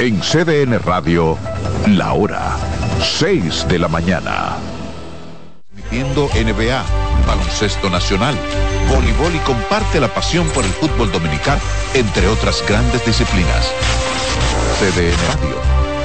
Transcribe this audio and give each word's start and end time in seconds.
En 0.00 0.18
CDN 0.22 0.78
Radio, 0.78 1.36
la 1.86 2.14
hora 2.14 2.56
6 3.18 3.68
de 3.68 3.78
la 3.78 3.86
mañana. 3.86 4.56
Viendo 5.90 6.26
NBA, 6.28 6.82
baloncesto 7.26 7.90
nacional, 7.90 8.34
voleibol 8.88 9.36
y 9.36 9.38
comparte 9.40 10.00
la 10.00 10.08
pasión 10.08 10.48
por 10.54 10.64
el 10.64 10.70
fútbol 10.70 11.12
dominicano, 11.12 11.60
entre 11.92 12.28
otras 12.28 12.64
grandes 12.66 13.04
disciplinas. 13.04 13.70
CDN 14.78 15.18
Radio, 15.34 15.56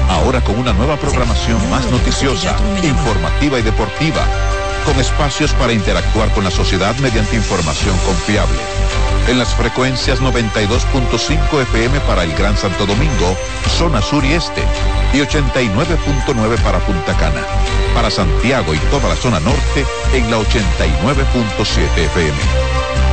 ahora 0.10 0.42
con 0.42 0.60
una 0.60 0.74
nueva 0.74 0.98
programación 0.98 1.58
más 1.70 1.90
noticiosa, 1.90 2.54
informativa 2.84 3.60
y 3.60 3.62
deportiva, 3.62 4.28
con 4.86 5.00
espacios 5.00 5.52
para 5.54 5.74
interactuar 5.74 6.32
con 6.34 6.44
la 6.44 6.52
sociedad 6.52 6.96
mediante 6.98 7.36
información 7.36 7.98
confiable 8.06 8.60
en 9.28 9.40
las 9.40 9.56
frecuencias 9.56 10.22
92.5 10.22 11.62
FM 11.62 12.00
para 12.02 12.24
el 12.24 12.34
Gran 12.36 12.56
Santo 12.58 12.86
Domingo, 12.86 13.36
zona 13.78 14.02
sur 14.02 14.24
y 14.24 14.34
este, 14.34 14.62
y 15.14 15.18
89.9 15.18 16.62
para 16.62 16.80
Punta 16.80 17.16
Cana. 17.18 17.42
Para 17.94 18.12
Santiago 18.12 18.74
y 18.74 18.78
toda 18.92 19.10
la 19.10 19.16
zona 19.16 19.40
norte 19.40 19.86
en 20.14 20.30
la 20.30 20.38
89.7 20.38 21.98
FM. 21.98 23.05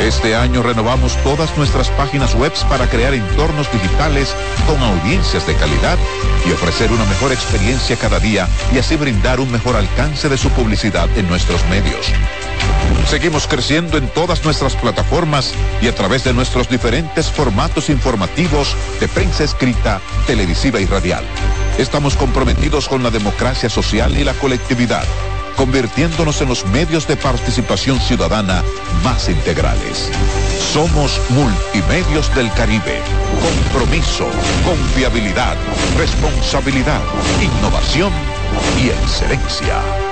Este 0.00 0.36
año 0.36 0.62
renovamos 0.62 1.16
todas 1.24 1.56
nuestras 1.56 1.88
páginas 1.90 2.34
web 2.34 2.52
para 2.68 2.86
crear 2.86 3.14
entornos 3.14 3.70
digitales 3.72 4.34
con 4.66 4.80
audiencias 4.82 5.46
de 5.46 5.54
calidad 5.54 5.98
y 6.46 6.52
ofrecer 6.52 6.92
una 6.92 7.04
mejor 7.06 7.32
experiencia 7.32 7.96
cada 7.96 8.20
día 8.20 8.46
y 8.74 8.78
así 8.78 8.96
brindar 8.96 9.40
un 9.40 9.50
mejor 9.50 9.74
alcance 9.74 10.28
de 10.28 10.36
su 10.36 10.50
publicidad 10.50 11.08
en 11.16 11.26
nuestros 11.28 11.64
medios. 11.68 12.12
Seguimos 13.08 13.46
creciendo 13.46 13.96
en 13.96 14.08
todas 14.08 14.44
nuestras 14.44 14.76
plataformas 14.76 15.54
y 15.80 15.88
a 15.88 15.94
través 15.94 16.24
de 16.24 16.34
nuestros 16.34 16.68
diferentes 16.68 17.30
formatos 17.30 17.88
informativos 17.88 18.76
de 19.00 19.08
prensa 19.08 19.44
escrita, 19.44 20.00
televisiva 20.26 20.78
y 20.78 20.86
radial. 20.86 21.24
Estamos 21.78 22.16
comprometidos 22.16 22.86
con 22.88 23.02
la 23.02 23.10
democracia 23.10 23.70
social 23.70 24.16
y 24.18 24.24
la 24.24 24.34
colectividad 24.34 25.04
convirtiéndonos 25.56 26.40
en 26.42 26.48
los 26.48 26.66
medios 26.66 27.06
de 27.08 27.16
participación 27.16 27.98
ciudadana 28.00 28.62
más 29.02 29.28
integrales. 29.28 30.10
Somos 30.72 31.20
Multimedios 31.30 32.34
del 32.34 32.52
Caribe. 32.52 33.00
Compromiso, 33.42 34.28
confiabilidad, 34.64 35.56
responsabilidad, 35.96 37.00
innovación 37.42 38.12
y 38.80 38.90
excelencia. 38.90 40.05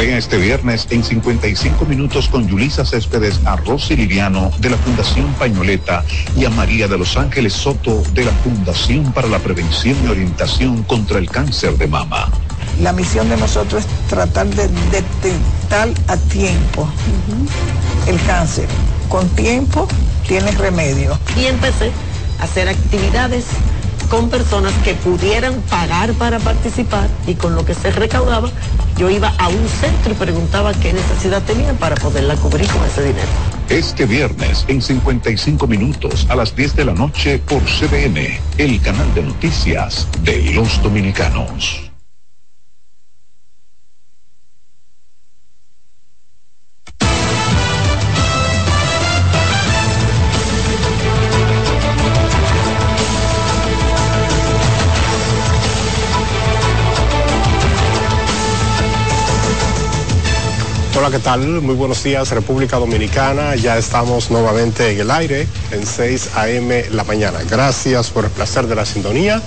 Ven 0.00 0.14
este 0.14 0.38
viernes 0.38 0.86
en 0.88 1.04
55 1.04 1.84
minutos 1.84 2.26
con 2.30 2.48
Yulisa 2.48 2.86
Céspedes 2.86 3.38
a 3.44 3.56
Rosy 3.56 3.96
Liriano 3.96 4.50
de 4.58 4.70
la 4.70 4.78
Fundación 4.78 5.30
Pañoleta 5.34 6.06
y 6.34 6.46
a 6.46 6.48
María 6.48 6.88
de 6.88 6.96
Los 6.96 7.18
Ángeles 7.18 7.52
Soto 7.52 8.02
de 8.14 8.24
la 8.24 8.30
Fundación 8.32 9.12
para 9.12 9.28
la 9.28 9.38
Prevención 9.40 9.98
y 10.02 10.08
Orientación 10.08 10.84
contra 10.84 11.18
el 11.18 11.28
Cáncer 11.28 11.76
de 11.76 11.86
Mama. 11.86 12.30
La 12.80 12.94
misión 12.94 13.28
de 13.28 13.36
nosotros 13.36 13.84
es 13.84 14.08
tratar 14.08 14.46
de 14.46 14.68
detectar 14.90 15.90
a 16.08 16.16
tiempo 16.16 16.88
el 18.06 18.18
cáncer. 18.22 18.68
Con 19.10 19.28
tiempo 19.28 19.86
tienes 20.26 20.56
remedio. 20.56 21.18
Y 21.36 21.44
empecé 21.44 21.92
a 22.38 22.44
hacer 22.44 22.70
actividades 22.70 23.44
con 24.10 24.28
personas 24.28 24.72
que 24.84 24.94
pudieran 24.94 25.54
pagar 25.62 26.12
para 26.14 26.38
participar 26.40 27.08
y 27.26 27.34
con 27.34 27.54
lo 27.54 27.64
que 27.64 27.74
se 27.74 27.90
recaudaba, 27.92 28.50
yo 28.98 29.08
iba 29.08 29.32
a 29.38 29.48
un 29.48 29.68
centro 29.68 30.12
y 30.12 30.16
preguntaba 30.16 30.74
qué 30.74 30.92
necesidad 30.92 31.42
tenían 31.44 31.76
para 31.76 31.94
poderla 31.94 32.34
cubrir 32.36 32.66
con 32.68 32.84
ese 32.84 33.04
dinero. 33.04 33.28
Este 33.68 34.04
viernes 34.04 34.64
en 34.68 34.82
55 34.82 35.66
minutos 35.68 36.26
a 36.28 36.34
las 36.34 36.54
10 36.56 36.76
de 36.76 36.84
la 36.86 36.92
noche 36.92 37.38
por 37.38 37.62
CBN, 37.62 38.40
el 38.58 38.82
canal 38.82 39.14
de 39.14 39.22
noticias 39.22 40.08
de 40.24 40.52
los 40.54 40.82
dominicanos. 40.82 41.89
¿Qué 61.10 61.18
tal? 61.18 61.60
Muy 61.60 61.74
buenos 61.74 62.04
días, 62.04 62.30
República 62.30 62.76
Dominicana. 62.76 63.56
Ya 63.56 63.76
estamos 63.76 64.30
nuevamente 64.30 64.92
en 64.92 65.00
el 65.00 65.10
aire 65.10 65.48
en 65.72 65.84
6 65.84 66.30
a.m. 66.36 66.84
la 66.92 67.02
mañana. 67.02 67.40
Gracias 67.50 68.10
por 68.10 68.24
el 68.26 68.30
placer 68.30 68.68
de 68.68 68.76
la 68.76 68.86
sintonía. 68.86 69.42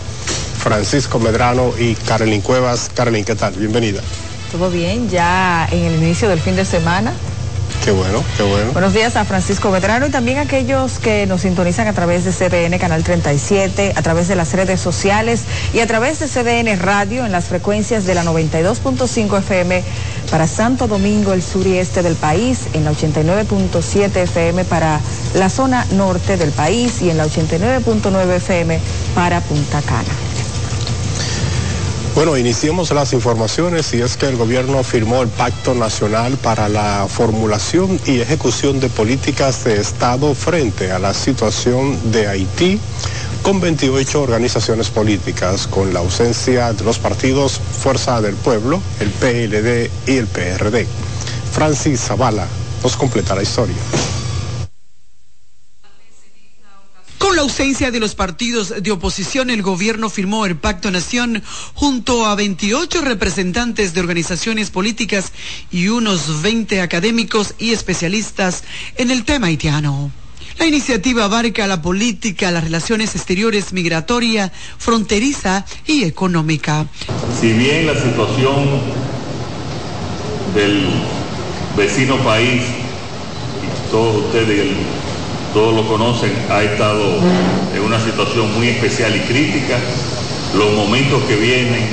Francisco 0.57 1.19
Medrano 1.19 1.71
y 1.79 1.95
Carolyn 1.95 2.41
Cuevas. 2.41 2.89
Carolyn, 2.93 3.23
¿qué 3.23 3.35
tal? 3.35 3.53
Bienvenida. 3.53 4.01
Todo 4.51 4.69
bien, 4.69 5.09
ya 5.09 5.67
en 5.71 5.85
el 5.85 6.03
inicio 6.03 6.27
del 6.27 6.41
fin 6.41 6.57
de 6.57 6.65
semana. 6.65 7.13
Qué 7.83 7.91
bueno, 7.91 8.23
qué 8.37 8.43
bueno. 8.43 8.71
Buenos 8.71 8.93
días 8.93 9.17
a 9.17 9.25
Francisco 9.25 9.69
Medrano 9.69 10.07
y 10.07 10.09
también 10.09 10.37
a 10.37 10.41
aquellos 10.43 10.99
que 10.99 11.25
nos 11.27 11.41
sintonizan 11.41 11.85
a 11.87 11.93
través 11.93 12.23
de 12.23 12.31
CDN 12.31 12.79
Canal 12.79 13.03
37, 13.03 13.91
a 13.97 14.01
través 14.01 14.29
de 14.29 14.37
las 14.37 14.53
redes 14.53 14.79
sociales 14.79 15.43
y 15.73 15.81
a 15.81 15.87
través 15.87 16.19
de 16.19 16.27
CDN 16.27 16.79
Radio 16.79 17.25
en 17.25 17.33
las 17.33 17.45
frecuencias 17.49 18.05
de 18.05 18.15
la 18.15 18.23
92.5 18.23 19.37
FM 19.39 19.83
para 20.31 20.47
Santo 20.47 20.87
Domingo, 20.87 21.33
el 21.33 21.43
sur 21.43 21.67
y 21.67 21.77
este 21.77 22.03
del 22.03 22.15
país, 22.15 22.67
en 22.71 22.85
la 22.85 22.93
89.7 22.93 24.15
FM 24.15 24.63
para 24.63 25.01
la 25.35 25.49
zona 25.49 25.85
norte 25.91 26.37
del 26.37 26.51
país 26.51 27.01
y 27.01 27.09
en 27.09 27.17
la 27.17 27.25
89.9 27.25 28.35
FM 28.37 28.79
para 29.13 29.41
Punta 29.41 29.81
Cana. 29.81 30.32
Bueno, 32.15 32.37
iniciemos 32.37 32.91
las 32.91 33.11
informaciones 33.13 33.91
y 33.95 34.01
es 34.01 34.17
que 34.17 34.27
el 34.27 34.37
gobierno 34.37 34.83
firmó 34.83 35.23
el 35.23 35.29
Pacto 35.29 35.73
Nacional 35.73 36.37
para 36.37 36.69
la 36.69 37.07
formulación 37.09 37.99
y 38.05 38.19
ejecución 38.19 38.79
de 38.79 38.87
políticas 38.89 39.63
de 39.63 39.81
Estado 39.81 40.35
frente 40.35 40.91
a 40.91 40.99
la 40.99 41.15
situación 41.15 42.11
de 42.11 42.27
Haití 42.27 42.79
con 43.41 43.59
28 43.59 44.21
organizaciones 44.21 44.91
políticas, 44.91 45.65
con 45.65 45.91
la 45.91 46.01
ausencia 46.01 46.71
de 46.71 46.83
los 46.83 46.99
partidos 46.99 47.59
Fuerza 47.59 48.21
del 48.21 48.35
Pueblo, 48.35 48.79
el 48.99 49.09
PLD 49.09 49.89
y 50.05 50.17
el 50.17 50.27
PRD. 50.27 50.85
Francis 51.51 51.99
Zavala 51.99 52.45
nos 52.83 52.95
completa 52.95 53.33
la 53.33 53.41
historia. 53.41 53.75
Con 57.17 57.32
la 57.32 57.32
ausencia 57.43 57.91
de 57.91 57.99
los 57.99 58.15
partidos 58.15 58.73
de 58.81 58.91
oposición, 58.91 59.49
el 59.49 59.61
gobierno 59.61 60.09
firmó 60.09 60.45
el 60.45 60.55
Pacto 60.55 60.89
Nación 60.91 61.43
junto 61.73 62.25
a 62.25 62.35
28 62.35 63.01
representantes 63.01 63.93
de 63.93 63.99
organizaciones 63.99 64.69
políticas 64.69 65.33
y 65.69 65.89
unos 65.89 66.41
20 66.41 66.81
académicos 66.81 67.53
y 67.59 67.71
especialistas 67.71 68.63
en 68.95 69.11
el 69.11 69.25
tema 69.25 69.47
haitiano. 69.47 70.11
La 70.57 70.65
iniciativa 70.65 71.25
abarca 71.25 71.67
la 71.67 71.81
política, 71.81 72.49
las 72.51 72.63
relaciones 72.63 73.15
exteriores, 73.15 73.73
migratoria, 73.73 74.51
fronteriza 74.77 75.65
y 75.85 76.03
económica. 76.03 76.87
Si 77.39 77.51
bien 77.51 77.87
la 77.87 77.95
situación 77.95 78.81
del 80.55 80.85
vecino 81.75 82.17
país, 82.23 82.61
y 82.61 83.91
todos 83.91 84.25
ustedes 84.25 84.67
todos 85.53 85.75
lo 85.75 85.87
conocen, 85.87 86.33
ha 86.49 86.63
estado 86.63 87.19
en 87.73 87.81
una 87.81 88.03
situación 88.03 88.53
muy 88.55 88.69
especial 88.69 89.15
y 89.15 89.19
crítica, 89.19 89.77
los 90.55 90.73
momentos 90.73 91.21
que 91.23 91.35
vienen 91.35 91.87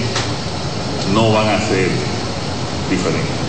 no 1.13 1.33
van 1.33 1.49
a 1.49 1.59
ser 1.61 1.89
diferentes. 2.91 3.41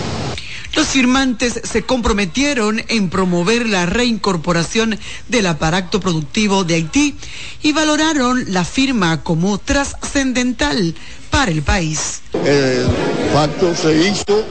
Los 0.74 0.86
firmantes 0.86 1.60
se 1.64 1.82
comprometieron 1.82 2.82
en 2.88 3.10
promover 3.10 3.66
la 3.66 3.84
reincorporación 3.84 4.98
del 5.28 5.46
aparato 5.46 6.00
productivo 6.00 6.64
de 6.64 6.76
Haití 6.76 7.14
y 7.62 7.72
valoraron 7.72 8.44
la 8.48 8.64
firma 8.64 9.22
como 9.22 9.58
trascendental 9.58 10.94
para 11.30 11.50
el 11.50 11.62
país. 11.62 12.22
El 12.44 12.86
pacto 13.34 13.74
se 13.74 14.08
hizo 14.08 14.44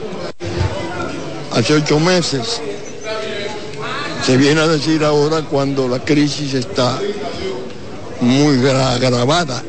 hace 1.52 1.74
ocho 1.74 1.98
meses. 1.98 2.60
Se 4.24 4.36
viene 4.36 4.60
a 4.60 4.68
decir 4.68 5.04
ahora 5.04 5.42
cuando 5.42 5.88
la 5.88 5.98
crisis 5.98 6.54
está 6.54 6.98
muy 8.20 8.66
agravada. 8.68 9.62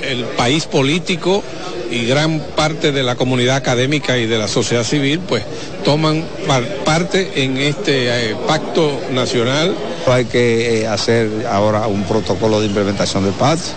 El 0.00 0.24
país 0.24 0.66
político 0.66 1.42
y 1.90 2.06
gran 2.06 2.40
parte 2.54 2.92
de 2.92 3.02
la 3.02 3.16
comunidad 3.16 3.56
académica 3.56 4.16
y 4.16 4.26
de 4.26 4.38
la 4.38 4.48
sociedad 4.48 4.84
civil 4.84 5.20
pues 5.20 5.44
toman 5.84 6.24
parte 6.84 7.42
en 7.42 7.56
este 7.56 8.30
eh, 8.30 8.36
pacto 8.46 9.00
nacional. 9.12 9.74
Hay 10.06 10.26
que 10.26 10.82
eh, 10.82 10.86
hacer 10.86 11.46
ahora 11.50 11.88
un 11.88 12.04
protocolo 12.04 12.60
de 12.60 12.66
implementación 12.66 13.24
del 13.24 13.32
pacto 13.32 13.72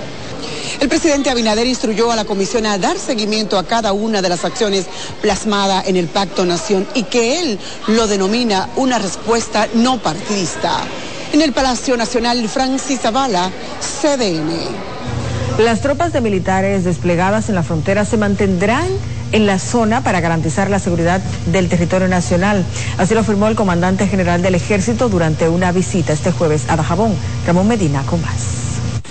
El 0.80 0.88
presidente 0.88 1.30
Abinader 1.30 1.68
instruyó 1.68 2.12
a 2.12 2.16
la 2.16 2.26
comisión 2.26 2.66
a 2.66 2.78
dar 2.78 2.98
seguimiento 2.98 3.58
a 3.58 3.66
cada 3.66 3.92
una 3.92 4.22
de 4.22 4.30
las 4.30 4.46
acciones 4.46 4.86
plasmadas 5.22 5.88
en 5.88 5.96
el 5.96 6.08
Pacto 6.08 6.46
Nación 6.46 6.88
y 6.94 7.04
que 7.04 7.40
él 7.40 7.60
lo 7.88 8.08
denomina 8.08 8.70
una 8.76 9.00
respuesta 9.00 9.68
no 9.74 9.98
partidista. 9.98 10.80
En 11.34 11.42
el 11.42 11.54
Palacio 11.54 11.98
Nacional, 11.98 12.48
Francis 12.48 13.02
Zavala, 13.02 13.52
CDN. 14.02 14.50
Las 15.60 15.82
tropas 15.82 16.14
de 16.14 16.22
militares 16.22 16.86
desplegadas 16.86 17.50
en 17.50 17.56
la 17.56 17.64
frontera 17.64 18.06
se 18.06 18.18
mantendrán 18.18 18.88
en 19.32 19.46
la 19.46 19.60
zona 19.60 20.02
para 20.02 20.22
garantizar 20.22 20.70
la 20.70 20.80
seguridad 20.80 21.22
del 21.52 21.70
territorio 21.70 22.08
nacional. 22.08 22.66
Así 22.98 23.14
lo 23.14 23.20
afirmó 23.20 23.48
el 23.48 23.56
comandante 23.56 24.08
general 24.08 24.42
del 24.42 24.56
ejército 24.56 25.10
durante 25.10 25.50
una 25.50 25.72
visita 25.72 26.14
este 26.14 26.32
jueves 26.32 26.64
a 26.70 26.78
Dajabón. 26.78 27.14
Ramón 27.46 27.68
Medina 27.68 28.04
con 28.04 28.22
más. 28.22 28.69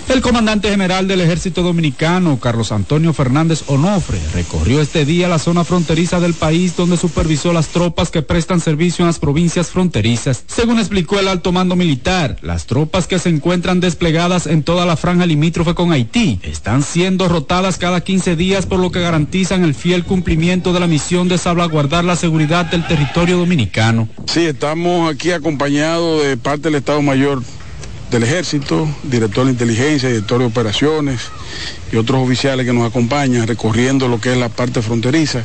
El 0.08 0.22
comandante 0.22 0.70
general 0.70 1.06
del 1.06 1.20
ejército 1.20 1.62
dominicano, 1.62 2.40
Carlos 2.40 2.72
Antonio 2.72 3.12
Fernández 3.12 3.64
Onofre, 3.66 4.18
recorrió 4.32 4.80
este 4.80 5.04
día 5.04 5.28
la 5.28 5.38
zona 5.38 5.64
fronteriza 5.64 6.18
del 6.18 6.32
país 6.32 6.74
donde 6.76 6.96
supervisó 6.96 7.52
las 7.52 7.68
tropas 7.68 8.10
que 8.10 8.22
prestan 8.22 8.60
servicio 8.60 9.02
en 9.02 9.08
las 9.08 9.18
provincias 9.18 9.68
fronterizas. 9.68 10.44
Según 10.46 10.78
explicó 10.78 11.20
el 11.20 11.28
alto 11.28 11.52
mando 11.52 11.76
militar, 11.76 12.38
las 12.40 12.64
tropas 12.64 13.06
que 13.06 13.18
se 13.18 13.28
encuentran 13.28 13.80
desplegadas 13.80 14.46
en 14.46 14.62
toda 14.62 14.86
la 14.86 14.96
franja 14.96 15.26
limítrofe 15.26 15.74
con 15.74 15.92
Haití 15.92 16.40
están 16.42 16.82
siendo 16.82 17.28
rotadas 17.28 17.76
cada 17.76 18.00
15 18.00 18.34
días 18.34 18.64
por 18.64 18.80
lo 18.80 18.90
que 18.90 19.02
garantizan 19.02 19.62
el 19.62 19.74
fiel 19.74 20.04
cumplimiento 20.04 20.72
de 20.72 20.80
la 20.80 20.86
misión 20.86 21.28
de 21.28 21.36
salvaguardar 21.36 22.04
la 22.04 22.16
seguridad 22.16 22.64
del 22.64 22.86
territorio 22.86 23.36
dominicano. 23.36 24.08
Sí, 24.26 24.46
estamos 24.46 25.12
aquí 25.12 25.32
acompañados 25.32 26.22
de 26.24 26.38
parte 26.38 26.62
del 26.62 26.76
Estado 26.76 27.02
Mayor 27.02 27.42
del 28.10 28.22
Ejército, 28.22 28.88
director 29.02 29.44
de 29.44 29.52
inteligencia, 29.52 30.08
director 30.08 30.40
de 30.40 30.46
operaciones 30.46 31.20
y 31.92 31.96
otros 31.96 32.20
oficiales 32.22 32.64
que 32.64 32.72
nos 32.72 32.88
acompañan 32.88 33.46
recorriendo 33.46 34.08
lo 34.08 34.20
que 34.20 34.32
es 34.32 34.38
la 34.38 34.48
parte 34.48 34.82
fronteriza. 34.82 35.44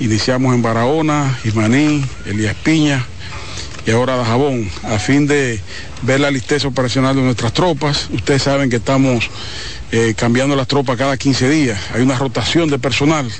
Iniciamos 0.00 0.54
en 0.54 0.62
Barahona, 0.62 1.38
Ismaní, 1.44 2.04
Elías 2.26 2.56
Piña 2.56 3.04
y 3.86 3.90
ahora 3.92 4.16
Dajabón, 4.16 4.68
a 4.82 4.98
fin 4.98 5.26
de 5.26 5.60
ver 6.02 6.20
la 6.20 6.30
listeza 6.30 6.66
operacional 6.66 7.14
de 7.14 7.22
nuestras 7.22 7.52
tropas. 7.52 8.08
Ustedes 8.12 8.42
saben 8.42 8.70
que 8.70 8.76
estamos 8.76 9.30
eh, 9.92 10.14
cambiando 10.16 10.56
las 10.56 10.66
tropas 10.66 10.96
cada 10.96 11.16
15 11.16 11.48
días, 11.48 11.80
hay 11.94 12.02
una 12.02 12.18
rotación 12.18 12.68
de 12.70 12.78
personal 12.78 13.30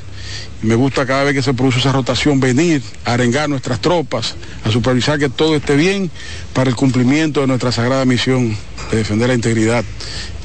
me 0.62 0.75
gusta 0.75 1.06
cada 1.06 1.25
vez 1.25 1.35
que 1.35 1.43
se 1.43 1.55
produce 1.55 1.79
esa 1.79 1.93
rotación 1.93 2.41
venir 2.41 2.82
a 3.05 3.12
arengar 3.15 3.49
nuestras 3.49 3.81
tropas, 3.81 4.35
a 4.65 4.71
supervisar 4.71 5.19
que 5.19 5.29
todo 5.29 5.56
esté 5.56 5.76
bien 5.76 6.11
para 6.53 6.71
el 6.71 6.76
cumplimiento 6.76 7.41
de 7.41 7.47
nuestra 7.47 7.73
sagrada 7.73 8.05
misión 8.05 8.56
de 8.91 8.97
defender 8.97 9.29
la 9.29 9.35
integridad 9.35 9.85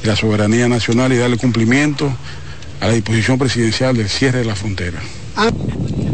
y 0.02 0.06
la 0.06 0.16
soberanía 0.16 0.68
nacional 0.68 1.12
y 1.12 1.16
darle 1.16 1.36
cumplimiento 1.36 2.12
a 2.80 2.88
la 2.88 2.92
disposición 2.94 3.38
presidencial 3.38 3.96
del 3.96 4.08
cierre 4.08 4.38
de 4.40 4.44
la 4.44 4.54
frontera. 4.54 5.00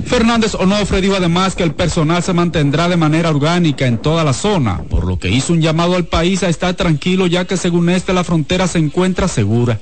Fernández 0.06 0.54
Onofre 0.54 1.00
dijo 1.00 1.16
además 1.16 1.56
que 1.56 1.64
el 1.64 1.74
personal 1.74 2.22
se 2.22 2.32
mantendrá 2.32 2.88
de 2.88 2.96
manera 2.96 3.30
orgánica 3.30 3.86
en 3.86 3.98
toda 3.98 4.22
la 4.22 4.32
zona, 4.32 4.82
por 4.84 5.04
lo 5.04 5.18
que 5.18 5.28
hizo 5.28 5.52
un 5.52 5.60
llamado 5.60 5.96
al 5.96 6.06
país 6.06 6.42
a 6.42 6.48
estar 6.48 6.74
tranquilo 6.74 7.26
ya 7.26 7.44
que 7.44 7.56
según 7.56 7.88
este 7.90 8.12
la 8.12 8.22
frontera 8.22 8.68
se 8.68 8.78
encuentra 8.78 9.26
segura. 9.26 9.80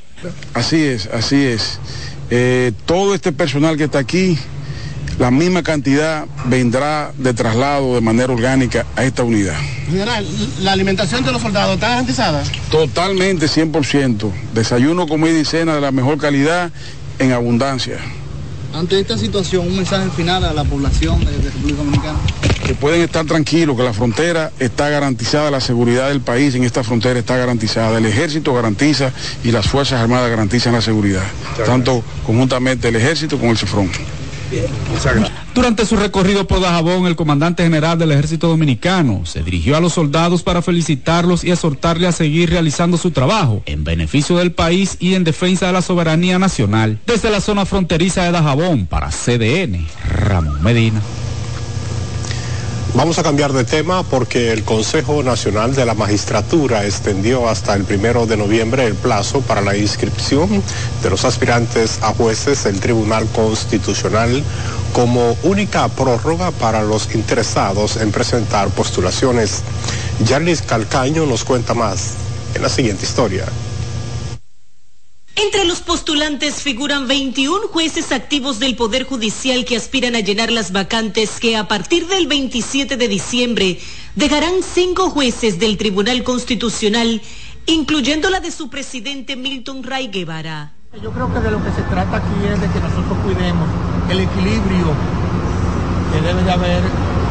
Así 0.55 0.83
es, 0.83 1.07
así 1.07 1.37
es. 1.37 1.79
Eh, 2.31 2.73
todo 2.87 3.15
este 3.15 3.33
personal 3.33 3.77
que 3.77 3.85
está 3.85 3.99
aquí, 3.99 4.39
la 5.19 5.31
misma 5.31 5.63
cantidad 5.63 6.27
vendrá 6.47 7.13
de 7.17 7.35
traslado 7.35 7.95
de 7.95 8.01
manera 8.01 8.33
orgánica 8.33 8.87
a 8.97 9.05
esta 9.05 9.23
unidad. 9.23 9.57
General, 9.87 10.27
¿la 10.61 10.73
alimentación 10.73 11.25
de 11.25 11.33
los 11.33 11.43
soldados 11.43 11.75
está 11.75 11.91
garantizada? 11.91 12.43
Totalmente, 12.71 13.47
100%. 13.47 14.33
Desayuno, 14.55 15.07
comida 15.07 15.39
y 15.39 15.45
cena 15.45 15.75
de 15.75 15.81
la 15.81 15.93
mejor 15.93 16.19
calidad 16.19 16.73
en 17.19 17.33
abundancia. 17.33 17.99
Ante 18.75 18.99
esta 18.99 19.17
situación, 19.17 19.69
un 19.69 19.77
mensaje 19.77 20.11
final 20.11 20.45
a 20.45 20.53
la 20.53 20.65
población 20.65 21.25
de, 21.25 21.31
República 21.31 21.79
Dominicana. 21.79 22.19
Que 22.65 22.75
pueden 22.75 23.03
estar 23.03 23.27
tranquilos, 23.27 23.77
que 23.77 23.83
la 23.83 23.93
frontera 23.93 24.51
está 24.59 24.89
garantizada, 24.89 25.51
la 25.51 25.61
seguridad 25.61 26.09
del 26.09 26.21
país 26.21 26.55
en 26.55 26.65
esta 26.65 26.83
frontera 26.83 27.19
está 27.19 27.37
garantizada. 27.37 27.99
El 27.99 28.07
ejército 28.07 28.55
garantiza 28.55 29.13
y 29.43 29.53
las 29.53 29.67
Fuerzas 29.67 30.01
Armadas 30.01 30.31
garantizan 30.31 30.73
la 30.73 30.81
seguridad, 30.81 31.25
tanto 31.67 32.03
conjuntamente 32.27 32.89
el 32.89 32.97
ejército 32.97 33.39
con 33.39 33.51
el 33.51 33.59
CEFRON. 33.59 33.91
Durante 35.55 35.87
su 35.87 35.97
recorrido 35.97 36.47
por 36.47 36.61
Dajabón, 36.61 37.07
el 37.07 37.17
comandante 37.17 37.63
general 37.63 37.99
del 37.99 38.13
ejército 38.13 38.49
dominicano 38.49 39.25
se 39.25 39.43
dirigió 39.43 39.77
a 39.77 39.81
los 39.81 39.93
soldados 39.95 40.43
para 40.43 40.63
felicitarlos 40.63 41.45
y 41.45 41.51
exhortarle 41.51 42.07
a 42.07 42.13
seguir 42.13 42.51
realizando 42.51 42.97
su 42.97 43.11
trabajo 43.11 43.63
en 43.67 43.85
beneficio 43.85 44.37
del 44.37 44.53
país 44.53 44.97
y 45.01 45.15
en 45.15 45.25
defensa 45.25 45.67
de 45.67 45.73
la 45.73 45.83
soberanía 45.83 46.39
nacional. 46.39 46.99
Desde 47.07 47.31
la 47.31 47.41
zona 47.41 47.67
fronteriza 47.67 48.25
de 48.25 48.33
Dajabón, 48.33 48.87
para 48.87 49.11
CDN, 49.11 49.87
Ramón 50.09 50.63
Medina. 50.63 51.01
Vamos 52.97 53.19
a 53.19 53.25
cambiar 53.25 53.53
de 53.53 53.65
tema 53.65 54.05
porque 54.05 54.53
el 54.53 54.63
Consejo 54.63 55.25
Nacional 55.25 55.75
de 55.75 55.85
la 55.85 55.95
Magistratura 55.95 56.85
extendió 56.85 57.49
hasta 57.49 57.75
el 57.75 57.83
primero 57.83 58.25
de 58.27 58.37
noviembre 58.37 58.87
el 58.87 58.95
plazo 58.95 59.41
para 59.41 59.61
la 59.63 59.77
inscripción 59.77 60.63
de 61.03 61.11
los 61.11 61.25
aspirantes 61.25 61.99
a 62.03 62.15
jueces 62.15 62.63
del 62.63 62.79
Tribunal 62.79 63.27
Constitucional 63.35 64.45
como 64.93 65.37
única 65.43 65.89
prórroga 65.89 66.53
para 66.53 66.85
los 66.85 67.13
interesados 67.17 67.97
en 67.97 68.13
presentar 68.13 68.69
postulaciones. 68.69 69.63
Jarlis 70.25 70.63
Calcaño 70.63 71.27
nos 71.27 71.43
cuenta 71.43 71.75
más 71.75 72.13
en 72.55 72.63
la 72.63 72.69
siguiente 72.69 73.05
historia. 73.05 73.45
Entre 75.37 75.65
los 75.65 75.81
postulantes 75.81 76.63
figuran 76.63 77.09
21 77.09 77.67
jueces 77.69 78.13
activos 78.13 78.61
del 78.61 78.77
Poder 78.77 79.03
Judicial 79.03 79.65
que 79.65 79.77
aspiran 79.77 80.15
a 80.15 80.21
llenar 80.21 80.53
las 80.53 80.71
vacantes 80.71 81.41
que 81.41 81.57
a 81.57 81.67
partir 81.67 82.07
del 82.07 82.29
27 82.29 82.97
de 82.97 83.09
diciembre 83.09 83.81
dejarán 84.15 84.63
cinco 84.63 85.11
jueces 85.11 85.59
del 85.59 85.77
Tribunal 85.77 86.23
Constitucional, 86.23 87.21
incluyendo 87.67 88.31
la 88.31 88.39
de 88.39 88.53
su 88.53 88.71
presidente 88.71 89.35
Milton 89.35 89.83
Ray 89.83 90.07
Guevara. 90.07 90.75
Yo 91.03 91.11
creo 91.11 91.33
que 91.35 91.41
de 91.41 91.51
lo 91.51 91.63
que 91.65 91.73
se 91.73 91.83
trata 91.83 92.19
aquí 92.19 92.47
es 92.53 92.61
de 92.61 92.69
que 92.69 92.79
nosotros 92.79 93.19
cuidemos 93.25 93.69
el 94.09 94.21
equilibrio 94.21 94.95
que 96.13 96.21
debe 96.21 96.45
de 96.45 96.53
haber 96.53 96.83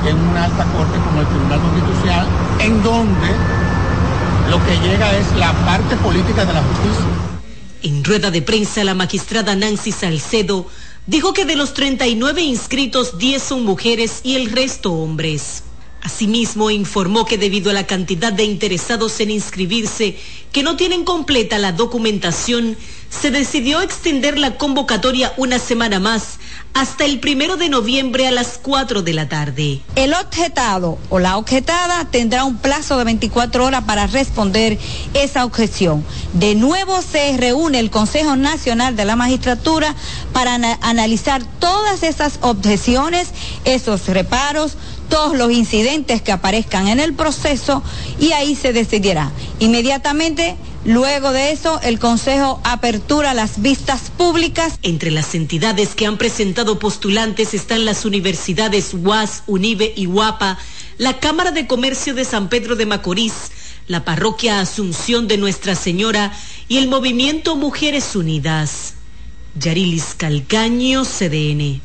en 0.06 0.18
una 0.18 0.44
alta 0.44 0.66
corte 0.66 0.98
como 1.06 1.22
el 1.22 1.28
Tribunal 1.28 1.62
Constitucional, 1.62 2.28
en 2.60 2.84
donde 2.84 3.30
lo 4.50 4.58
que 4.66 4.76
llega 4.86 5.18
es 5.18 5.32
la 5.38 5.54
parte 5.66 5.96
política 5.96 6.44
de 6.44 6.54
la 6.54 6.62
justicia. 6.62 7.33
En 7.84 8.02
rueda 8.02 8.32
de 8.32 8.42
prensa, 8.42 8.82
la 8.86 8.94
magistrada 8.94 9.58
Nancy 9.58 9.92
Salcedo 9.92 10.68
dijo 11.06 11.34
que 11.34 11.44
de 11.44 11.58
los 11.58 11.74
39 11.74 12.42
inscritos, 12.42 13.18
10 13.18 13.44
son 13.44 13.66
mujeres 13.66 14.22
y 14.24 14.36
el 14.36 14.52
resto 14.52 14.94
hombres. 14.94 15.64
Asimismo, 16.02 16.72
informó 16.72 17.26
que 17.26 17.38
debido 17.38 17.72
a 17.72 17.74
la 17.74 17.86
cantidad 17.86 18.32
de 18.32 18.46
interesados 18.46 19.20
en 19.20 19.32
inscribirse 19.32 20.18
que 20.54 20.64
no 20.64 20.78
tienen 20.78 21.04
completa 21.04 21.60
la 21.60 21.74
documentación, 21.74 22.78
se 23.22 23.32
decidió 23.32 23.82
extender 23.82 24.38
la 24.38 24.58
convocatoria 24.58 25.34
una 25.38 25.60
semana 25.60 26.00
más 26.00 26.40
hasta 26.74 27.06
el 27.06 27.20
primero 27.20 27.56
de 27.56 27.70
noviembre 27.70 28.28
a 28.28 28.32
las 28.32 28.60
4 28.62 29.04
de 29.04 29.14
la 29.14 29.30
tarde. 29.30 29.82
El 29.96 30.14
objetado 30.14 30.98
o 31.10 31.20
la 31.20 31.38
objetada 31.38 32.06
tendrá 32.10 32.44
un 32.44 32.58
plazo 32.58 32.98
de 32.98 33.04
24 33.04 33.66
horas 33.66 33.84
para 33.84 34.08
responder 34.08 34.80
esa 35.14 35.46
objeción. 35.46 36.04
De 36.34 36.56
nuevo 36.56 37.02
se 37.02 37.38
reúne 37.38 37.80
el 37.80 37.92
Consejo 37.92 38.36
Nacional 38.36 38.96
de 38.96 39.06
la 39.06 39.16
Magistratura 39.16 39.96
para 40.34 40.56
analizar 40.82 41.44
todas 41.60 42.02
esas 42.02 42.40
objeciones, 42.42 43.30
esos 43.66 44.08
reparos, 44.08 44.76
todos 45.10 45.38
los 45.38 45.52
incidentes 45.52 46.24
que 46.24 46.32
aparezcan 46.32 46.88
en 46.88 47.00
el 47.00 47.14
proceso 47.14 47.84
y 48.20 48.32
ahí 48.32 48.56
se 48.56 48.74
decidirá. 48.74 49.32
Inmediatamente 49.60 50.58
Luego 50.86 51.32
de 51.32 51.52
eso, 51.52 51.80
el 51.82 51.98
Consejo 51.98 52.60
apertura 52.66 53.34
las 53.34 53.62
vistas 53.62 54.12
públicas. 54.18 54.80
Entre 54.82 55.12
las 55.12 55.34
entidades 55.34 55.96
que 55.96 56.06
han 56.06 56.18
presentado 56.18 56.78
postulantes 56.78 57.54
están 57.54 57.86
las 57.86 58.04
universidades 58.04 58.94
UAS, 58.94 59.44
UNIBE 59.48 59.94
y 59.96 60.08
UAPA, 60.08 60.58
la 60.98 61.20
Cámara 61.20 61.52
de 61.52 61.68
Comercio 61.68 62.14
de 62.14 62.26
San 62.26 62.50
Pedro 62.50 62.76
de 62.76 62.86
Macorís, 62.86 63.34
la 63.88 64.04
Parroquia 64.04 64.60
Asunción 64.60 65.30
de 65.30 65.38
Nuestra 65.38 65.76
Señora 65.76 66.34
y 66.68 66.78
el 66.78 66.90
Movimiento 66.90 67.56
Mujeres 67.56 68.14
Unidas. 68.18 68.96
Yarilis 69.56 70.16
Calcaño, 70.18 71.04
CDN. 71.06 71.82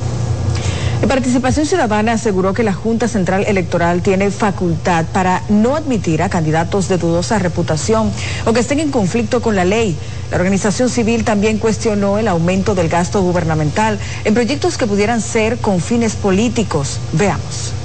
En 1.00 1.08
Participación 1.08 1.64
Ciudadana 1.64 2.12
aseguró 2.12 2.52
que 2.52 2.64
la 2.64 2.72
Junta 2.72 3.06
Central 3.06 3.44
Electoral 3.46 4.02
tiene 4.02 4.32
facultad 4.32 5.04
para 5.12 5.42
no 5.48 5.76
admitir 5.76 6.22
a 6.22 6.28
candidatos 6.28 6.88
de 6.88 6.98
dudosa 6.98 7.38
reputación 7.38 8.10
o 8.44 8.52
que 8.52 8.60
estén 8.60 8.80
en 8.80 8.90
conflicto 8.90 9.40
con 9.40 9.54
la 9.54 9.64
ley. 9.64 9.96
La 10.32 10.38
organización 10.38 10.90
civil 10.90 11.24
también 11.24 11.58
cuestionó 11.58 12.18
el 12.18 12.26
aumento 12.26 12.74
del 12.74 12.88
gasto 12.88 13.22
gubernamental 13.22 13.98
en 14.24 14.34
proyectos 14.34 14.76
que 14.76 14.88
pudieran 14.88 15.20
ser 15.20 15.58
con 15.58 15.80
fines 15.80 16.16
políticos. 16.16 16.98
Veamos. 17.12 17.77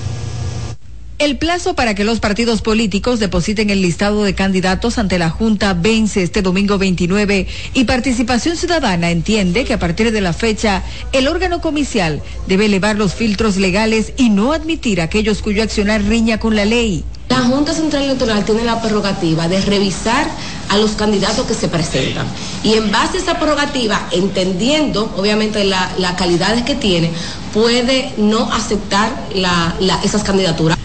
El 1.24 1.38
plazo 1.38 1.74
para 1.74 1.96
que 1.96 2.04
los 2.04 2.20
partidos 2.20 2.62
políticos 2.62 3.18
depositen 3.18 3.70
el 3.70 3.82
listado 3.82 4.26
de 4.26 4.36
candidatos 4.36 4.98
ante 4.98 5.18
la 5.18 5.30
Junta 5.30 5.74
vence 5.74 6.22
este 6.22 6.42
domingo 6.42 6.78
29 6.78 7.48
y 7.74 7.84
Participación 7.86 8.58
Ciudadana 8.58 9.10
entiende 9.10 9.64
que 9.64 9.74
a 9.74 9.80
partir 9.80 10.12
de 10.12 10.20
la 10.20 10.34
fecha 10.34 10.84
el 11.14 11.30
órgano 11.30 11.62
comicial 11.62 12.22
debe 12.46 12.66
elevar 12.66 12.98
los 12.98 13.14
filtros 13.14 13.56
legales 13.56 14.12
y 14.18 14.32
no 14.32 14.52
admitir 14.52 15.00
a 15.00 15.06
aquellos 15.06 15.42
cuyo 15.42 15.64
accionar 15.64 16.04
riña 16.04 16.42
con 16.42 16.58
la 16.58 16.66
ley. 16.66 17.06
La 17.30 17.40
Junta 17.40 17.74
Central 17.74 18.04
Electoral 18.04 18.44
tiene 18.44 18.66
la 18.66 18.82
prerrogativa 18.82 19.48
de 19.48 19.62
revisar 19.62 20.28
a 20.68 20.78
los 20.78 20.92
candidatos 20.92 21.46
que 21.48 21.54
se 21.54 21.70
presentan. 21.70 22.28
Y 22.66 22.74
en 22.74 22.92
base 22.92 23.20
a 23.20 23.22
esa 23.22 23.40
prerrogativa, 23.40 24.10
entendiendo 24.12 25.14
obviamente 25.16 25.64
las 25.64 26.14
calidades 26.18 26.64
que 26.64 26.76
tiene, 26.76 27.12
puede 27.54 28.12
no 28.18 28.52
aceptar 28.52 29.30
esas 30.04 30.24
candidaturas. 30.24 30.83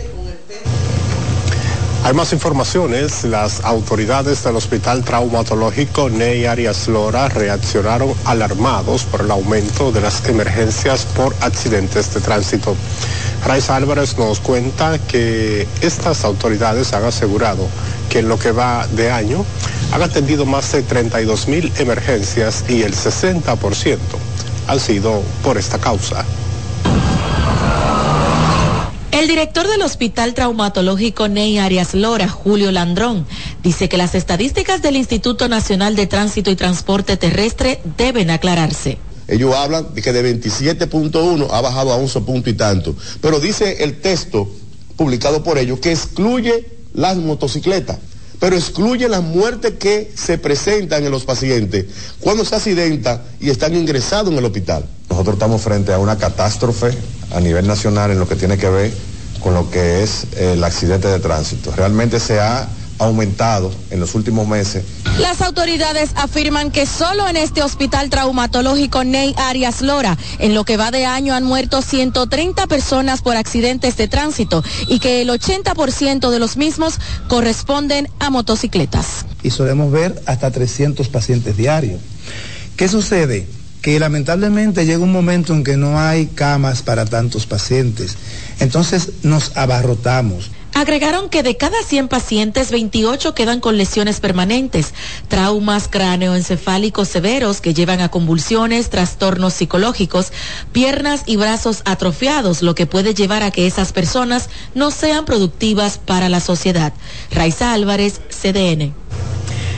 Hay 2.05 2.15
más 2.15 2.33
informaciones. 2.33 3.25
Las 3.25 3.65
autoridades 3.65 4.43
del 4.45 4.57
Hospital 4.57 5.05
Traumatológico 5.05 6.09
Ney 6.09 6.47
Arias 6.47 6.89
Lora 6.89 7.29
reaccionaron 7.29 8.15
alarmados 8.25 9.05
por 9.05 9.23
el 9.23 9.31
aumento 9.31 9.93
de 9.93 10.01
las 10.01 10.25
emergencias 10.27 11.05
por 11.17 11.35
accidentes 11.41 12.15
de 12.15 12.21
tránsito. 12.21 12.77
Raiz 13.45 13.69
Álvarez 13.69 14.17
nos 14.17 14.41
cuenta 14.41 14.99
que 14.99 15.67
estas 15.83 16.25
autoridades 16.25 16.93
han 16.93 17.05
asegurado 17.05 17.69
que 18.09 18.21
en 18.21 18.29
lo 18.29 18.39
que 18.39 18.53
va 18.53 18.87
de 18.89 19.11
año 19.11 19.45
han 19.93 20.03
atendido 20.03 20.47
más 20.47 20.73
de 20.73 20.83
32 20.83 21.49
mil 21.49 21.73
emergencias 21.79 22.65
y 22.69 22.83
el 22.83 22.95
60% 22.95 23.99
han 24.69 24.81
sido 24.81 25.23
por 25.43 25.59
esta 25.59 25.79
causa. 25.79 26.25
El 29.19 29.27
director 29.27 29.67
del 29.67 29.83
Hospital 29.83 30.33
Traumatológico 30.33 31.27
Ney 31.27 31.59
Arias 31.59 31.93
Lora, 31.93 32.29
Julio 32.29 32.71
Landrón, 32.71 33.27
dice 33.65 33.89
que 33.89 33.97
las 33.97 34.15
estadísticas 34.15 34.81
del 34.81 34.95
Instituto 34.95 35.49
Nacional 35.49 35.97
de 35.97 36.07
Tránsito 36.07 36.53
y 36.53 36.55
Transporte 36.55 37.17
Terrestre 37.17 37.81
deben 37.97 38.31
aclararse. 38.31 38.99
Ellos 39.27 39.57
hablan 39.57 39.93
de 39.93 40.03
que 40.03 40.13
de 40.13 40.41
27.1 40.41 41.49
ha 41.51 41.61
bajado 41.61 41.93
a 41.93 41.97
11 41.97 42.21
punto 42.21 42.49
y 42.49 42.53
tanto, 42.53 42.95
pero 43.21 43.41
dice 43.41 43.83
el 43.83 44.01
texto 44.01 44.49
publicado 44.95 45.43
por 45.43 45.59
ellos 45.59 45.81
que 45.81 45.91
excluye 45.91 46.69
las 46.95 47.17
motocicletas, 47.17 47.99
pero 48.41 48.57
excluye 48.57 49.09
las 49.09 49.23
muertes 49.23 49.75
que 49.75 50.13
se 50.15 50.39
presentan 50.39 51.05
en 51.05 51.11
los 51.11 51.25
pacientes 51.25 51.87
cuando 52.21 52.45
se 52.45 52.55
accidentan 52.55 53.23
y 53.41 53.51
están 53.51 53.75
ingresados 53.75 54.33
en 54.33 54.39
el 54.39 54.45
hospital. 54.45 54.85
Nosotros 55.11 55.35
estamos 55.35 55.63
frente 55.63 55.93
a 55.93 55.99
una 55.99 56.17
catástrofe 56.17 56.91
a 57.33 57.41
nivel 57.41 57.67
nacional 57.67 58.11
en 58.11 58.19
lo 58.19 58.29
que 58.29 58.37
tiene 58.37 58.57
que 58.59 58.69
ver 58.69 58.93
con 59.41 59.55
lo 59.55 59.71
que 59.71 60.03
es 60.03 60.27
el 60.37 60.63
accidente 60.63 61.09
de 61.09 61.19
tránsito. 61.21 61.73
Realmente 61.77 62.21
se 62.21 62.41
ha 62.41 62.69
aumentado 62.99 63.73
en 63.91 64.01
los 64.01 64.15
últimos 64.15 64.47
meses. 64.47 64.85
Las 65.19 65.41
autoridades 65.41 66.11
afirman 66.15 66.71
que 66.71 66.87
solo 66.87 67.29
en 67.29 67.37
este 67.37 67.63
hospital 67.63 68.11
traumatológico 68.11 69.05
Ney 69.05 69.35
Arias 69.37 69.83
Lora, 69.83 70.17
en 70.39 70.55
lo 70.55 70.65
que 70.65 70.77
va 70.77 70.91
de 70.91 71.07
año 71.07 71.35
han 71.35 71.45
muerto 71.45 71.83
130 71.83 72.67
personas 72.67 73.23
por 73.23 73.37
accidentes 73.37 73.97
de 73.97 74.09
tránsito 74.09 74.63
y 74.87 74.99
que 74.99 75.23
el 75.23 75.29
80% 75.29 76.31
de 76.31 76.39
los 76.39 76.57
mismos 76.57 76.99
corresponden 77.29 78.09
a 78.19 78.31
motocicletas. 78.31 79.25
Y 79.43 79.51
solemos 79.51 79.91
ver 79.91 80.21
hasta 80.27 80.51
300 80.51 81.09
pacientes 81.09 81.57
diarios. 81.57 82.01
¿Qué 82.77 82.89
sucede? 82.89 83.47
que 83.83 84.01
lamentablemente 84.01 84.85
llega 84.85 84.99
un 84.99 85.13
momento 85.13 85.55
en 85.55 85.63
que 85.63 85.77
no 85.77 86.01
hay 86.01 86.27
camas 86.27 86.83
para 86.83 87.07
tantos 87.07 87.47
pacientes. 87.47 88.17
Entonces 88.61 89.11
nos 89.23 89.57
abarrotamos. 89.57 90.51
Agregaron 90.79 91.29
que 91.29 91.43
de 91.43 91.57
cada 91.57 91.83
100 91.83 92.07
pacientes, 92.07 92.71
28 92.71 93.35
quedan 93.35 93.59
con 93.59 93.77
lesiones 93.77 94.21
permanentes, 94.21 94.95
traumas 95.27 95.89
cráneoencefálicos 95.89 97.09
severos 97.09 97.61
que 97.61 97.75
llevan 97.75 98.01
a 98.01 98.11
convulsiones, 98.11 98.89
trastornos 98.89 99.55
psicológicos, 99.55 100.33
piernas 100.71 101.25
y 101.27 101.35
brazos 101.35 101.83
atrofiados, 101.85 102.63
lo 102.63 102.77
que 102.77 102.87
puede 102.87 103.13
llevar 103.13 103.43
a 103.43 103.51
que 103.51 103.67
esas 103.67 103.93
personas 103.93 104.51
no 104.77 104.93
sean 104.93 105.25
productivas 105.25 105.99
para 105.99 106.29
la 106.29 106.39
sociedad. 106.39 106.93
Raiza 107.33 107.73
Álvarez, 107.73 108.21
CDN. 108.31 108.95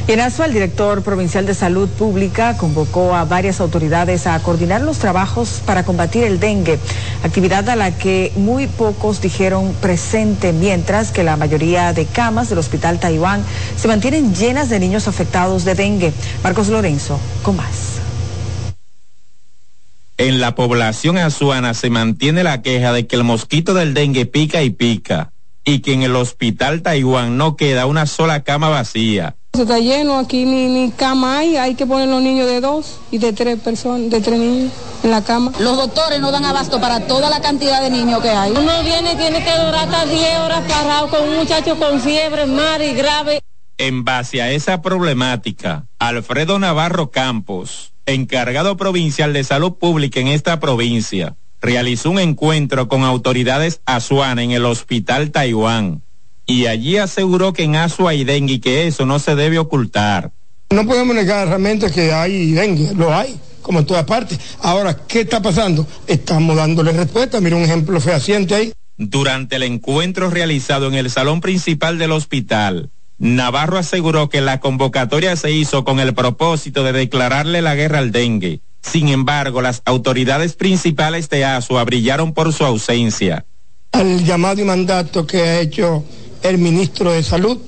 En 0.09 0.19
Asua, 0.19 0.47
el 0.47 0.53
director 0.53 1.03
provincial 1.03 1.47
de 1.47 1.55
Salud 1.55 1.89
Pública 1.89 2.57
convocó 2.57 3.15
a 3.15 3.25
varias 3.25 3.61
autoridades 3.61 4.27
a 4.27 4.41
coordinar 4.43 4.81
los 4.81 4.99
trabajos 4.99 5.63
para 5.65 5.85
combatir 5.85 6.25
el 6.25 6.41
dengue, 6.41 6.79
actividad 7.23 7.69
a 7.69 7.77
la 7.77 7.97
que 7.97 8.33
muy 8.35 8.67
pocos 8.67 9.21
dijeron 9.21 9.73
presente, 9.81 10.53
mientras 10.53 11.13
que 11.13 11.23
la 11.23 11.37
mayoría 11.37 11.93
de 11.93 12.07
camas 12.07 12.49
del 12.49 12.59
Hospital 12.59 12.99
Taiwán 12.99 13.45
se 13.77 13.89
mantienen 13.89 14.35
llenas 14.35 14.69
de 14.69 14.81
niños 14.81 15.07
afectados 15.07 15.65
de 15.65 15.75
dengue. 15.75 16.13
Marcos 16.43 16.69
Lorenzo, 16.69 17.21
con 17.43 17.57
más. 17.57 18.01
En 20.19 20.41
la 20.41 20.55
población 20.55 21.19
azuana 21.19 21.73
se 21.73 21.89
mantiene 21.89 22.43
la 22.43 22.63
queja 22.63 22.93
de 22.93 23.07
que 23.07 23.17
el 23.17 23.25
mosquito 23.25 23.75
del 23.75 23.95
dengue 23.95 24.27
pica 24.27 24.63
y 24.63 24.71
pica, 24.71 25.33
y 25.65 25.81
que 25.81 25.93
en 25.93 26.03
el 26.03 26.17
Hospital 26.17 26.83
Taiwán 26.83 27.37
no 27.37 27.55
queda 27.57 27.87
una 27.87 28.07
sola 28.07 28.43
cama 28.43 28.71
vacía 28.71 29.37
está 29.63 29.79
lleno 29.79 30.19
aquí, 30.19 30.45
ni, 30.45 30.67
ni 30.67 30.91
cama 30.91 31.39
hay, 31.39 31.57
hay 31.57 31.75
que 31.75 31.87
poner 31.87 32.09
los 32.09 32.23
niños 32.23 32.47
de 32.47 32.61
dos 32.61 32.99
y 33.11 33.19
de 33.19 33.33
tres 33.33 33.59
personas, 33.61 34.11
de 34.11 34.21
tres 34.21 34.39
niños 34.39 34.73
en 35.03 35.11
la 35.11 35.23
cama. 35.23 35.53
Los 35.59 35.77
doctores 35.77 36.21
no 36.21 36.31
dan 36.31 36.45
abasto 36.45 36.81
para 36.81 37.07
toda 37.07 37.31
la 37.31 37.41
cantidad 37.41 37.83
de 37.83 37.91
niños 37.91 38.21
que 38.21 38.31
hay. 38.31 38.53
Uno 38.53 38.83
viene, 38.83 39.17
tiene 39.17 39.45
que 39.45 39.51
durar 39.51 39.89
hasta 39.89 40.07
10 40.07 40.39
horas 40.41 40.63
parado 40.69 41.09
con 41.09 41.29
un 41.29 41.37
muchacho 41.37 41.79
con 41.79 42.01
fiebre, 42.01 42.47
mar 42.47 42.81
y 42.83 42.95
grave. 42.95 43.41
En 43.79 44.05
base 44.05 44.43
a 44.43 44.51
esa 44.51 44.83
problemática, 44.83 45.87
Alfredo 45.99 46.59
Navarro 46.59 47.11
Campos, 47.11 47.93
encargado 48.07 48.77
provincial 48.77 49.33
de 49.33 49.45
salud 49.45 49.75
pública 49.75 50.21
en 50.21 50.29
esta 50.29 50.61
provincia, 50.61 51.37
realizó 51.61 52.11
un 52.11 52.19
encuentro 52.19 52.89
con 52.89 53.05
autoridades 53.05 53.81
azuanas 53.87 54.45
en 54.45 54.51
el 54.51 54.67
Hospital 54.67 55.31
Taiwán 55.31 56.03
y 56.51 56.67
allí 56.67 56.97
aseguró 56.97 57.53
que 57.53 57.63
en 57.63 57.77
Asua 57.77 58.11
hay 58.11 58.25
dengue 58.25 58.55
y 58.55 58.59
que 58.59 58.89
eso 58.89 59.07
no 59.07 59.21
se 59.21 59.37
debe 59.37 59.61
ocultar. 59.61 60.33
No 60.71 60.85
podemos 60.85 61.15
negar 61.15 61.47
realmente 61.47 61.93
que 61.93 62.13
hay 62.13 62.51
dengue, 62.51 62.93
lo 62.95 63.15
hay, 63.15 63.39
como 63.63 63.79
en 63.79 63.87
todas 63.87 64.05
partes. 64.05 64.39
Ahora, 64.61 64.97
¿qué 65.07 65.21
está 65.21 65.41
pasando? 65.41 65.87
Estamos 66.09 66.57
dándole 66.57 66.93
respuesta, 66.93 67.41
mira 67.41 67.55
un 67.55 67.63
ejemplo 67.63 68.01
fehaciente 68.01 68.55
ahí. 68.57 68.73
Durante 68.97 69.57
el 69.57 69.63
encuentro 69.63 70.29
realizado 70.29 70.89
en 70.89 70.95
el 70.95 71.09
salón 71.09 71.41
principal 71.41 71.99
del 71.99 72.11
hospital, 72.11 72.91
Navarro 73.19 73.79
aseguró 73.79 74.29
que 74.29 74.41
la 74.41 74.59
convocatoria 74.59 75.37
se 75.37 75.53
hizo 75.53 75.85
con 75.85 76.01
el 76.01 76.15
propósito 76.15 76.83
de 76.83 76.93
declararle 76.93 77.63
la 77.63 77.77
guerra 77.77 77.99
al 77.99 78.11
dengue. 78.11 78.61
Sin 78.83 79.09
embargo, 79.09 79.63
las 79.63 79.83
autoridades 79.85 80.55
principales 80.55 81.29
de 81.31 81.45
Asua 81.45 81.85
brillaron 81.85 82.35
por 82.35 82.53
su 82.53 82.65
ausencia. 82.65 83.47
Al 83.93 84.25
llamado 84.25 84.61
y 84.61 84.65
mandato 84.65 85.27
que 85.27 85.43
ha 85.43 85.61
hecho 85.61 86.05
el 86.43 86.59
ministro 86.59 87.13
de 87.13 87.23
Salud, 87.23 87.59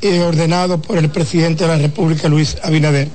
y 0.00 0.18
ordenado 0.18 0.80
por 0.80 0.98
el 0.98 1.10
presidente 1.10 1.64
de 1.64 1.68
la 1.68 1.78
República, 1.78 2.28
Luis 2.28 2.56
Abinader. 2.62 3.08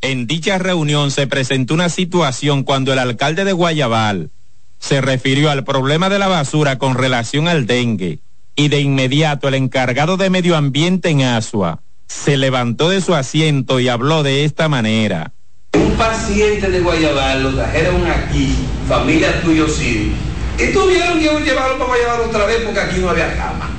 En 0.00 0.26
dicha 0.26 0.58
reunión 0.58 1.10
se 1.10 1.26
presentó 1.26 1.74
una 1.74 1.88
situación 1.88 2.62
cuando 2.62 2.92
el 2.92 2.98
alcalde 2.98 3.44
de 3.44 3.52
Guayabal 3.52 4.30
se 4.78 5.00
refirió 5.00 5.50
al 5.50 5.64
problema 5.64 6.10
de 6.10 6.18
la 6.18 6.28
basura 6.28 6.78
con 6.78 6.94
relación 6.94 7.48
al 7.48 7.66
dengue 7.66 8.20
y 8.54 8.68
de 8.68 8.80
inmediato 8.80 9.48
el 9.48 9.54
encargado 9.54 10.16
de 10.16 10.28
medio 10.28 10.56
ambiente 10.56 11.08
en 11.08 11.22
Asua 11.22 11.80
se 12.06 12.36
levantó 12.36 12.90
de 12.90 13.00
su 13.00 13.14
asiento 13.14 13.80
y 13.80 13.88
habló 13.88 14.22
de 14.22 14.44
esta 14.44 14.68
manera. 14.68 15.32
Un 15.72 15.92
paciente 15.92 16.70
de 16.70 16.80
Guayabal 16.80 17.42
lo 17.42 17.54
trajeron 17.54 18.06
aquí, 18.06 18.54
familia 18.86 19.40
tuyo 19.40 19.66
sí, 19.68 20.12
y 20.58 20.72
tuvieron 20.72 21.18
que 21.18 21.44
llevarlo 21.44 21.78
para 21.78 21.86
Guayabal 21.86 22.20
otra 22.28 22.44
vez 22.44 22.58
porque 22.64 22.80
aquí 22.80 23.00
no 23.00 23.08
había 23.08 23.34
cama. 23.36 23.70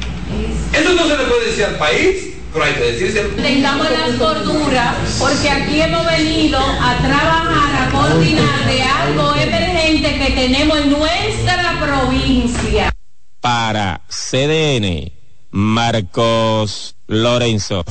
Eso 0.75 0.93
no 0.93 1.07
se 1.07 1.17
le 1.17 1.23
puede 1.25 1.45
decir 1.47 1.65
al 1.65 1.77
país, 1.77 2.33
pero 2.51 2.65
hay 2.65 2.73
que 2.73 2.91
decírselo. 2.91 3.29
Tengamos 3.29 3.87
la 3.89 4.17
cordura 4.17 4.95
porque 5.19 5.49
aquí 5.49 5.81
hemos 5.81 6.05
venido 6.05 6.59
a 6.59 6.97
trabajar, 6.97 7.87
a 7.87 7.91
coordinar 7.91 8.65
de 8.67 8.81
algo 8.81 9.35
emergente 9.35 10.17
que 10.19 10.31
tenemos 10.31 10.77
en 10.79 10.91
nuestra 10.91 11.79
provincia. 11.81 12.91
Para 13.39 14.01
CDN, 14.09 15.11
Marcos 15.51 16.95
Lorenzo. 17.07 17.85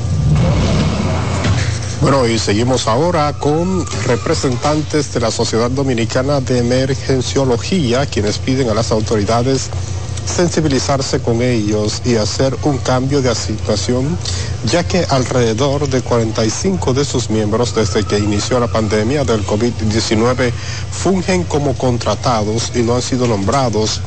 Bueno, 2.03 2.27
y 2.27 2.39
seguimos 2.39 2.87
ahora 2.87 3.33
con 3.39 3.87
representantes 4.07 5.15
de 5.15 5.21
la 5.21 5.31
Sociedad 5.31 5.71
Dominicana 5.71 6.43
de 6.43 6.59
Emergenciología, 6.59 8.05
quienes 8.05 8.39
piden 8.39 8.69
a 8.69 8.75
las 8.75 8.93
autoridades 8.93 9.71
sensibilizarse 10.27 11.21
con 11.21 11.43
ellos 11.43 12.03
y 12.05 12.17
hacer 12.17 12.57
un 12.63 12.79
cambio 12.79 13.23
de 13.23 13.31
asignación, 13.31 14.17
ya 14.67 14.85
que 14.85 15.05
alrededor 15.11 15.89
de 15.89 16.03
45 16.03 16.95
de 16.95 17.05
sus 17.05 17.31
miembros 17.31 17.75
desde 17.75 18.05
que 18.05 18.19
inició 18.19 18.59
la 18.61 18.69
pandemia 18.69 19.25
del 19.25 19.45
COVID-19 19.47 20.53
fungen 20.91 21.45
como 21.45 21.75
contratados 21.75 22.73
y 22.75 22.83
no 22.83 22.97
han 22.97 23.03
sido 23.03 23.27
nombrados, 23.27 24.01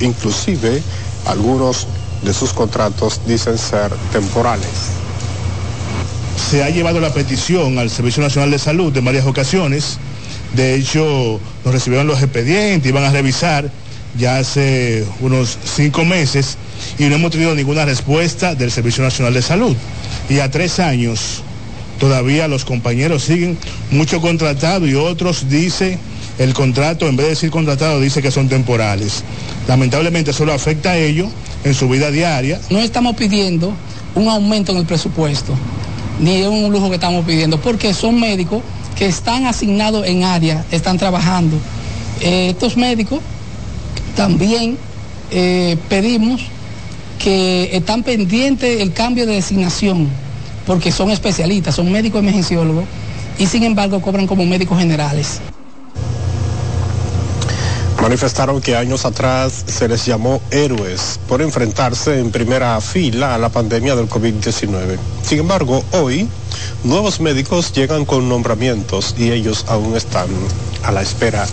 inclusive 0.00 0.82
algunos 1.26 1.86
de 2.22 2.32
sus 2.32 2.52
contratos 2.52 3.20
dicen 3.26 3.58
ser 3.58 3.92
temporales. 4.12 4.68
Se 6.50 6.62
ha 6.62 6.70
llevado 6.70 7.00
la 7.00 7.12
petición 7.12 7.78
al 7.78 7.90
Servicio 7.90 8.22
Nacional 8.22 8.50
de 8.50 8.58
Salud 8.58 8.92
de 8.92 9.00
varias 9.00 9.26
ocasiones. 9.26 9.98
De 10.54 10.74
hecho, 10.74 11.40
nos 11.64 11.72
recibieron 11.72 12.06
los 12.06 12.22
expedientes, 12.22 12.88
iban 12.88 13.04
a 13.04 13.10
revisar 13.10 13.70
ya 14.18 14.38
hace 14.38 15.04
unos 15.20 15.58
cinco 15.64 16.04
meses 16.04 16.56
y 16.98 17.04
no 17.04 17.16
hemos 17.16 17.30
tenido 17.30 17.54
ninguna 17.54 17.84
respuesta 17.84 18.54
del 18.54 18.70
Servicio 18.70 19.02
Nacional 19.02 19.34
de 19.34 19.42
Salud. 19.42 19.76
Y 20.28 20.38
a 20.40 20.50
tres 20.50 20.78
años 20.78 21.42
todavía 21.98 22.48
los 22.48 22.64
compañeros 22.64 23.24
siguen 23.24 23.56
mucho 23.90 24.20
contratado 24.20 24.86
y 24.86 24.94
otros 24.94 25.48
dice 25.48 25.98
el 26.38 26.54
contrato, 26.54 27.08
en 27.08 27.16
vez 27.16 27.26
de 27.26 27.30
decir 27.30 27.50
contratado, 27.50 28.00
dice 28.00 28.22
que 28.22 28.30
son 28.30 28.48
temporales. 28.48 29.22
Lamentablemente 29.68 30.32
solo 30.32 30.52
afecta 30.52 30.92
a 30.92 30.96
ellos 30.96 31.28
en 31.64 31.74
su 31.74 31.88
vida 31.88 32.10
diaria. 32.10 32.60
No 32.70 32.78
estamos 32.78 33.16
pidiendo 33.16 33.72
un 34.14 34.28
aumento 34.28 34.72
en 34.72 34.78
el 34.78 34.86
presupuesto, 34.86 35.54
ni 36.20 36.42
un 36.42 36.72
lujo 36.72 36.88
que 36.88 36.96
estamos 36.96 37.24
pidiendo, 37.24 37.60
porque 37.60 37.94
son 37.94 38.18
médicos 38.18 38.62
que 38.96 39.06
están 39.06 39.46
asignados 39.46 40.06
en 40.06 40.24
área, 40.24 40.64
están 40.70 40.98
trabajando. 40.98 41.56
Eh, 42.20 42.50
estos 42.50 42.76
médicos 42.76 43.20
también 44.14 44.78
eh, 45.30 45.76
pedimos 45.88 46.42
que 47.18 47.76
están 47.76 48.02
pendientes 48.02 48.80
el 48.80 48.92
cambio 48.92 49.26
de 49.26 49.34
designación, 49.34 50.08
porque 50.66 50.90
son 50.90 51.10
especialistas, 51.10 51.74
son 51.74 51.90
médicos 51.90 52.20
emergenciólogos, 52.20 52.84
y 53.38 53.46
sin 53.46 53.62
embargo 53.62 54.00
cobran 54.00 54.26
como 54.26 54.44
médicos 54.44 54.78
generales. 54.78 55.40
Manifestaron 58.02 58.60
que 58.60 58.76
años 58.76 59.04
atrás 59.04 59.64
se 59.66 59.86
les 59.86 60.04
llamó 60.04 60.42
héroes 60.50 61.20
por 61.28 61.40
enfrentarse 61.40 62.18
en 62.18 62.32
primera 62.32 62.80
fila 62.80 63.36
a 63.36 63.38
la 63.38 63.48
pandemia 63.48 63.94
del 63.94 64.08
COVID-19. 64.08 64.98
Sin 65.22 65.38
embargo, 65.38 65.84
hoy 65.92 66.26
nuevos 66.82 67.20
médicos 67.20 67.72
llegan 67.72 68.04
con 68.04 68.28
nombramientos 68.28 69.14
y 69.16 69.30
ellos 69.30 69.64
aún 69.68 69.96
están 69.96 70.26
a 70.82 70.90
la 70.90 71.00
espera 71.00 71.46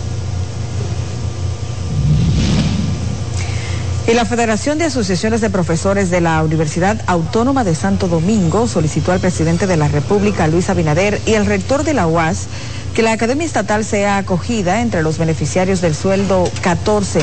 Y 4.10 4.14
la 4.14 4.24
Federación 4.24 4.76
de 4.78 4.86
Asociaciones 4.86 5.40
de 5.40 5.50
Profesores 5.50 6.10
de 6.10 6.20
la 6.20 6.42
Universidad 6.42 7.00
Autónoma 7.06 7.62
de 7.62 7.76
Santo 7.76 8.08
Domingo 8.08 8.66
solicitó 8.66 9.12
al 9.12 9.20
presidente 9.20 9.68
de 9.68 9.76
la 9.76 9.86
República, 9.86 10.48
Luis 10.48 10.68
Abinader, 10.68 11.20
y 11.26 11.34
al 11.34 11.46
rector 11.46 11.84
de 11.84 11.94
la 11.94 12.08
UAS 12.08 12.48
que 12.92 13.02
la 13.02 13.12
Academia 13.12 13.46
Estatal 13.46 13.84
sea 13.84 14.16
acogida 14.16 14.80
entre 14.80 15.04
los 15.04 15.16
beneficiarios 15.16 15.80
del 15.80 15.94
sueldo 15.94 16.42
14. 16.60 17.20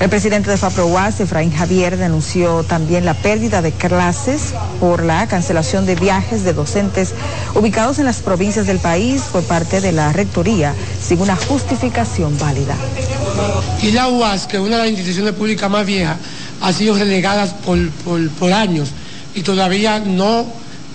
El 0.00 0.10
presidente 0.10 0.50
de 0.50 0.56
FAPROUAS, 0.56 1.20
Efraín 1.20 1.52
Javier, 1.52 1.96
denunció 1.96 2.64
también 2.64 3.04
la 3.04 3.14
pérdida 3.14 3.62
de 3.62 3.72
clases 3.72 4.52
por 4.80 5.04
la 5.04 5.26
cancelación 5.28 5.86
de 5.86 5.94
viajes 5.94 6.44
de 6.44 6.52
docentes 6.52 7.14
ubicados 7.54 7.98
en 7.98 8.04
las 8.04 8.18
provincias 8.18 8.66
del 8.66 8.78
país 8.80 9.22
por 9.32 9.44
parte 9.44 9.80
de 9.80 9.92
la 9.92 10.12
Rectoría 10.12 10.74
sin 11.00 11.20
una 11.20 11.36
justificación 11.36 12.36
válida. 12.38 12.76
Y 13.82 13.92
la 13.92 14.08
UAS, 14.08 14.46
que 14.46 14.56
es 14.56 14.62
una 14.62 14.76
de 14.76 14.82
las 14.82 14.90
instituciones 14.90 15.32
públicas 15.34 15.70
más 15.70 15.86
viejas, 15.86 16.16
ha 16.60 16.72
sido 16.72 16.96
relegada 16.96 17.46
por, 17.64 17.88
por, 17.90 18.28
por 18.30 18.52
años 18.52 18.90
y 19.34 19.42
todavía 19.42 20.00
no, 20.00 20.44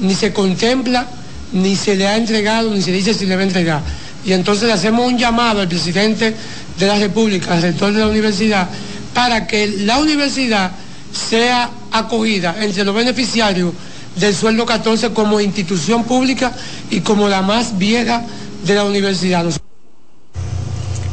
ni 0.01 0.13
se 0.13 0.33
contempla, 0.33 1.07
ni 1.53 1.75
se 1.75 1.95
le 1.95 2.05
ha 2.05 2.17
entregado, 2.17 2.73
ni 2.73 2.81
se 2.81 2.91
dice 2.91 3.13
si 3.13 3.25
le 3.25 3.35
va 3.35 3.41
a 3.41 3.45
entregar. 3.45 3.81
Y 4.25 4.33
entonces 4.33 4.67
le 4.67 4.73
hacemos 4.73 5.07
un 5.07 5.17
llamado 5.17 5.61
al 5.61 5.67
presidente 5.67 6.35
de 6.77 6.87
la 6.87 6.97
República, 6.97 7.53
al 7.53 7.61
rector 7.61 7.93
de 7.93 7.99
la 7.99 8.07
universidad, 8.07 8.67
para 9.13 9.47
que 9.47 9.67
la 9.67 9.97
universidad 9.97 10.71
sea 11.11 11.69
acogida 11.91 12.55
entre 12.61 12.83
los 12.83 12.95
beneficiarios 12.95 13.73
del 14.15 14.35
sueldo 14.35 14.65
14 14.65 15.11
como 15.11 15.39
institución 15.39 16.03
pública 16.03 16.51
y 16.89 17.01
como 17.01 17.27
la 17.27 17.41
más 17.41 17.77
vieja 17.77 18.23
de 18.65 18.75
la 18.75 18.83
universidad. 18.83 19.45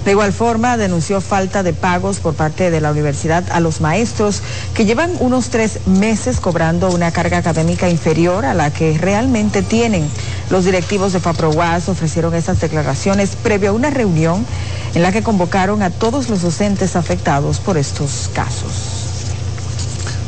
De 0.06 0.12
igual 0.12 0.32
forma, 0.32 0.76
denunció 0.76 1.20
falta 1.20 1.64
de 1.64 1.72
pagos 1.72 2.20
por 2.20 2.34
parte 2.34 2.70
de 2.70 2.80
la 2.80 2.92
universidad 2.92 3.42
a 3.50 3.58
los 3.58 3.80
maestros 3.80 4.40
que 4.72 4.84
llevan 4.84 5.10
unos 5.18 5.48
tres 5.48 5.80
meses 5.86 6.38
cobrando 6.38 6.90
una 6.90 7.10
carga 7.10 7.38
académica 7.38 7.90
inferior 7.90 8.44
a 8.44 8.54
la 8.54 8.72
que 8.72 8.96
realmente 8.98 9.62
tienen. 9.62 10.08
Los 10.48 10.64
directivos 10.64 11.12
de 11.12 11.18
FAPROWAS 11.18 11.88
ofrecieron 11.88 12.36
esas 12.36 12.60
declaraciones 12.60 13.30
previo 13.34 13.70
a 13.70 13.72
una 13.72 13.90
reunión 13.90 14.46
en 14.94 15.02
la 15.02 15.10
que 15.10 15.24
convocaron 15.24 15.82
a 15.82 15.90
todos 15.90 16.28
los 16.28 16.40
docentes 16.40 16.94
afectados 16.94 17.58
por 17.58 17.76
estos 17.76 18.30
casos. 18.32 18.70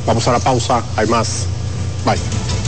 Vamos 0.05 0.27
a 0.27 0.33
la 0.33 0.41
pausa, 0.41 0.83
hay 0.97 1.07
más. 1.07 1.47
Bye. 2.05 2.68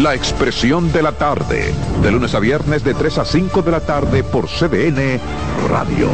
La 0.00 0.14
expresión 0.14 0.90
de 0.90 1.02
la 1.02 1.12
tarde, 1.12 1.72
de 2.02 2.10
lunes 2.10 2.34
a 2.34 2.40
viernes 2.40 2.82
de 2.82 2.94
3 2.94 3.18
a 3.18 3.24
5 3.26 3.60
de 3.60 3.70
la 3.70 3.80
tarde 3.80 4.24
por 4.24 4.48
CDN 4.48 5.20
Radio. 5.68 6.08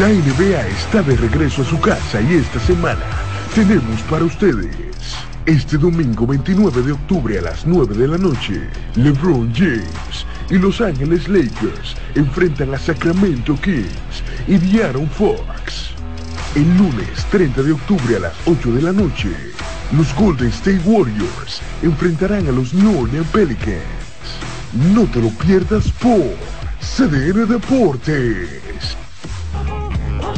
La 0.00 0.08
NBA 0.08 0.66
está 0.68 1.02
de 1.02 1.14
regreso 1.16 1.60
a 1.60 1.66
su 1.66 1.78
casa 1.78 2.22
y 2.22 2.36
esta 2.36 2.58
semana 2.58 3.04
tenemos 3.54 4.00
para 4.08 4.24
ustedes. 4.24 4.74
Este 5.44 5.76
domingo 5.76 6.26
29 6.26 6.82
de 6.82 6.92
octubre 6.92 7.38
a 7.38 7.42
las 7.42 7.66
9 7.66 7.96
de 7.96 8.08
la 8.08 8.18
noche, 8.18 8.62
LeBron 8.96 9.52
James 9.54 10.26
y 10.48 10.54
Los 10.54 10.80
Ángeles 10.80 11.28
Lakers 11.28 11.96
enfrentan 12.14 12.74
a 12.74 12.78
Sacramento 12.78 13.54
Kings 13.60 14.22
y 14.46 14.56
Diaron 14.56 15.06
Fox. 15.10 15.97
El 16.54 16.76
lunes 16.76 17.26
30 17.30 17.62
de 17.62 17.72
octubre 17.72 18.16
a 18.16 18.20
las 18.20 18.32
8 18.46 18.72
de 18.72 18.82
la 18.82 18.92
noche, 18.92 19.28
los 19.92 20.14
Golden 20.14 20.48
State 20.48 20.80
Warriors 20.84 21.60
enfrentarán 21.82 22.48
a 22.48 22.52
los 22.52 22.72
New 22.72 23.02
Orleans 23.02 23.28
Pelicans. 23.28 23.82
No 24.72 25.04
te 25.04 25.20
lo 25.20 25.28
pierdas 25.30 25.90
por 25.92 26.34
CDN 26.80 27.46
Deportes. 27.46 28.96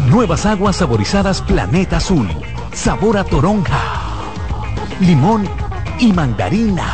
Nuevas 0.08 0.46
aguas 0.46 0.76
saborizadas 0.76 1.40
Planeta 1.42 1.98
Azul. 1.98 2.28
Sabor 2.72 3.16
a 3.16 3.24
toronja, 3.24 3.80
limón 5.00 5.48
y 6.00 6.12
mandarina. 6.12 6.86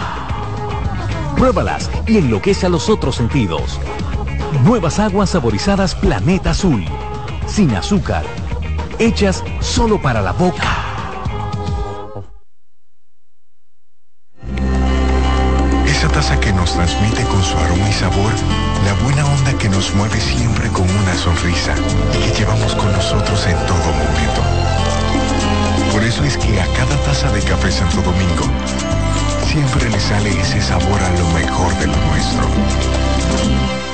Pruébalas 1.37 1.91
y 2.07 2.19
enloquece 2.19 2.67
a 2.67 2.69
los 2.69 2.89
otros 2.91 3.17
sentidos. 3.17 3.81
Nuevas 4.65 4.99
aguas 4.99 5.31
saborizadas 5.31 5.95
Planeta 5.95 6.51
Azul. 6.51 6.85
Sin 7.47 7.75
azúcar. 7.75 8.25
Hechas 8.99 9.45
solo 9.61 10.01
para 10.01 10.23
la 10.23 10.33
boca. 10.33 10.65
Esa 15.87 16.09
taza 16.09 16.41
que 16.41 16.51
nos 16.53 16.73
transmite 16.73 17.23
con 17.25 17.43
su 17.43 17.59
aroma 17.59 17.89
y 17.91 17.93
sabor 17.93 18.33
la 18.87 18.95
buena 19.05 19.27
onda 19.27 19.53
que 19.59 19.69
nos 19.69 19.95
mueve 19.95 20.19
siempre 20.19 20.69
con 20.71 20.89
una 20.89 21.15
sonrisa 21.15 21.75
y 22.15 22.31
que 22.31 22.39
llevamos 22.39 22.75
con 22.75 22.91
nosotros 22.93 23.47
en 23.47 23.57
todo 23.67 23.77
momento. 23.77 24.43
Por 25.93 26.03
eso 26.03 26.25
es 26.25 26.39
que 26.39 26.59
a 26.59 26.67
cada 26.69 26.97
taza 27.05 27.31
de 27.33 27.43
café 27.43 27.71
Santo 27.71 28.01
Domingo 28.01 28.45
siempre 29.47 29.91
le 29.91 30.01
sale 30.01 30.31
ese 30.41 30.63
sabor 30.63 31.03
a 31.03 31.11
lo 31.19 31.29
mejor 31.33 31.75
de 31.79 31.87
lo 31.87 31.97
nuestro. 31.97 33.86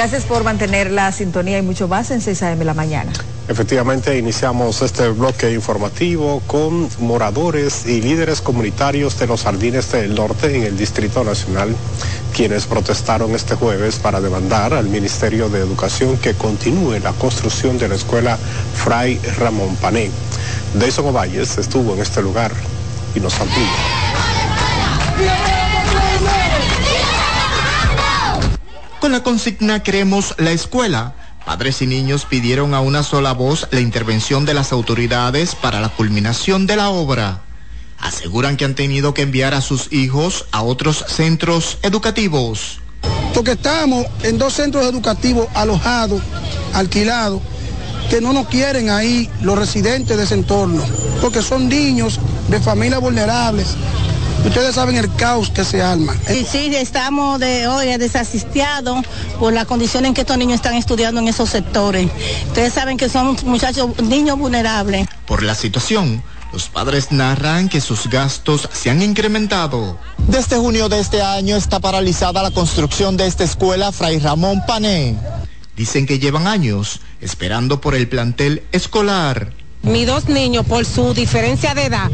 Gracias 0.00 0.24
por 0.24 0.44
mantener 0.44 0.90
la 0.90 1.12
sintonía 1.12 1.58
y 1.58 1.62
mucho 1.62 1.86
más 1.86 2.10
en 2.10 2.22
6 2.22 2.42
a.m. 2.44 2.64
la 2.64 2.72
mañana. 2.72 3.12
Efectivamente, 3.48 4.16
iniciamos 4.16 4.80
este 4.80 5.06
bloque 5.10 5.52
informativo 5.52 6.40
con 6.46 6.88
moradores 7.00 7.84
y 7.84 8.00
líderes 8.00 8.40
comunitarios 8.40 9.18
de 9.18 9.26
los 9.26 9.42
jardines 9.42 9.92
del 9.92 10.14
norte 10.14 10.56
en 10.56 10.62
el 10.62 10.78
Distrito 10.78 11.22
Nacional, 11.22 11.76
quienes 12.34 12.64
protestaron 12.64 13.34
este 13.34 13.56
jueves 13.56 13.98
para 13.98 14.22
demandar 14.22 14.72
al 14.72 14.86
Ministerio 14.86 15.50
de 15.50 15.58
Educación 15.58 16.16
que 16.16 16.32
continúe 16.32 16.98
la 17.00 17.12
construcción 17.12 17.76
de 17.76 17.88
la 17.88 17.96
escuela 17.96 18.38
Fray 18.72 19.20
Ramón 19.36 19.76
Pané. 19.76 20.10
Deison 20.76 21.08
Ovalles 21.08 21.58
estuvo 21.58 21.92
en 21.92 22.00
este 22.00 22.22
lugar 22.22 22.52
y 23.14 23.20
nos 23.20 23.38
amplía. 23.38 23.99
Con 29.00 29.12
la 29.12 29.22
consigna 29.22 29.82
Queremos 29.82 30.34
la 30.36 30.52
escuela, 30.52 31.14
padres 31.46 31.80
y 31.80 31.86
niños 31.86 32.26
pidieron 32.26 32.74
a 32.74 32.80
una 32.80 33.02
sola 33.02 33.32
voz 33.32 33.66
la 33.70 33.80
intervención 33.80 34.44
de 34.44 34.52
las 34.52 34.72
autoridades 34.72 35.54
para 35.54 35.80
la 35.80 35.88
culminación 35.88 36.66
de 36.66 36.76
la 36.76 36.90
obra. 36.90 37.40
Aseguran 37.98 38.58
que 38.58 38.66
han 38.66 38.74
tenido 38.74 39.14
que 39.14 39.22
enviar 39.22 39.54
a 39.54 39.62
sus 39.62 39.90
hijos 39.90 40.44
a 40.52 40.60
otros 40.60 41.02
centros 41.08 41.78
educativos. 41.80 42.80
Porque 43.32 43.52
estamos 43.52 44.04
en 44.22 44.36
dos 44.36 44.52
centros 44.52 44.84
educativos 44.84 45.48
alojados, 45.54 46.20
alquilados, 46.74 47.40
que 48.10 48.20
no 48.20 48.34
nos 48.34 48.48
quieren 48.48 48.90
ahí 48.90 49.30
los 49.40 49.58
residentes 49.58 50.18
de 50.18 50.24
ese 50.24 50.34
entorno, 50.34 50.84
porque 51.22 51.40
son 51.40 51.70
niños 51.70 52.20
de 52.48 52.60
familias 52.60 53.00
vulnerables, 53.00 53.76
Ustedes 54.44 54.74
saben 54.74 54.96
el 54.96 55.14
caos 55.14 55.50
que 55.50 55.64
se 55.64 55.82
arma. 55.82 56.14
Sí, 56.26 56.46
sí, 56.50 56.74
estamos 56.74 57.38
de 57.38 57.66
hoy 57.68 57.86
desasistiados 57.98 59.04
por 59.38 59.52
la 59.52 59.64
condición 59.64 60.06
en 60.06 60.14
que 60.14 60.22
estos 60.22 60.38
niños 60.38 60.56
están 60.56 60.74
estudiando 60.74 61.20
en 61.20 61.28
esos 61.28 61.50
sectores. 61.50 62.10
Ustedes 62.48 62.72
saben 62.72 62.96
que 62.96 63.08
son 63.08 63.36
muchachos, 63.44 63.90
niños 64.02 64.38
vulnerables. 64.38 65.06
Por 65.26 65.42
la 65.42 65.54
situación, 65.54 66.22
los 66.52 66.68
padres 66.68 67.12
narran 67.12 67.68
que 67.68 67.80
sus 67.80 68.08
gastos 68.08 68.68
se 68.72 68.90
han 68.90 69.02
incrementado. 69.02 69.98
Desde 70.26 70.56
junio 70.56 70.88
de 70.88 71.00
este 71.00 71.22
año 71.22 71.56
está 71.56 71.78
paralizada 71.78 72.42
la 72.42 72.50
construcción 72.50 73.16
de 73.16 73.26
esta 73.26 73.44
escuela 73.44 73.92
Fray 73.92 74.18
Ramón 74.18 74.62
Pané. 74.66 75.16
Dicen 75.76 76.06
que 76.06 76.18
llevan 76.18 76.46
años 76.46 77.00
esperando 77.20 77.80
por 77.80 77.94
el 77.94 78.08
plantel 78.08 78.64
escolar. 78.72 79.59
Mis 79.82 80.06
dos 80.06 80.28
niños, 80.28 80.66
por 80.66 80.84
su 80.84 81.14
diferencia 81.14 81.74
de 81.74 81.84
edad, 81.84 82.10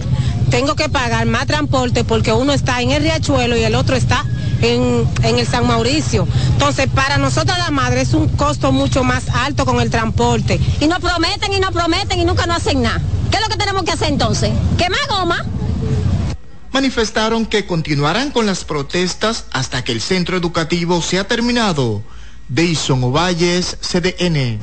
tengo 0.51 0.77
que 0.77 0.89
pagar 0.89 1.27
más 1.27 1.47
transporte 1.47 2.05
porque 2.05 2.33
uno 2.33 2.53
está 2.53 2.81
en 2.81 2.93
el 2.93 3.03
Riachuelo 3.03 3.57
y 3.57 3.65
el 3.65 3.75
otro 3.75 3.97
está 3.97 4.25
en, 4.63 5.07
en, 5.23 5.39
el 5.39 5.47
San 5.47 5.67
Mauricio. 5.67 6.29
Entonces, 6.53 6.87
para 6.89 7.19
nosotros 7.19 7.59
la 7.59 7.71
madre 7.71 8.03
es 8.03 8.15
un 8.15 8.29
costo 8.29 8.73
mucho 8.73 9.03
más 9.03 9.29
alto 9.29 9.67
con 9.67 9.81
el 9.81 9.91
transporte. 9.91 10.61
Y 10.81 10.87
nos 10.87 11.01
prometen 11.01 11.53
y 11.53 11.61
nos 11.61 11.73
prometen 11.73 12.21
y 12.21 12.25
nunca 12.25 12.47
nos 12.47 12.59
hacen 12.59 12.83
nada. 12.83 13.03
¿Qué 13.31 13.37
es 13.37 13.43
lo 13.43 13.49
que 13.49 13.57
tenemos 13.57 13.83
que 13.83 13.93
hacer 13.93 14.09
entonces? 14.09 14.53
¿Quemar 14.79 15.01
goma? 15.09 15.45
Manifestaron 16.73 17.47
que 17.47 17.67
continuarán 17.67 18.31
con 18.31 18.47
las 18.47 18.65
protestas 18.65 19.47
hasta 19.53 19.83
que 19.83 19.93
el 19.93 20.01
centro 20.01 20.37
educativo 20.37 21.03
sea 21.03 21.27
terminado. 21.27 22.03
Deison 22.49 23.03
Ovalles, 23.03 23.77
CDN. 23.81 24.61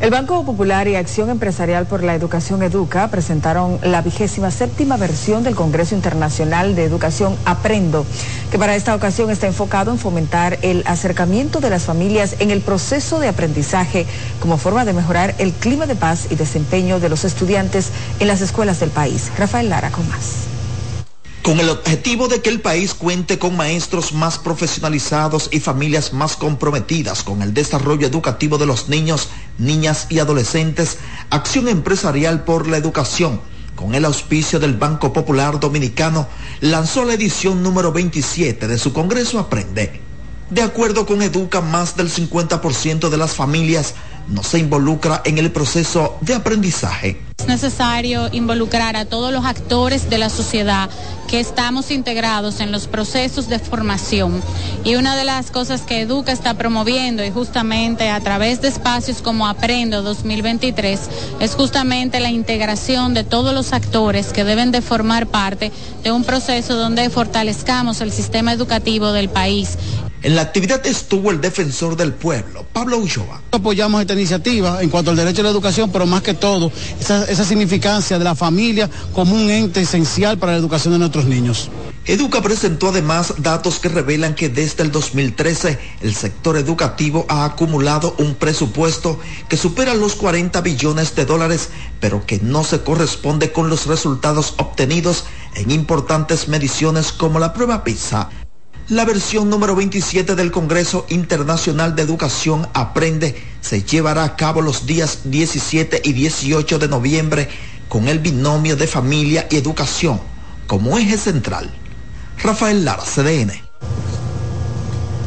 El 0.00 0.10
Banco 0.10 0.44
Popular 0.44 0.86
y 0.86 0.94
Acción 0.94 1.28
Empresarial 1.28 1.86
por 1.86 2.04
la 2.04 2.14
Educación 2.14 2.62
Educa 2.62 3.08
presentaron 3.08 3.80
la 3.82 4.00
vigésima 4.00 4.52
séptima 4.52 4.96
versión 4.96 5.42
del 5.42 5.56
Congreso 5.56 5.96
Internacional 5.96 6.76
de 6.76 6.84
Educación 6.84 7.36
Aprendo, 7.44 8.06
que 8.52 8.60
para 8.60 8.76
esta 8.76 8.94
ocasión 8.94 9.28
está 9.28 9.48
enfocado 9.48 9.90
en 9.90 9.98
fomentar 9.98 10.60
el 10.62 10.84
acercamiento 10.86 11.58
de 11.58 11.70
las 11.70 11.82
familias 11.82 12.36
en 12.38 12.52
el 12.52 12.60
proceso 12.60 13.18
de 13.18 13.26
aprendizaje 13.26 14.06
como 14.38 14.56
forma 14.56 14.84
de 14.84 14.92
mejorar 14.92 15.34
el 15.38 15.52
clima 15.52 15.86
de 15.86 15.96
paz 15.96 16.28
y 16.30 16.36
desempeño 16.36 17.00
de 17.00 17.08
los 17.08 17.24
estudiantes 17.24 17.90
en 18.20 18.28
las 18.28 18.40
escuelas 18.40 18.78
del 18.78 18.90
país. 18.90 19.32
Rafael 19.36 19.68
Lara 19.68 19.90
con 19.90 20.08
más 20.08 20.47
con 21.48 21.60
el 21.60 21.70
objetivo 21.70 22.28
de 22.28 22.42
que 22.42 22.50
el 22.50 22.60
país 22.60 22.92
cuente 22.92 23.38
con 23.38 23.56
maestros 23.56 24.12
más 24.12 24.36
profesionalizados 24.36 25.48
y 25.50 25.60
familias 25.60 26.12
más 26.12 26.36
comprometidas 26.36 27.22
con 27.22 27.40
el 27.40 27.54
desarrollo 27.54 28.06
educativo 28.06 28.58
de 28.58 28.66
los 28.66 28.90
niños, 28.90 29.30
niñas 29.56 30.08
y 30.10 30.18
adolescentes, 30.18 30.98
Acción 31.30 31.68
Empresarial 31.68 32.44
por 32.44 32.68
la 32.68 32.76
Educación, 32.76 33.40
con 33.76 33.94
el 33.94 34.04
auspicio 34.04 34.60
del 34.60 34.76
Banco 34.76 35.14
Popular 35.14 35.58
Dominicano, 35.58 36.28
lanzó 36.60 37.06
la 37.06 37.14
edición 37.14 37.62
número 37.62 37.92
27 37.92 38.68
de 38.68 38.76
su 38.76 38.92
Congreso 38.92 39.38
Aprende. 39.38 40.02
De 40.50 40.60
acuerdo 40.60 41.06
con 41.06 41.22
Educa, 41.22 41.62
más 41.62 41.96
del 41.96 42.10
50% 42.10 43.08
de 43.08 43.16
las 43.16 43.34
familias 43.34 43.94
no 44.28 44.42
se 44.42 44.58
involucra 44.58 45.22
en 45.24 45.38
el 45.38 45.50
proceso 45.50 46.16
de 46.20 46.34
aprendizaje. 46.34 47.20
Es 47.38 47.46
necesario 47.46 48.28
involucrar 48.32 48.96
a 48.96 49.04
todos 49.04 49.32
los 49.32 49.44
actores 49.44 50.10
de 50.10 50.18
la 50.18 50.28
sociedad 50.28 50.90
que 51.28 51.40
estamos 51.40 51.90
integrados 51.90 52.60
en 52.60 52.72
los 52.72 52.88
procesos 52.88 53.48
de 53.48 53.58
formación. 53.58 54.42
Y 54.84 54.96
una 54.96 55.14
de 55.16 55.24
las 55.24 55.50
cosas 55.50 55.82
que 55.82 56.00
Educa 56.00 56.32
está 56.32 56.54
promoviendo 56.54 57.24
y 57.24 57.30
justamente 57.30 58.10
a 58.10 58.20
través 58.20 58.60
de 58.60 58.68
espacios 58.68 59.22
como 59.22 59.46
Aprendo 59.46 60.02
2023 60.02 61.00
es 61.40 61.54
justamente 61.54 62.20
la 62.20 62.30
integración 62.30 63.14
de 63.14 63.24
todos 63.24 63.54
los 63.54 63.72
actores 63.72 64.32
que 64.32 64.44
deben 64.44 64.72
de 64.72 64.82
formar 64.82 65.26
parte 65.26 65.70
de 66.02 66.12
un 66.12 66.24
proceso 66.24 66.74
donde 66.76 67.08
fortalezcamos 67.10 68.00
el 68.00 68.10
sistema 68.10 68.52
educativo 68.52 69.12
del 69.12 69.28
país 69.28 69.78
en 70.22 70.34
la 70.34 70.42
actividad 70.42 70.84
estuvo 70.86 71.30
el 71.30 71.40
defensor 71.40 71.96
del 71.96 72.12
pueblo, 72.12 72.66
Pablo 72.72 72.98
Ulloa. 72.98 73.42
Apoyamos 73.52 74.00
esta 74.00 74.14
iniciativa 74.14 74.82
en 74.82 74.90
cuanto 74.90 75.10
al 75.10 75.16
derecho 75.16 75.42
a 75.42 75.44
la 75.44 75.50
educación, 75.50 75.90
pero 75.90 76.06
más 76.06 76.22
que 76.22 76.34
todo, 76.34 76.72
esa, 77.00 77.24
esa 77.24 77.44
significancia 77.44 78.18
de 78.18 78.24
la 78.24 78.34
familia 78.34 78.90
como 79.12 79.34
un 79.34 79.50
ente 79.50 79.80
esencial 79.80 80.38
para 80.38 80.52
la 80.52 80.58
educación 80.58 80.94
de 80.94 80.98
nuestros 80.98 81.24
niños. 81.26 81.70
Educa 82.08 82.40
presentó 82.40 82.88
además 82.88 83.34
datos 83.36 83.78
que 83.78 83.90
revelan 83.90 84.34
que 84.34 84.48
desde 84.48 84.82
el 84.82 84.90
2013 84.90 85.78
el 86.00 86.14
sector 86.14 86.56
educativo 86.56 87.26
ha 87.28 87.44
acumulado 87.44 88.14
un 88.16 88.34
presupuesto 88.34 89.20
que 89.50 89.58
supera 89.58 89.94
los 89.94 90.14
40 90.14 90.58
billones 90.62 91.14
de 91.14 91.26
dólares, 91.26 91.68
pero 92.00 92.24
que 92.24 92.40
no 92.42 92.64
se 92.64 92.80
corresponde 92.80 93.52
con 93.52 93.68
los 93.68 93.86
resultados 93.86 94.54
obtenidos 94.56 95.24
en 95.54 95.70
importantes 95.70 96.48
mediciones 96.48 97.12
como 97.12 97.38
la 97.38 97.52
prueba 97.52 97.84
PISA. 97.84 98.30
La 98.90 99.04
versión 99.04 99.50
número 99.50 99.76
27 99.76 100.34
del 100.34 100.50
Congreso 100.50 101.04
Internacional 101.10 101.94
de 101.94 102.00
Educación 102.00 102.66
Aprende 102.72 103.36
se 103.60 103.82
llevará 103.82 104.24
a 104.24 104.34
cabo 104.34 104.62
los 104.62 104.86
días 104.86 105.20
17 105.24 106.00
y 106.04 106.14
18 106.14 106.78
de 106.78 106.88
noviembre 106.88 107.50
con 107.90 108.08
el 108.08 108.18
binomio 108.18 108.76
de 108.76 108.86
familia 108.86 109.46
y 109.50 109.56
educación 109.56 110.18
como 110.66 110.96
eje 110.96 111.18
central. 111.18 111.70
Rafael 112.42 112.86
Lara, 112.86 113.02
CDN. 113.02 113.52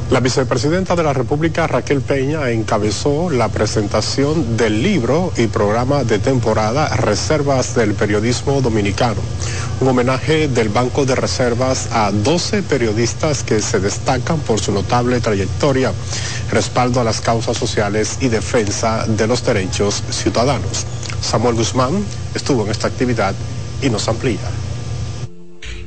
La 0.10 0.20
vicepresidenta 0.20 0.96
de 0.96 1.04
la 1.04 1.14
República, 1.14 1.68
Raquel 1.68 2.02
Peña, 2.02 2.50
encabezó 2.50 3.30
la 3.30 3.50
presentación 3.50 4.58
del 4.58 4.82
libro 4.82 5.32
y 5.38 5.46
programa 5.46 6.04
de 6.04 6.18
temporada 6.18 6.90
Reservas 6.98 7.76
del 7.76 7.94
Periodismo 7.94 8.60
Dominicano, 8.60 9.22
un 9.82 9.88
homenaje 9.88 10.48
del 10.48 10.70
Banco 10.70 11.06
de 11.06 11.16
Reservas 11.16 11.90
a 11.92 12.12
12 12.12 12.62
periodistas 12.64 13.44
que 13.44 13.62
se 13.62 13.80
destacan 13.80 14.40
por 14.40 14.60
su 14.60 14.72
notable 14.72 15.20
trayectoria, 15.20 15.92
respaldo 16.52 17.02
a 17.02 17.04
las 17.04 17.20
causas 17.20 17.58
sociales 17.58 18.18
y 18.22 18.28
defensa 18.28 19.06
de 19.08 19.26
los 19.26 19.44
derechos 19.44 20.04
ciudadanos. 20.12 20.86
Samuel 21.22 21.56
Guzmán 21.56 22.06
estuvo 22.36 22.64
en 22.64 22.72
esta 22.72 22.88
actividad 22.88 23.34
y 23.82 23.90
nos 23.90 24.08
amplía. 24.08 24.40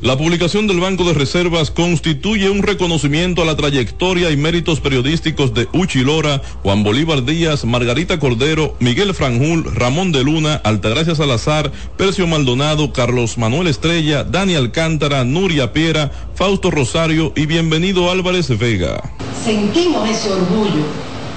La 0.04 0.18
publicación 0.18 0.66
del 0.66 0.80
Banco 0.80 1.04
de 1.04 1.14
Reservas 1.14 1.70
constituye 1.70 2.50
un 2.50 2.62
reconocimiento 2.62 3.40
a 3.40 3.46
la 3.46 3.56
trayectoria 3.56 4.30
y 4.30 4.36
méritos 4.36 4.80
periodísticos 4.80 5.54
de 5.54 5.66
Uchi 5.72 6.00
Lora, 6.00 6.42
Juan 6.62 6.82
Bolívar 6.84 7.24
Díaz, 7.24 7.64
Margarita 7.64 8.18
Cordero, 8.18 8.76
Miguel 8.80 9.14
Franjul, 9.14 9.64
Ramón 9.74 10.12
de 10.12 10.22
Luna, 10.22 10.60
Altagracia 10.62 11.14
Salazar, 11.14 11.72
Percio 11.96 12.26
Maldonado, 12.26 12.92
Carlos 12.92 13.38
Manuel 13.38 13.66
Estrella, 13.66 14.24
Dani 14.24 14.56
Alcántara, 14.56 15.24
Nuria 15.24 15.72
Piera, 15.72 16.12
Fausto 16.34 16.70
Rosario 16.70 17.32
y 17.34 17.46
Bienvenido 17.46 18.10
Álvarez 18.10 18.58
Vega. 18.58 19.02
Sentimos 19.42 20.06
ese 20.06 20.30
orgullo 20.30 20.84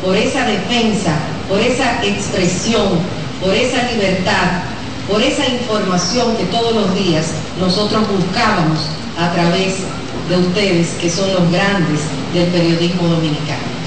por 0.04 0.14
esa 0.14 0.46
defensa, 0.46 1.18
por 1.48 1.62
esa 1.62 2.04
expresión, 2.06 3.00
por 3.40 3.54
esa 3.54 3.90
libertad 3.94 4.77
por 5.08 5.22
esa 5.22 5.48
información 5.48 6.36
que 6.36 6.44
todos 6.46 6.76
los 6.76 6.96
días 6.96 7.28
nosotros 7.60 8.04
buscábamos 8.10 8.80
a 9.18 9.32
través 9.32 9.76
de 10.30 10.38
ustedes, 10.38 10.90
que 11.02 11.10
son 11.10 11.34
los 11.34 11.52
grandes 11.52 12.02
del 12.34 12.48
periodismo 12.48 13.08
dominicano. 13.08 13.78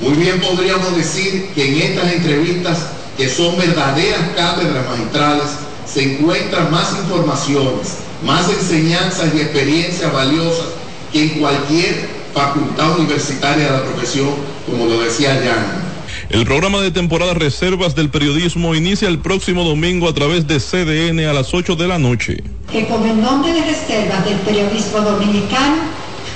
Muy 0.00 0.12
bien 0.12 0.40
podríamos 0.40 0.94
decir 0.94 1.50
que 1.54 1.68
en 1.68 1.90
estas 1.90 2.12
entrevistas, 2.12 2.78
que 3.16 3.28
son 3.28 3.56
verdaderas 3.56 4.20
cátedras 4.36 4.86
magistrales, 4.88 5.48
se 5.86 6.14
encuentran 6.14 6.70
más 6.70 6.92
informaciones, 6.92 7.96
más 8.24 8.48
enseñanzas 8.50 9.34
y 9.34 9.40
experiencias 9.40 10.12
valiosas 10.12 10.66
que 11.12 11.24
en 11.24 11.28
cualquier 11.40 12.08
facultad 12.34 12.98
universitaria 12.98 13.64
de 13.64 13.72
la 13.72 13.84
profesión, 13.84 14.28
como 14.66 14.84
lo 14.84 15.00
decía 15.00 15.40
Jan. 15.42 15.87
El 16.30 16.44
programa 16.44 16.82
de 16.82 16.90
temporada 16.90 17.32
Reservas 17.32 17.94
del 17.94 18.10
Periodismo 18.10 18.74
inicia 18.74 19.08
el 19.08 19.18
próximo 19.18 19.64
domingo 19.64 20.06
a 20.06 20.12
través 20.12 20.46
de 20.46 20.60
CDN 20.60 21.26
a 21.26 21.32
las 21.32 21.54
8 21.54 21.74
de 21.74 21.88
la 21.88 21.98
noche. 21.98 22.44
Que 22.70 22.86
con 22.86 23.02
el 23.08 23.18
nombre 23.18 23.50
de 23.50 23.62
Reservas 23.62 24.26
del 24.26 24.36
Periodismo 24.40 25.00
Dominicano 25.00 25.76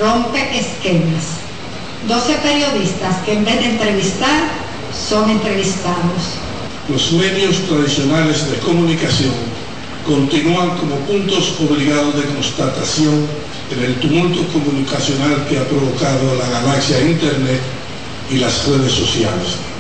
rompe 0.01 0.41
esquemas. 0.59 1.37
12 2.09 2.35
periodistas 2.37 3.17
que 3.27 3.35
en 3.35 3.45
vez 3.45 3.61
de 3.61 3.67
entrevistar 3.67 4.49
son 4.97 5.29
entrevistados. 5.29 6.41
Los 6.89 7.13
medios 7.13 7.59
tradicionales 7.69 8.51
de 8.51 8.57
comunicación 8.61 9.35
continúan 10.07 10.71
como 10.79 10.97
puntos 11.01 11.53
obligados 11.61 12.17
de 12.17 12.33
constatación 12.33 13.27
en 13.71 13.85
el 13.85 13.95
tumulto 13.97 14.41
comunicacional 14.55 15.47
que 15.51 15.59
ha 15.59 15.69
provocado 15.69 16.35
la 16.37 16.49
galaxia 16.49 16.99
Internet 16.99 17.61
y 18.31 18.39
las 18.39 18.67
redes 18.67 18.93
sociales. 18.93 19.72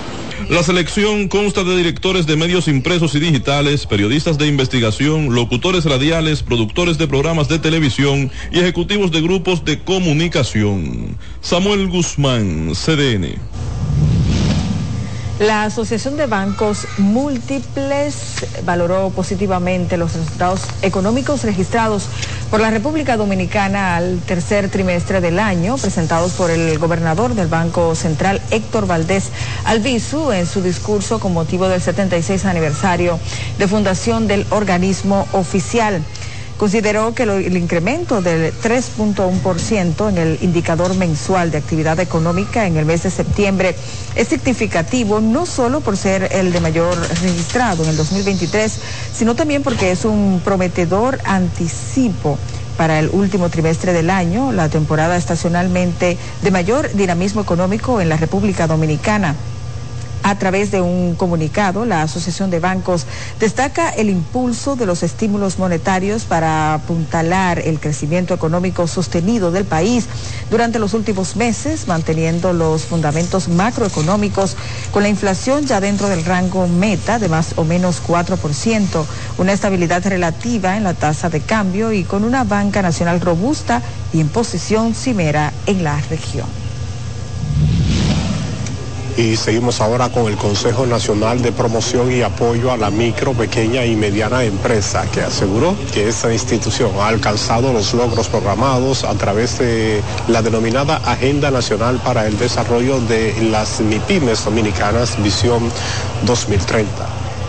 La 0.49 0.63
selección 0.63 1.29
consta 1.29 1.65
de 1.65 1.77
directores 1.77 2.27
de 2.27 2.37
medios 2.37 2.69
impresos 2.69 3.15
y 3.15 3.21
digitales, 3.21 3.87
periodistas 3.87 4.39
de 4.39 4.47
investigación, 4.47 5.35
locutores 5.35 5.85
radiales, 5.85 6.43
productores 6.43 6.99
de 6.99 7.07
programas 7.07 7.49
de 7.49 7.59
televisión 7.59 8.31
y 8.51 8.59
ejecutivos 8.59 9.11
de 9.13 9.21
grupos 9.23 9.65
de 9.65 9.79
comunicación. 9.81 11.17
Samuel 11.41 11.89
Guzmán, 11.89 12.73
CDN. 12.75 13.39
La 15.43 15.65
Asociación 15.65 16.17
de 16.17 16.27
Bancos 16.27 16.87
Múltiples 16.99 18.47
valoró 18.65 19.11
positivamente 19.11 19.97
los 19.97 20.15
resultados 20.15 20.61
económicos 20.83 21.43
registrados 21.43 22.05
por 22.49 22.61
la 22.61 22.71
República 22.71 23.17
Dominicana 23.17 23.97
al 23.97 24.21
tercer 24.21 24.69
trimestre 24.69 25.21
del 25.21 25.41
año, 25.41 25.77
presentados 25.79 26.35
por 26.35 26.53
el 26.53 26.79
gobernador 26.79 27.35
del 27.35 27.49
Banco 27.49 27.97
Central, 27.97 28.41
Héctor 28.53 28.87
Valdés 28.87 29.31
Albizu, 29.65 30.31
en 30.31 30.47
su 30.47 30.63
discurso 30.63 31.19
con 31.19 31.33
motivo 31.33 31.67
del 31.67 31.83
76 31.83 32.45
aniversario 32.45 33.19
de 33.59 33.67
fundación 33.67 34.29
del 34.29 34.47
organismo 34.51 35.27
oficial. 35.33 36.05
Consideró 36.59 37.13
que 37.15 37.25
el 37.25 37.57
incremento 37.57 38.23
del 38.23 38.53
3.1% 38.53 40.09
en 40.09 40.19
el 40.19 40.39
indicador 40.43 40.95
mensual 40.95 41.51
de 41.51 41.59
actividad 41.59 41.99
económica 41.99 42.67
en 42.67 42.77
el 42.77 42.85
mes 42.85 43.03
de 43.03 43.11
septiembre 43.11 43.75
es 44.15 44.29
significativo 44.29 45.21
no 45.21 45.45
solo 45.45 45.81
por 45.81 45.97
ser 45.97 46.29
el 46.33 46.53
de 46.53 46.61
mayor 46.61 46.97
registrado 47.21 47.83
en 47.83 47.91
el 47.91 47.97
2023, 47.97 48.79
sino 49.13 49.35
también 49.35 49.63
porque 49.63 49.91
es 49.91 50.05
un 50.05 50.41
prometedor 50.45 51.19
anticipo 51.25 52.39
para 52.77 52.99
el 52.99 53.11
último 53.11 53.49
trimestre 53.49 53.93
del 53.93 54.11
año, 54.11 54.53
la 54.53 54.69
temporada 54.69 55.17
estacionalmente 55.17 56.17
de 56.43 56.51
mayor 56.51 56.93
dinamismo 56.95 57.41
económico 57.41 58.01
en 58.01 58.09
la 58.09 58.17
República 58.17 58.67
Dominicana. 58.67 59.35
A 60.25 60.39
través 60.39 60.71
de 60.71 60.81
un 60.81 61.17
comunicado, 61.17 61.85
la 61.85 62.03
Asociación 62.03 62.49
de 62.51 62.61
Bancos 62.61 63.07
destaca 63.41 63.89
el 63.89 64.09
impulso 64.09 64.77
de 64.77 64.87
los 64.87 65.03
estímulos 65.03 65.59
monetarios 65.59 66.25
para 66.25 66.75
apuntalar 66.75 67.59
el 67.59 67.81
crecimiento 67.81 68.33
económico 68.33 68.87
sostenido 68.87 69.51
del 69.51 69.65
país 69.65 70.07
durante 70.49 70.79
los 70.79 70.95
últimos 70.95 71.35
meses, 71.35 71.89
manteniendo 71.89 72.53
los 72.53 72.85
fundamentos 72.85 73.49
macroeconómicos 73.49 74.57
con 74.93 75.03
la 75.03 75.09
inflación 75.09 75.67
ya 75.67 75.81
dentro 75.81 76.09
del 76.09 76.25
rango 76.25 76.69
meta 76.69 77.19
de 77.19 77.29
más 77.29 77.55
o 77.57 77.65
menos 77.65 78.01
4%, 78.07 79.05
una 79.39 79.53
estabilidad 79.53 80.07
relativa 80.07 80.77
en 80.77 80.85
la 80.85 80.95
tasa 80.95 81.31
de 81.31 81.41
cambio 81.41 81.93
y 81.93 82.05
con 82.05 82.23
una 82.23 82.45
banca 82.45 82.81
nacional 82.81 83.21
robusta 83.21 83.83
y 84.13 84.21
en 84.21 84.29
posición 84.29 84.95
cimera 84.95 85.53
en 85.67 85.83
la 85.83 86.01
región. 86.03 86.62
Y 89.17 89.37
seguimos 89.37 89.81
ahora 89.83 90.09
con 90.09 90.27
el 90.27 90.37
Consejo 90.37 90.87
Nacional 90.87 91.43
de 91.43 91.53
Promoción 91.53 92.11
y 92.11 92.23
Apoyo 92.23 92.73
a 92.73 92.79
la 92.79 92.91
Micro, 92.91 93.35
Pequeña 93.35 93.85
y 93.85 93.95
Mediana 93.95 94.43
Empresa, 94.43 95.05
que 95.13 95.21
aseguró 95.21 95.77
que 95.93 96.09
esta 96.09 96.33
institución 96.33 96.91
ha 96.99 97.09
alcanzado 97.09 97.75
los 97.75 97.93
logros 97.93 98.29
programados 98.29 99.05
a 99.05 99.13
través 99.13 99.59
de 99.59 100.01
la 100.29 100.41
denominada 100.41 100.97
Agenda 101.05 101.51
Nacional 101.51 102.01
para 102.03 102.27
el 102.27 102.39
Desarrollo 102.39 103.01
de 103.03 103.35
las 103.51 103.81
MIPIMES 103.81 104.47
Dominicanas 104.47 105.23
Visión 105.23 105.71
2030. 106.25 106.89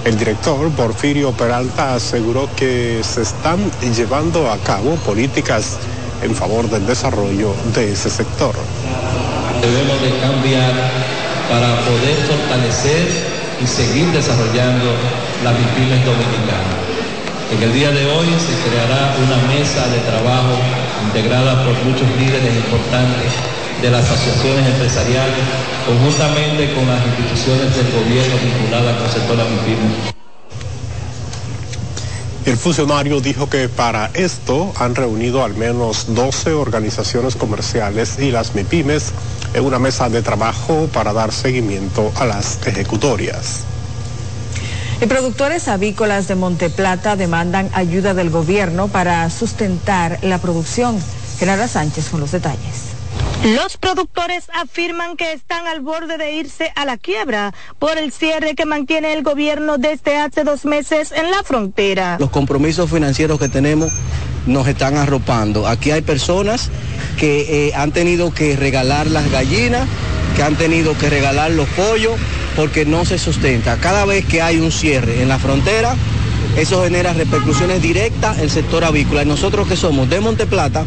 El 0.04 0.18
director 0.20 0.70
Porfirio 0.72 1.32
Peralta 1.32 1.96
aseguró 1.96 2.50
que 2.58 3.00
se 3.04 3.22
están 3.22 3.72
llevando 3.96 4.52
a 4.52 4.58
cabo 4.58 4.96
políticas 4.96 5.78
en 6.22 6.36
favor 6.36 6.70
del 6.70 6.86
desarrollo 6.86 7.56
de 7.74 7.94
ese 7.94 8.10
sector. 8.10 8.54
Para 11.50 11.80
poder 11.86 12.16
fortalecer 12.28 13.08
y 13.62 13.68
seguir 13.68 14.12
desarrollando 14.12 14.96
las 15.44 15.54
MIPIMES 15.54 16.06
dominicanas. 16.06 16.84
En 17.52 17.62
el 17.62 17.74
día 17.74 17.92
de 17.92 18.06
hoy 18.08 18.28
se 18.40 18.56
creará 18.68 19.16
una 19.22 19.38
mesa 19.54 19.88
de 19.90 20.00
trabajo 20.00 20.58
integrada 21.06 21.64
por 21.64 21.76
muchos 21.84 22.10
líderes 22.18 22.56
importantes 22.56 23.32
de 23.82 23.92
las 23.92 24.10
asociaciones 24.10 24.66
empresariales, 24.66 25.44
conjuntamente 25.86 26.74
con 26.74 26.88
las 26.88 27.06
instituciones 27.06 27.76
del 27.76 27.92
gobierno 27.92 28.36
vinculadas 28.42 28.96
con 28.96 29.06
el 29.06 29.12
sector 29.12 29.40
de. 29.40 30.13
El 32.46 32.58
funcionario 32.58 33.22
dijo 33.22 33.50
que 33.50 33.70
para 33.70 34.12
esto 34.14 34.74
han 34.78 34.96
reunido 34.96 35.46
al 35.46 35.54
menos 35.54 36.14
12 36.14 36.52
organizaciones 36.52 37.38
comerciales 37.38 38.20
y 38.20 38.32
las 38.32 38.54
MIPIMES 38.54 39.14
en 39.54 39.64
una 39.64 39.80
mesa 39.80 40.10
de 40.10 40.22
trabajo 40.22 40.90
para 40.92 41.14
dar 41.14 41.32
seguimiento 41.32 42.12
a 42.20 42.26
las 42.26 42.60
ejecutorias. 42.68 43.62
Y 45.02 45.06
productores 45.06 45.70
avícolas 45.70 46.28
de 46.28 46.36
Monteplata 46.36 47.16
demandan 47.16 47.70
ayuda 47.74 48.14
del 48.14 48.30
gobierno 48.30 48.90
para 48.90 49.30
sustentar 49.30 50.20
la 50.22 50.38
producción. 50.38 51.00
Genara 51.40 51.70
Sánchez 51.70 52.10
con 52.10 52.20
los 52.20 52.32
detalles. 52.32 52.93
Los 53.44 53.76
productores 53.76 54.46
afirman 54.54 55.18
que 55.18 55.34
están 55.34 55.68
al 55.68 55.82
borde 55.82 56.18
de 56.18 56.32
irse 56.32 56.72
a 56.78 56.86
la 56.86 56.96
quiebra 56.96 57.54
por 57.78 57.98
el 57.98 58.14
cierre 58.14 58.56
que 58.56 58.66
mantiene 58.66 59.12
el 59.12 59.22
gobierno 59.22 59.78
desde 59.78 60.16
hace 60.16 60.46
dos 60.46 60.64
meses 60.64 61.12
en 61.12 61.30
la 61.30 61.44
frontera. 61.44 62.16
Los 62.22 62.30
compromisos 62.30 62.90
financieros 62.90 63.38
que 63.42 63.50
tenemos 63.50 63.92
nos 64.48 64.66
están 64.66 64.96
arropando. 64.96 65.68
Aquí 65.68 65.92
hay 65.92 66.02
personas 66.02 66.70
que 67.18 67.68
eh, 67.68 67.74
han 67.76 67.92
tenido 67.92 68.34
que 68.34 68.56
regalar 68.56 69.08
las 69.08 69.30
gallinas, 69.30 69.90
que 70.38 70.44
han 70.44 70.56
tenido 70.56 70.98
que 70.98 71.10
regalar 71.10 71.52
los 71.52 71.68
pollos, 71.70 72.14
porque 72.56 72.86
no 72.86 73.04
se 73.04 73.18
sustenta. 73.18 73.76
Cada 73.76 74.06
vez 74.06 74.26
que 74.26 74.42
hay 74.42 74.62
un 74.62 74.72
cierre 74.72 75.22
en 75.22 75.28
la 75.28 75.38
frontera, 75.38 75.98
eso 76.56 76.82
genera 76.82 77.12
repercusiones 77.12 77.82
directas 77.82 78.38
en 78.38 78.46
el 78.46 78.50
sector 78.50 78.86
avícola. 78.86 79.24
Y 79.24 79.26
nosotros 79.26 79.68
que 79.68 79.76
somos 79.76 80.10
de 80.10 80.22
Monteplata, 80.22 80.86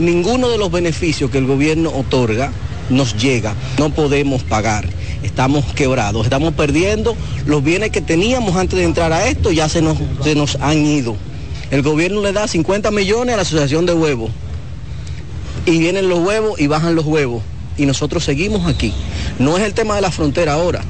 ninguno 0.00 0.48
de 0.48 0.58
los 0.58 0.70
beneficios 0.70 1.30
que 1.30 1.38
el 1.38 1.46
gobierno 1.46 1.90
otorga 1.90 2.52
nos 2.88 3.16
llega. 3.16 3.54
No 3.78 3.90
podemos 3.90 4.42
pagar. 4.42 4.88
Estamos 5.22 5.64
quebrados, 5.74 6.24
estamos 6.24 6.54
perdiendo 6.54 7.14
los 7.44 7.62
bienes 7.62 7.90
que 7.90 8.00
teníamos 8.00 8.56
antes 8.56 8.78
de 8.78 8.84
entrar 8.84 9.12
a 9.12 9.28
esto, 9.28 9.52
ya 9.52 9.68
se 9.68 9.82
nos, 9.82 9.98
se 10.24 10.34
nos 10.34 10.56
han 10.56 10.78
ido. 10.78 11.14
El 11.70 11.82
gobierno 11.82 12.22
le 12.22 12.32
da 12.32 12.48
50 12.48 12.90
millones 12.90 13.34
a 13.34 13.36
la 13.36 13.42
Asociación 13.42 13.84
de 13.84 13.92
Huevos. 13.92 14.30
Y 15.66 15.78
vienen 15.78 16.08
los 16.08 16.20
huevos 16.20 16.58
y 16.58 16.66
bajan 16.66 16.94
los 16.94 17.04
huevos. 17.04 17.42
Y 17.76 17.84
nosotros 17.84 18.24
seguimos 18.24 18.66
aquí. 18.66 18.94
No 19.38 19.58
es 19.58 19.62
el 19.62 19.74
tema 19.74 19.94
de 19.94 20.00
la 20.00 20.10
frontera 20.10 20.54
ahora 20.54 20.82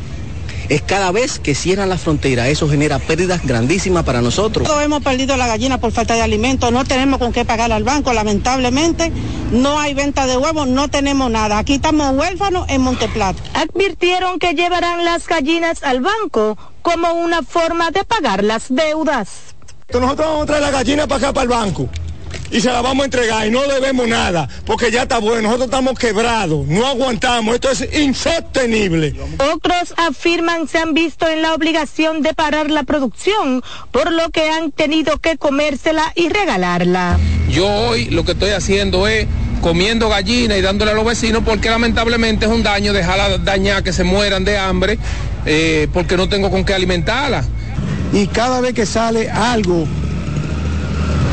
es 0.70 0.82
cada 0.82 1.10
vez 1.10 1.40
que 1.40 1.54
cierran 1.54 1.88
la 1.88 1.98
frontera. 1.98 2.48
Eso 2.48 2.68
genera 2.68 2.98
pérdidas 3.00 3.44
grandísimas 3.44 4.04
para 4.04 4.22
nosotros. 4.22 4.66
Todos 4.66 4.82
hemos 4.82 5.02
perdido 5.02 5.36
la 5.36 5.48
gallina 5.48 5.78
por 5.78 5.90
falta 5.90 6.14
de 6.14 6.22
alimentos, 6.22 6.72
no 6.72 6.84
tenemos 6.84 7.18
con 7.18 7.32
qué 7.32 7.44
pagar 7.44 7.72
al 7.72 7.82
banco, 7.82 8.12
lamentablemente. 8.12 9.12
No 9.50 9.80
hay 9.80 9.94
venta 9.94 10.26
de 10.26 10.36
huevos, 10.36 10.68
no 10.68 10.88
tenemos 10.88 11.28
nada. 11.28 11.58
Aquí 11.58 11.74
estamos 11.74 12.16
huérfanos 12.16 12.66
en 12.68 12.82
Monteplata. 12.82 13.42
Advirtieron 13.54 14.38
que 14.38 14.54
llevarán 14.54 15.04
las 15.04 15.26
gallinas 15.26 15.82
al 15.82 16.00
banco 16.00 16.56
como 16.82 17.14
una 17.14 17.42
forma 17.42 17.90
de 17.90 18.04
pagar 18.04 18.44
las 18.44 18.66
deudas. 18.68 19.56
Nosotros 19.92 20.28
vamos 20.28 20.42
a 20.44 20.46
traer 20.46 20.62
la 20.62 20.70
gallina 20.70 21.08
para 21.08 21.18
acá, 21.18 21.32
para 21.32 21.42
el 21.42 21.48
banco 21.48 21.88
y 22.50 22.60
se 22.60 22.68
la 22.68 22.82
vamos 22.82 23.02
a 23.02 23.04
entregar 23.06 23.46
y 23.46 23.50
no 23.50 23.62
debemos 23.62 24.08
nada, 24.08 24.48
porque 24.64 24.90
ya 24.90 25.02
está 25.02 25.18
bueno, 25.18 25.42
nosotros 25.42 25.66
estamos 25.66 25.98
quebrados, 25.98 26.66
no 26.66 26.86
aguantamos, 26.86 27.54
esto 27.54 27.70
es 27.70 27.88
insostenible. 27.94 29.14
Otros 29.52 29.94
afirman 29.96 30.66
se 30.68 30.78
han 30.78 30.94
visto 30.94 31.28
en 31.28 31.42
la 31.42 31.54
obligación 31.54 32.22
de 32.22 32.34
parar 32.34 32.70
la 32.70 32.82
producción, 32.82 33.62
por 33.92 34.12
lo 34.12 34.30
que 34.30 34.50
han 34.50 34.72
tenido 34.72 35.18
que 35.18 35.36
comérsela 35.36 36.12
y 36.14 36.28
regalarla. 36.28 37.18
Yo 37.48 37.66
hoy 37.66 38.06
lo 38.06 38.24
que 38.24 38.32
estoy 38.32 38.50
haciendo 38.50 39.06
es 39.06 39.26
comiendo 39.60 40.08
gallina 40.08 40.56
y 40.56 40.62
dándole 40.62 40.92
a 40.92 40.94
los 40.94 41.04
vecinos 41.04 41.42
porque 41.44 41.68
lamentablemente 41.68 42.46
es 42.46 42.52
un 42.52 42.62
daño 42.62 42.92
dejarla 42.92 43.38
dañar 43.38 43.82
que 43.82 43.92
se 43.92 44.04
mueran 44.04 44.44
de 44.44 44.56
hambre 44.56 44.98
eh, 45.44 45.86
porque 45.92 46.16
no 46.16 46.28
tengo 46.28 46.50
con 46.50 46.64
qué 46.64 46.74
alimentarla. 46.74 47.44
Y 48.12 48.26
cada 48.26 48.60
vez 48.60 48.74
que 48.74 48.86
sale 48.86 49.30
algo 49.30 49.86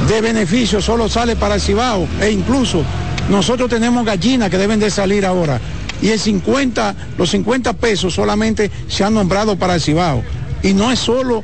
de 0.07 0.21
beneficio 0.21 0.81
solo 0.81 1.09
sale 1.09 1.35
para 1.35 1.55
el 1.55 1.61
Cibao 1.61 2.07
e 2.21 2.31
incluso 2.31 2.83
nosotros 3.29 3.69
tenemos 3.69 4.05
gallinas 4.05 4.49
que 4.49 4.57
deben 4.57 4.79
de 4.79 4.89
salir 4.89 5.25
ahora. 5.25 5.59
Y 6.01 6.09
el 6.09 6.19
50, 6.19 6.95
los 7.17 7.29
50 7.31 7.73
pesos 7.73 8.13
solamente 8.13 8.71
se 8.87 9.03
han 9.03 9.13
nombrado 9.13 9.57
para 9.57 9.75
el 9.75 9.81
Cibao. 9.81 10.23
Y 10.63 10.73
no 10.73 10.91
es 10.91 10.99
solo 10.99 11.43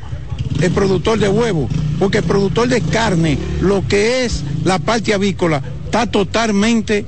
el 0.60 0.70
productor 0.70 1.18
de 1.18 1.28
huevo, 1.28 1.68
porque 1.98 2.18
el 2.18 2.24
productor 2.24 2.68
de 2.68 2.80
carne, 2.80 3.36
lo 3.60 3.86
que 3.86 4.24
es 4.24 4.42
la 4.64 4.78
parte 4.78 5.12
avícola, 5.12 5.62
está 5.84 6.06
totalmente 6.06 7.04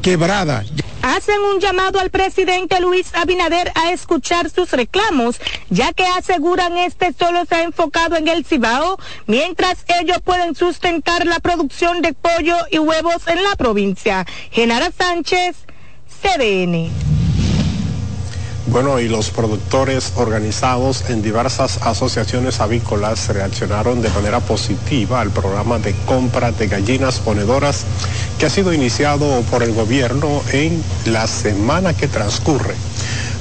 quebrada 0.00 0.64
hacen 1.04 1.38
un 1.40 1.60
llamado 1.60 2.00
al 2.00 2.08
presidente 2.08 2.80
Luis 2.80 3.14
Abinader 3.14 3.70
a 3.74 3.92
escuchar 3.92 4.48
sus 4.48 4.70
reclamos, 4.70 5.38
ya 5.68 5.92
que 5.92 6.06
aseguran 6.06 6.78
este 6.78 7.12
solo 7.12 7.44
se 7.44 7.56
ha 7.56 7.62
enfocado 7.62 8.16
en 8.16 8.26
el 8.26 8.46
Cibao, 8.46 8.98
mientras 9.26 9.84
ellos 10.00 10.22
pueden 10.24 10.54
sustentar 10.54 11.26
la 11.26 11.40
producción 11.40 12.00
de 12.00 12.14
pollo 12.14 12.56
y 12.70 12.78
huevos 12.78 13.28
en 13.28 13.42
la 13.44 13.54
provincia. 13.56 14.24
Genara 14.50 14.90
Sánchez, 14.90 15.56
CDN. 16.22 17.13
Bueno, 18.66 18.98
y 18.98 19.08
los 19.08 19.30
productores 19.30 20.12
organizados 20.16 21.10
en 21.10 21.20
diversas 21.20 21.78
asociaciones 21.82 22.60
avícolas 22.60 23.28
reaccionaron 23.28 24.00
de 24.00 24.08
manera 24.08 24.40
positiva 24.40 25.20
al 25.20 25.30
programa 25.30 25.78
de 25.78 25.94
compra 26.06 26.50
de 26.50 26.66
gallinas 26.66 27.20
ponedoras 27.20 27.84
que 28.38 28.46
ha 28.46 28.50
sido 28.50 28.72
iniciado 28.72 29.42
por 29.50 29.62
el 29.62 29.74
gobierno 29.74 30.42
en 30.50 30.82
la 31.04 31.26
semana 31.26 31.92
que 31.92 32.08
transcurre, 32.08 32.74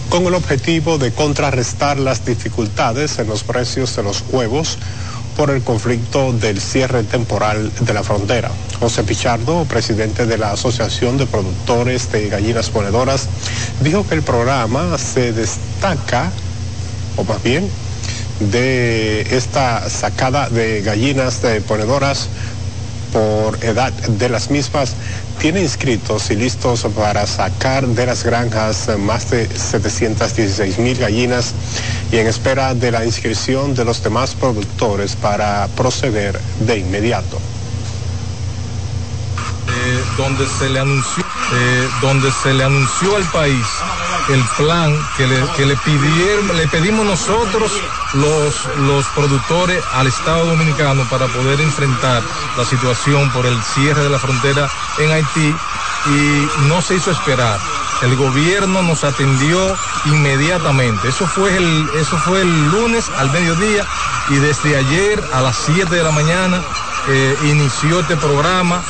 con 0.09 0.25
el 0.25 0.33
objetivo 0.35 0.97
de 0.97 1.13
contrarrestar 1.13 1.97
las 1.99 2.25
dificultades 2.25 3.17
en 3.17 3.27
los 3.27 3.43
precios 3.45 3.95
de 3.95 4.03
los 4.03 4.25
huevos 4.29 4.77
por 5.35 5.49
el 5.49 5.61
conflicto 5.63 6.33
del 6.33 6.59
cierre 6.59 7.03
temporal 7.03 7.71
de 7.79 7.93
la 7.93 8.03
frontera. 8.03 8.51
José 8.79 9.03
Pichardo, 9.03 9.65
presidente 9.65 10.25
de 10.25 10.37
la 10.37 10.51
Asociación 10.51 11.17
de 11.17 11.25
Productores 11.25 12.11
de 12.11 12.29
Gallinas 12.29 12.69
Ponedoras, 12.69 13.27
dijo 13.81 14.07
que 14.07 14.15
el 14.15 14.21
programa 14.21 14.97
se 14.97 15.33
destaca, 15.33 16.31
o 17.17 17.23
más 17.23 17.41
bien, 17.43 17.69
de 18.39 19.21
esta 19.31 19.89
sacada 19.89 20.49
de 20.49 20.81
gallinas 20.81 21.41
de 21.41 21.61
ponedoras 21.61 22.27
por 23.13 23.63
edad 23.63 23.93
de 23.93 24.27
las 24.27 24.49
mismas 24.49 24.95
tiene 25.39 25.61
inscritos 25.61 26.31
y 26.31 26.35
listos 26.35 26.85
para 26.95 27.25
sacar 27.27 27.85
de 27.87 28.05
las 28.05 28.23
granjas 28.23 28.89
más 28.97 29.29
de 29.29 29.47
716 29.47 30.79
mil 30.79 30.97
gallinas 30.97 31.53
y 32.11 32.17
en 32.17 32.27
espera 32.27 32.73
de 32.73 32.91
la 32.91 33.05
inscripción 33.05 33.75
de 33.75 33.85
los 33.85 34.03
demás 34.03 34.35
productores 34.35 35.15
para 35.15 35.67
proceder 35.77 36.39
de 36.59 36.79
inmediato. 36.79 37.39
Eh, 39.75 40.03
donde 40.17 40.45
se 40.47 40.69
le 40.69 40.79
anunció 40.79 41.23
eh, 41.51 41.89
donde 42.01 42.31
se 42.31 42.53
le 42.53 42.63
anunció 42.63 43.15
al 43.15 43.23
país 43.31 43.65
el 44.29 44.43
plan 44.55 44.95
que 45.17 45.25
le, 45.25 45.43
que 45.57 45.65
le 45.65 45.75
pidieron, 45.77 46.55
le 46.55 46.67
pedimos 46.67 47.05
nosotros 47.05 47.71
los, 48.13 48.65
los 48.77 49.05
productores 49.07 49.83
al 49.93 50.07
Estado 50.07 50.45
Dominicano 50.45 51.03
para 51.09 51.27
poder 51.27 51.59
enfrentar 51.59 52.21
la 52.55 52.65
situación 52.65 53.31
por 53.31 53.45
el 53.47 53.61
cierre 53.63 54.03
de 54.03 54.09
la 54.09 54.19
frontera 54.19 54.69
en 54.99 55.11
Haití 55.11 55.55
y 56.05 56.47
no 56.67 56.81
se 56.81 56.95
hizo 56.95 57.11
esperar. 57.11 57.59
El 58.01 58.15
gobierno 58.15 58.83
nos 58.83 59.03
atendió 59.03 59.75
inmediatamente. 60.05 61.07
Eso 61.07 61.25
fue 61.25 61.55
el, 61.55 61.89
eso 61.95 62.17
fue 62.17 62.41
el 62.41 62.71
lunes 62.71 63.09
al 63.17 63.31
mediodía 63.31 63.85
y 64.29 64.35
desde 64.35 64.77
ayer 64.77 65.23
a 65.33 65.41
las 65.41 65.57
7 65.57 65.93
de 65.93 66.03
la 66.03 66.11
mañana 66.11 66.61
eh, 67.09 67.37
inició 67.43 67.99
este 67.99 68.15
programa. 68.15 68.81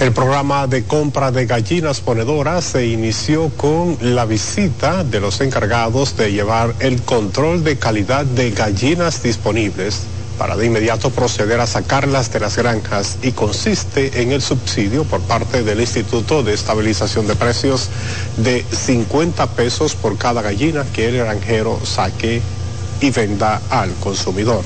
El 0.00 0.12
programa 0.12 0.66
de 0.66 0.84
compra 0.84 1.30
de 1.30 1.44
gallinas 1.44 2.00
ponedoras 2.00 2.64
se 2.64 2.86
inició 2.86 3.50
con 3.50 3.98
la 4.00 4.24
visita 4.24 5.04
de 5.04 5.20
los 5.20 5.42
encargados 5.42 6.16
de 6.16 6.32
llevar 6.32 6.74
el 6.80 7.02
control 7.02 7.62
de 7.64 7.76
calidad 7.76 8.24
de 8.24 8.50
gallinas 8.50 9.22
disponibles 9.22 10.00
para 10.38 10.56
de 10.56 10.64
inmediato 10.64 11.10
proceder 11.10 11.60
a 11.60 11.66
sacarlas 11.66 12.32
de 12.32 12.40
las 12.40 12.56
granjas 12.56 13.18
y 13.20 13.32
consiste 13.32 14.22
en 14.22 14.32
el 14.32 14.40
subsidio 14.40 15.04
por 15.04 15.20
parte 15.20 15.62
del 15.64 15.82
Instituto 15.82 16.42
de 16.42 16.54
Estabilización 16.54 17.26
de 17.26 17.36
Precios 17.36 17.90
de 18.38 18.64
50 18.72 19.48
pesos 19.48 19.94
por 19.94 20.16
cada 20.16 20.40
gallina 20.40 20.86
que 20.94 21.10
el 21.10 21.18
granjero 21.18 21.78
saque 21.84 22.40
y 23.02 23.10
venda 23.10 23.60
al 23.68 23.92
consumidor. 23.96 24.64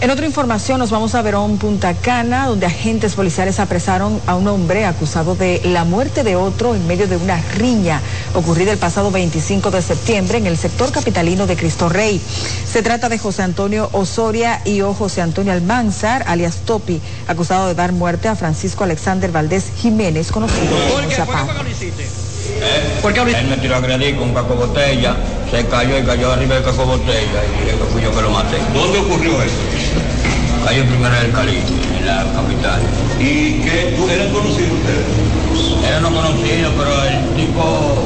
En 0.00 0.10
otra 0.10 0.26
información 0.26 0.78
nos 0.78 0.92
vamos 0.92 1.16
a 1.16 1.22
Verón, 1.22 1.58
Punta 1.58 1.92
Cana, 1.92 2.46
donde 2.46 2.66
agentes 2.66 3.16
policiales 3.16 3.58
apresaron 3.58 4.20
a 4.28 4.36
un 4.36 4.46
hombre 4.46 4.84
acusado 4.84 5.34
de 5.34 5.60
la 5.64 5.82
muerte 5.82 6.22
de 6.22 6.36
otro 6.36 6.76
en 6.76 6.86
medio 6.86 7.08
de 7.08 7.16
una 7.16 7.40
riña 7.56 8.00
ocurrida 8.32 8.70
el 8.70 8.78
pasado 8.78 9.10
25 9.10 9.72
de 9.72 9.82
septiembre 9.82 10.38
en 10.38 10.46
el 10.46 10.56
sector 10.56 10.92
capitalino 10.92 11.48
de 11.48 11.56
Cristo 11.56 11.88
Rey. 11.88 12.20
Se 12.64 12.80
trata 12.80 13.08
de 13.08 13.18
José 13.18 13.42
Antonio 13.42 13.88
Osoria 13.90 14.62
y 14.64 14.82
o 14.82 14.94
José 14.94 15.20
Antonio 15.20 15.52
Almanzar, 15.52 16.22
alias 16.28 16.58
Topi, 16.64 17.00
acusado 17.26 17.66
de 17.66 17.74
dar 17.74 17.90
muerte 17.90 18.28
a 18.28 18.36
Francisco 18.36 18.84
Alexander 18.84 19.32
Valdés 19.32 19.72
Jiménez, 19.76 20.30
conocido 20.30 20.76
como 20.94 21.10
Zapata. 21.10 21.54
¿Por 23.02 23.12
qué 23.12 23.20
Él 23.20 23.46
me 23.48 23.56
tiró 23.56 23.74
a 23.74 23.78
agredir 23.78 24.16
con 24.16 24.28
un 24.28 24.34
caco 24.34 24.54
botella, 24.54 25.14
se 25.50 25.64
cayó 25.66 25.98
y 25.98 26.02
cayó 26.02 26.32
arriba 26.32 26.56
del 26.56 26.64
caco 26.64 26.84
botella 26.84 27.42
y 27.44 27.92
fui 27.92 28.02
yo 28.02 28.14
que 28.14 28.22
lo 28.22 28.30
maté. 28.30 28.58
¿Dónde 28.74 28.98
ocurrió 28.98 29.42
eso? 29.42 29.54
Cayó 30.64 30.84
primero 30.84 31.14
en 31.16 31.26
el 31.26 31.32
Cali, 31.32 31.62
en 31.98 32.06
la 32.06 32.24
capital. 32.34 32.80
¿Y 33.18 33.60
qué? 33.62 33.96
¿Eran 34.10 34.32
conocidos 34.32 34.72
ustedes? 34.72 35.86
Eran 35.88 36.02
no 36.02 36.10
conocidos, 36.10 36.72
pero 36.76 37.04
el 37.04 37.34
tipo 37.36 38.04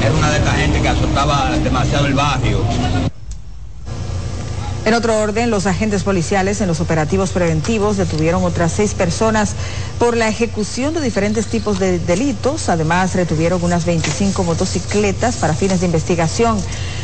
era 0.00 0.14
una 0.14 0.30
de 0.30 0.38
estas 0.38 0.56
gente 0.56 0.80
que 0.80 0.88
azotaba 0.88 1.50
demasiado 1.62 2.06
el 2.06 2.14
barrio. 2.14 3.11
En 4.84 4.94
otro 4.94 5.16
orden, 5.16 5.50
los 5.50 5.66
agentes 5.66 6.02
policiales 6.02 6.60
en 6.60 6.66
los 6.66 6.80
operativos 6.80 7.30
preventivos 7.30 7.96
detuvieron 7.96 8.42
otras 8.42 8.72
seis 8.72 8.94
personas 8.94 9.54
por 10.00 10.16
la 10.16 10.26
ejecución 10.26 10.92
de 10.92 11.00
diferentes 11.00 11.46
tipos 11.46 11.78
de 11.78 12.00
delitos. 12.00 12.68
Además, 12.68 13.14
retuvieron 13.14 13.62
unas 13.62 13.84
25 13.84 14.42
motocicletas 14.42 15.36
para 15.36 15.54
fines 15.54 15.80
de 15.80 15.86
investigación. 15.86 16.58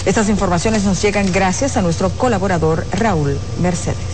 Estas 0.06 0.28
informaciones 0.28 0.82
nos 0.82 1.00
llegan 1.00 1.30
gracias 1.30 1.76
a 1.76 1.82
nuestro 1.82 2.10
colaborador 2.10 2.84
Raúl 2.92 3.38
Mercedes. 3.62 4.07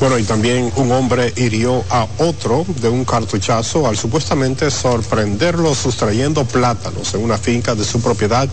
Bueno, 0.00 0.18
y 0.18 0.22
también 0.22 0.72
un 0.76 0.90
hombre 0.92 1.30
hirió 1.36 1.84
a 1.90 2.06
otro 2.16 2.64
de 2.80 2.88
un 2.88 3.04
cartuchazo 3.04 3.86
al 3.86 3.98
supuestamente 3.98 4.70
sorprenderlo 4.70 5.74
sustrayendo 5.74 6.46
plátanos 6.46 7.12
en 7.12 7.22
una 7.22 7.36
finca 7.36 7.74
de 7.74 7.84
su 7.84 8.00
propiedad 8.00 8.48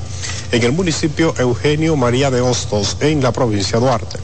en 0.51 0.63
el 0.63 0.73
municipio 0.73 1.33
Eugenio 1.37 1.95
María 1.95 2.29
de 2.29 2.41
Hostos, 2.41 2.97
en 2.99 3.23
la 3.23 3.31
provincia 3.31 3.79
de 3.79 3.85
Duarte. 3.85 4.17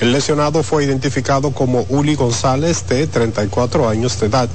El 0.00 0.10
lesionado 0.10 0.62
fue 0.62 0.84
identificado 0.84 1.50
como 1.50 1.84
Uli 1.90 2.14
González, 2.14 2.86
de 2.88 3.06
34 3.06 3.86
años 3.86 4.18
de 4.18 4.28
edad, 4.28 4.48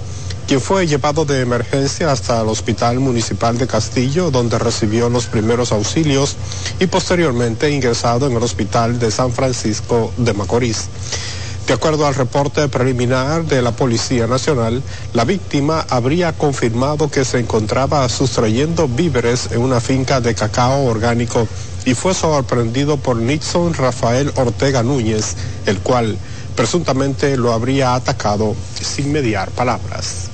quien 0.47 0.61
fue 0.61 0.87
llevado 0.87 1.25
de 1.25 1.41
emergencia 1.41 2.11
hasta 2.11 2.41
el 2.41 2.47
Hospital 2.47 2.99
Municipal 3.01 3.57
de 3.57 3.67
Castillo, 3.67 4.31
donde 4.31 4.57
recibió 4.57 5.09
los 5.09 5.27
primeros 5.27 5.71
auxilios 5.71 6.37
y 6.79 6.87
posteriormente 6.87 7.69
ingresado 7.69 8.25
en 8.25 8.33
el 8.33 8.43
Hospital 8.43 8.99
de 8.99 9.11
San 9.11 9.31
Francisco 9.31 10.11
de 10.17 10.33
Macorís. 10.33 10.89
De 11.67 11.73
acuerdo 11.73 12.05
al 12.05 12.13
reporte 12.13 12.67
preliminar 12.67 13.45
de 13.45 13.61
la 13.61 13.71
Policía 13.71 14.27
Nacional, 14.27 14.83
la 15.13 15.23
víctima 15.23 15.85
habría 15.89 16.33
confirmado 16.33 17.09
que 17.09 17.23
se 17.23 17.39
encontraba 17.39 18.07
sustrayendo 18.09 18.89
víveres 18.89 19.49
en 19.51 19.61
una 19.61 19.79
finca 19.79 20.19
de 20.19 20.35
cacao 20.35 20.83
orgánico 20.83 21.47
y 21.85 21.93
fue 21.93 22.13
sorprendido 22.13 22.97
por 22.97 23.15
Nixon 23.15 23.73
Rafael 23.73 24.31
Ortega 24.35 24.83
Núñez, 24.83 25.35
el 25.65 25.79
cual 25.79 26.17
presuntamente 26.55 27.37
lo 27.37 27.53
habría 27.53 27.95
atacado 27.95 28.55
sin 28.81 29.13
mediar 29.13 29.49
palabras. 29.51 30.32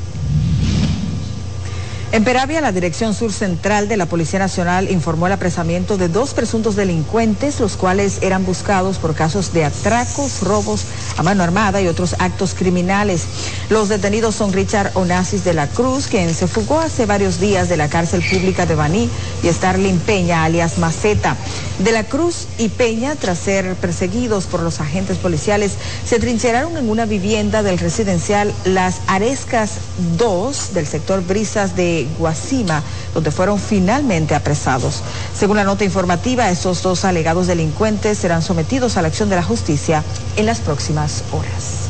En 2.12 2.24
Peravia, 2.24 2.60
la 2.60 2.72
Dirección 2.72 3.14
Sur 3.14 3.32
Central 3.32 3.88
de 3.88 3.96
la 3.96 4.08
Policía 4.08 4.40
Nacional 4.40 4.90
informó 4.90 5.28
el 5.28 5.34
apresamiento 5.34 5.96
de 5.96 6.08
dos 6.08 6.34
presuntos 6.34 6.76
delincuentes, 6.76 7.60
los 7.60 7.78
cuales 7.78 8.18
eran 8.24 8.48
buscados 8.48 8.98
por 8.98 9.14
casos 9.14 9.54
de 9.54 9.64
atracos, 9.64 10.42
robos 10.42 10.86
a 11.18 11.24
mano 11.24 11.44
armada 11.44 11.84
y 11.84 11.88
otros 11.88 12.16
actos 12.18 12.56
criminales. 12.56 13.26
Los 13.70 13.90
detenidos 13.90 14.34
son 14.34 14.54
Richard 14.54 14.90
Onassis 14.96 15.44
de 15.44 15.54
la 15.54 15.68
Cruz, 15.68 16.08
quien 16.08 16.34
se 16.34 16.48
fugó 16.48 16.80
hace 16.80 17.06
varios 17.06 17.40
días 17.40 17.70
de 17.70 17.78
la 17.78 17.90
cárcel 17.90 18.24
pública 18.28 18.66
de 18.66 18.74
Baní, 18.74 19.08
y 19.44 19.48
Starling 19.48 20.00
Peña, 20.00 20.44
alias 20.44 20.80
Maceta. 20.80 21.38
De 21.78 21.92
la 21.92 22.06
Cruz 22.06 22.48
y 22.58 22.70
Peña, 22.70 23.16
tras 23.18 23.38
ser 23.38 23.76
perseguidos 23.76 24.46
por 24.46 24.62
los 24.62 24.80
agentes 24.80 25.18
policiales, 25.18 25.74
se 26.06 26.18
trincheraron 26.18 26.76
en 26.76 26.90
una 26.90 27.06
vivienda 27.06 27.62
del 27.62 27.78
residencial 27.78 28.52
Las 28.66 28.96
Arescas 29.06 29.74
2 30.18 30.74
del 30.74 30.88
sector 30.88 31.24
Brisas 31.24 31.76
de 31.76 31.99
Guasima, 32.18 32.84
donde 33.14 33.32
fueron 33.32 33.60
finalmente 33.60 34.36
apresados. 34.36 35.02
Según 35.38 35.58
la 35.58 35.64
nota 35.64 35.84
informativa, 35.84 36.50
estos 36.50 36.82
dos 36.82 37.06
alegados 37.06 37.48
delincuentes 37.48 38.18
serán 38.18 38.42
sometidos 38.42 38.98
a 38.98 39.02
la 39.02 39.08
acción 39.10 39.30
de 39.30 39.36
la 39.36 39.44
justicia 39.44 40.04
en 40.36 40.46
las 40.46 40.60
próximas 40.60 41.24
horas. 41.32 41.90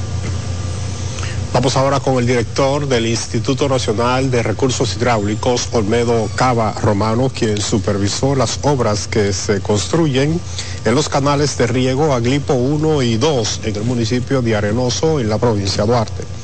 Vamos 1.51 1.75
ahora 1.75 1.99
con 1.99 2.19
el 2.19 2.27
director 2.27 2.87
del 2.87 3.07
Instituto 3.07 3.67
Nacional 3.67 4.29
de 4.29 4.43
Recursos 4.43 4.95
Hidráulicos, 4.95 5.69
Olmedo 5.71 6.29
Cava 6.35 6.73
Romano, 6.73 7.29
quien 7.29 7.59
supervisó 7.59 8.35
las 8.35 8.59
obras 8.61 9.07
que 9.07 9.33
se 9.33 9.59
construyen 9.59 10.39
en 10.85 10.95
los 10.95 11.09
canales 11.09 11.57
de 11.57 11.65
riego 11.65 12.13
Aglipo 12.13 12.53
1 12.53 13.01
y 13.01 13.17
2 13.17 13.61
en 13.65 13.75
el 13.75 13.83
municipio 13.83 14.43
de 14.43 14.55
Arenoso, 14.55 15.19
en 15.19 15.27
la 15.27 15.39
provincia 15.39 15.83
de 15.83 15.91
Duarte. 15.91 16.38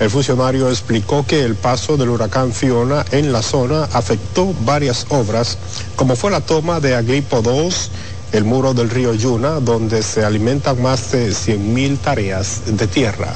El 0.00 0.08
funcionario 0.08 0.70
explicó 0.70 1.26
que 1.26 1.44
el 1.44 1.56
paso 1.56 1.98
del 1.98 2.08
huracán 2.08 2.54
Fiona 2.54 3.04
en 3.12 3.32
la 3.32 3.42
zona 3.42 3.84
afectó 3.92 4.54
varias 4.64 5.06
obras, 5.10 5.58
como 5.94 6.16
fue 6.16 6.30
la 6.30 6.40
toma 6.40 6.80
de 6.80 6.94
Aglipo 6.96 7.42
2, 7.42 7.90
el 8.32 8.44
muro 8.44 8.72
del 8.72 8.88
río 8.88 9.12
Yuna, 9.12 9.60
donde 9.60 10.02
se 10.02 10.24
alimentan 10.24 10.80
más 10.80 11.12
de 11.12 11.28
100.000 11.28 11.98
tareas 11.98 12.62
de 12.64 12.86
tierra. 12.86 13.34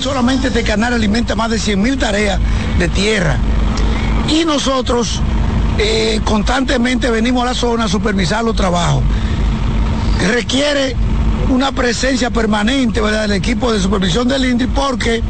Solamente 0.00 0.48
este 0.48 0.64
canal 0.64 0.94
alimenta 0.94 1.36
más 1.36 1.50
de 1.50 1.58
100.000 1.58 1.98
tareas 1.98 2.40
de 2.80 2.88
tierra. 2.88 3.38
Y 4.28 4.44
nosotros 4.44 5.20
eh, 5.78 6.20
constantemente 6.24 7.08
venimos 7.08 7.42
a 7.44 7.46
la 7.46 7.54
zona 7.54 7.84
a 7.84 7.88
supervisar 7.88 8.42
los 8.42 8.56
trabajos. 8.56 9.04
Requiere 10.32 10.96
una 11.50 11.72
presencia 11.72 12.30
permanente 12.30 13.00
del 13.00 13.32
equipo 13.32 13.72
de 13.72 13.80
supervisión 13.80 14.26
del 14.28 14.44
INDRI 14.44 14.68
porque 14.68 15.22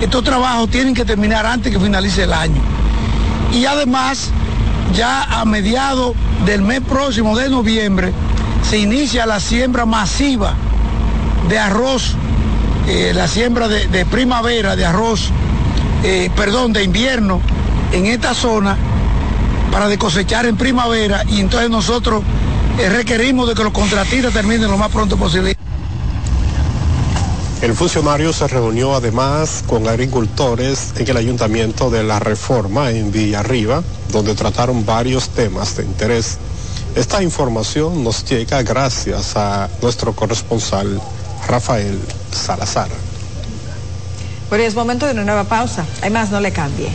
estos 0.00 0.24
trabajos 0.24 0.70
tienen 0.70 0.94
que 0.94 1.04
terminar 1.04 1.44
antes 1.46 1.72
que 1.72 1.80
finalice 1.80 2.24
el 2.24 2.32
año. 2.32 2.60
Y 3.52 3.66
además, 3.66 4.30
ya 4.94 5.22
a 5.24 5.44
mediados 5.44 6.14
del 6.46 6.62
mes 6.62 6.80
próximo 6.80 7.36
de 7.36 7.48
noviembre, 7.48 8.12
se 8.68 8.78
inicia 8.78 9.26
la 9.26 9.40
siembra 9.40 9.84
masiva 9.84 10.54
de 11.48 11.58
arroz 11.58 12.16
eh, 12.86 13.12
la 13.14 13.26
siembra 13.28 13.66
de, 13.66 13.86
de, 13.86 14.04
primavera 14.04 14.76
de 14.76 14.84
arroz, 14.84 15.30
eh, 16.02 16.30
perdón, 16.36 16.74
de 16.74 16.84
invierno 16.84 17.40
en 17.92 18.04
esta 18.06 18.34
zona 18.34 18.76
para 19.72 19.88
de 19.88 19.96
cosechar 19.96 20.44
en 20.44 20.56
primavera 20.56 21.24
y 21.26 21.40
entonces 21.40 21.70
nosotros 21.70 22.22
eh, 22.78 22.90
requerimos 22.90 23.48
de 23.48 23.54
que 23.54 23.64
los 23.64 23.72
contratistas 23.72 24.34
terminen 24.34 24.70
lo 24.70 24.76
más 24.76 24.90
pronto 24.90 25.16
posible. 25.16 25.56
El 27.64 27.72
funcionario 27.72 28.30
se 28.34 28.46
reunió 28.46 28.94
además 28.94 29.64
con 29.66 29.88
agricultores 29.88 30.92
en 30.98 31.08
el 31.08 31.16
ayuntamiento 31.16 31.88
de 31.88 32.04
La 32.04 32.18
Reforma 32.18 32.90
en 32.90 33.10
Villarriba, 33.10 33.82
donde 34.12 34.34
trataron 34.34 34.84
varios 34.84 35.30
temas 35.30 35.74
de 35.74 35.84
interés. 35.84 36.36
Esta 36.94 37.22
información 37.22 38.04
nos 38.04 38.22
llega 38.26 38.62
gracias 38.62 39.34
a 39.36 39.70
nuestro 39.80 40.12
corresponsal 40.12 41.00
Rafael 41.48 41.98
Salazar. 42.32 42.90
Bueno, 44.50 44.64
es 44.64 44.74
momento 44.74 45.06
de 45.06 45.12
una 45.12 45.24
nueva 45.24 45.44
pausa. 45.44 45.86
Hay 46.02 46.10
más, 46.10 46.30
no 46.30 46.40
le 46.40 46.52
cambie. 46.52 46.90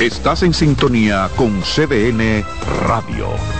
Estás 0.00 0.42
en 0.44 0.54
sintonía 0.54 1.28
con 1.36 1.60
CDN 1.60 2.42
Radio. 2.88 3.59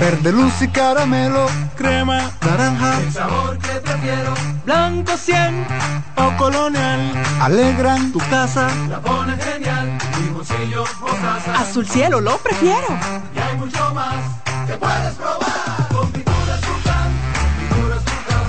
Verde 0.00 0.32
luz 0.32 0.60
y 0.62 0.68
caramelo, 0.68 1.46
crema, 1.76 2.30
naranja, 2.40 3.00
el 3.00 3.12
sabor 3.12 3.58
que 3.58 3.80
prefiero, 3.80 4.34
blanco 4.64 5.16
100 5.16 5.66
o 6.16 6.36
colonial, 6.36 7.12
alegran 7.40 8.12
tu 8.12 8.18
casa, 8.18 8.68
la 8.88 9.00
pone 9.00 9.36
genial, 9.36 9.98
limoncillo, 10.20 10.84
mostaza, 11.00 11.60
azul 11.60 11.86
cielo 11.86 12.20
lo 12.20 12.38
prefiero. 12.38 12.86
Y 13.34 13.38
hay 13.38 13.56
mucho 13.56 13.94
más 13.94 14.14
que 14.66 14.74
puedes 14.74 15.14
probar 15.14 15.88
con 15.92 16.12
pinturas 16.12 16.60
Tucán, 16.60 17.12
pinturas 17.58 18.04
Tucán, 18.04 18.44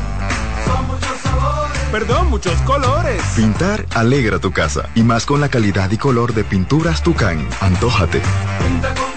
son 0.66 0.88
muchos 0.88 1.22
sabores. 1.24 1.80
Perdón, 1.92 2.30
muchos 2.30 2.62
colores. 2.62 3.22
Pintar 3.36 3.86
alegra 3.96 4.40
tu 4.40 4.52
casa 4.52 4.90
y 4.96 5.04
más 5.04 5.26
con 5.26 5.42
la 5.42 5.50
calidad 5.50 5.90
y 5.92 5.98
color 5.98 6.34
de 6.34 6.44
pinturas 6.44 7.02
Tucán. 7.04 7.48
Antójate. 7.62 8.22
Pinta 8.60 8.94
con 8.94 9.17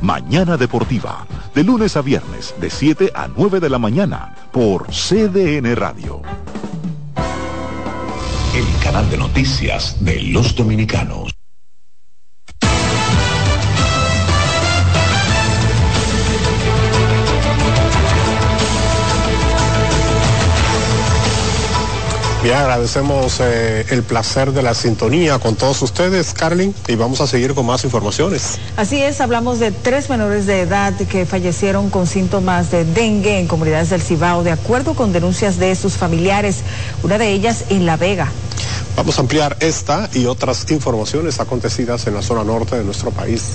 Mañana 0.00 0.56
Deportiva, 0.56 1.26
de 1.54 1.62
lunes 1.62 1.96
a 1.96 2.00
viernes, 2.00 2.54
de 2.58 2.70
7 2.70 3.12
a 3.14 3.28
9 3.28 3.60
de 3.60 3.68
la 3.68 3.78
mañana, 3.78 4.34
por 4.50 4.86
CDN 4.86 5.76
Radio. 5.76 6.22
El 8.54 8.82
canal 8.82 9.08
de 9.10 9.18
noticias 9.18 10.02
de 10.02 10.22
los 10.22 10.56
dominicanos. 10.56 11.39
Bien, 22.42 22.56
agradecemos 22.56 23.38
eh, 23.40 23.84
el 23.90 24.02
placer 24.02 24.52
de 24.52 24.62
la 24.62 24.72
sintonía 24.72 25.38
con 25.38 25.56
todos 25.56 25.82
ustedes, 25.82 26.32
Carlin, 26.32 26.74
y 26.88 26.94
vamos 26.94 27.20
a 27.20 27.26
seguir 27.26 27.52
con 27.54 27.66
más 27.66 27.84
informaciones. 27.84 28.58
Así 28.78 29.02
es, 29.02 29.20
hablamos 29.20 29.58
de 29.58 29.72
tres 29.72 30.08
menores 30.08 30.46
de 30.46 30.62
edad 30.62 30.94
que 30.94 31.26
fallecieron 31.26 31.90
con 31.90 32.06
síntomas 32.06 32.70
de 32.70 32.86
dengue 32.86 33.40
en 33.40 33.46
comunidades 33.46 33.90
del 33.90 34.00
Cibao, 34.00 34.42
de 34.42 34.52
acuerdo 34.52 34.94
con 34.94 35.12
denuncias 35.12 35.58
de 35.58 35.74
sus 35.74 35.98
familiares, 35.98 36.60
una 37.02 37.18
de 37.18 37.30
ellas 37.30 37.66
en 37.68 37.84
La 37.84 37.98
Vega. 37.98 38.32
Vamos 38.96 39.18
a 39.18 39.20
ampliar 39.20 39.58
esta 39.60 40.08
y 40.14 40.24
otras 40.24 40.70
informaciones 40.70 41.40
acontecidas 41.40 42.06
en 42.06 42.14
la 42.14 42.22
zona 42.22 42.42
norte 42.42 42.74
de 42.74 42.84
nuestro 42.84 43.10
país. 43.10 43.50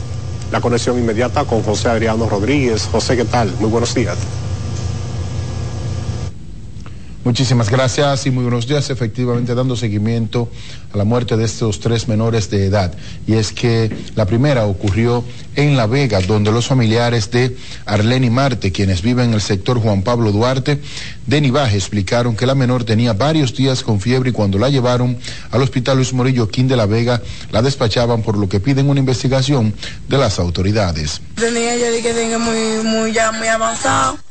La 0.52 0.62
conexión 0.62 1.00
inmediata 1.00 1.44
con 1.46 1.64
José 1.64 1.90
Adriano 1.90 2.30
Rodríguez. 2.30 2.88
José, 2.92 3.18
¿qué 3.18 3.26
tal? 3.26 3.52
Muy 3.60 3.72
buenos 3.72 3.96
días. 3.96 4.16
Muchísimas 7.26 7.71
gracias 7.71 8.28
y 8.28 8.30
muy 8.30 8.43
buenos 8.43 8.67
días. 8.67 8.91
Efectivamente, 8.91 9.55
dando 9.55 9.76
seguimiento 9.76 10.47
a 10.93 10.97
la 10.97 11.05
muerte 11.05 11.36
de 11.36 11.45
estos 11.45 11.80
tres 11.80 12.07
menores 12.07 12.51
de 12.51 12.67
edad. 12.67 12.93
Y 13.26 13.34
es 13.34 13.51
que 13.51 13.89
la 14.13 14.28
primera 14.28 14.67
ocurrió 14.67 15.23
en 15.55 15.76
La 15.76 15.88
Vega, 15.88 16.21
donde 16.21 16.51
los 16.51 16.67
familiares 16.67 17.32
de 17.32 17.57
Arlene 17.88 18.28
y 18.28 18.30
Marte, 18.30 18.71
quienes 18.71 19.01
viven 19.01 19.30
en 19.30 19.34
el 19.34 19.41
sector 19.41 19.80
Juan 19.80 20.03
Pablo 20.03 20.32
Duarte, 20.32 20.80
de 21.26 21.41
Nivaje, 21.41 21.78
explicaron 21.78 22.36
que 22.36 22.45
la 22.45 22.53
menor 22.53 22.84
tenía 22.84 23.13
varios 23.13 23.55
días 23.55 23.82
con 23.82 23.99
fiebre 23.99 24.30
y 24.30 24.34
cuando 24.34 24.59
la 24.59 24.69
llevaron 24.69 25.17
al 25.49 25.63
hospital 25.63 25.97
Luis 25.97 26.13
Morillo 26.13 26.47
Quín 26.47 26.67
de 26.67 26.76
La 26.76 26.86
Vega, 26.86 27.23
la 27.49 27.63
despachaban 27.63 28.21
por 28.21 28.38
lo 28.38 28.47
que 28.47 28.59
piden 28.59 28.88
una 28.88 28.99
investigación 28.99 29.73
de 30.07 30.17
las 30.19 30.38
autoridades. 30.38 31.21
Tenía 31.34 31.73
ella 31.73 31.89
de 31.89 32.03
que 32.03 32.13
tenga 32.13 32.38
muy, 32.38 32.84
muy, 32.84 33.13
ya 33.13 33.32
muy 33.32 33.47
avanzado. 33.47 34.24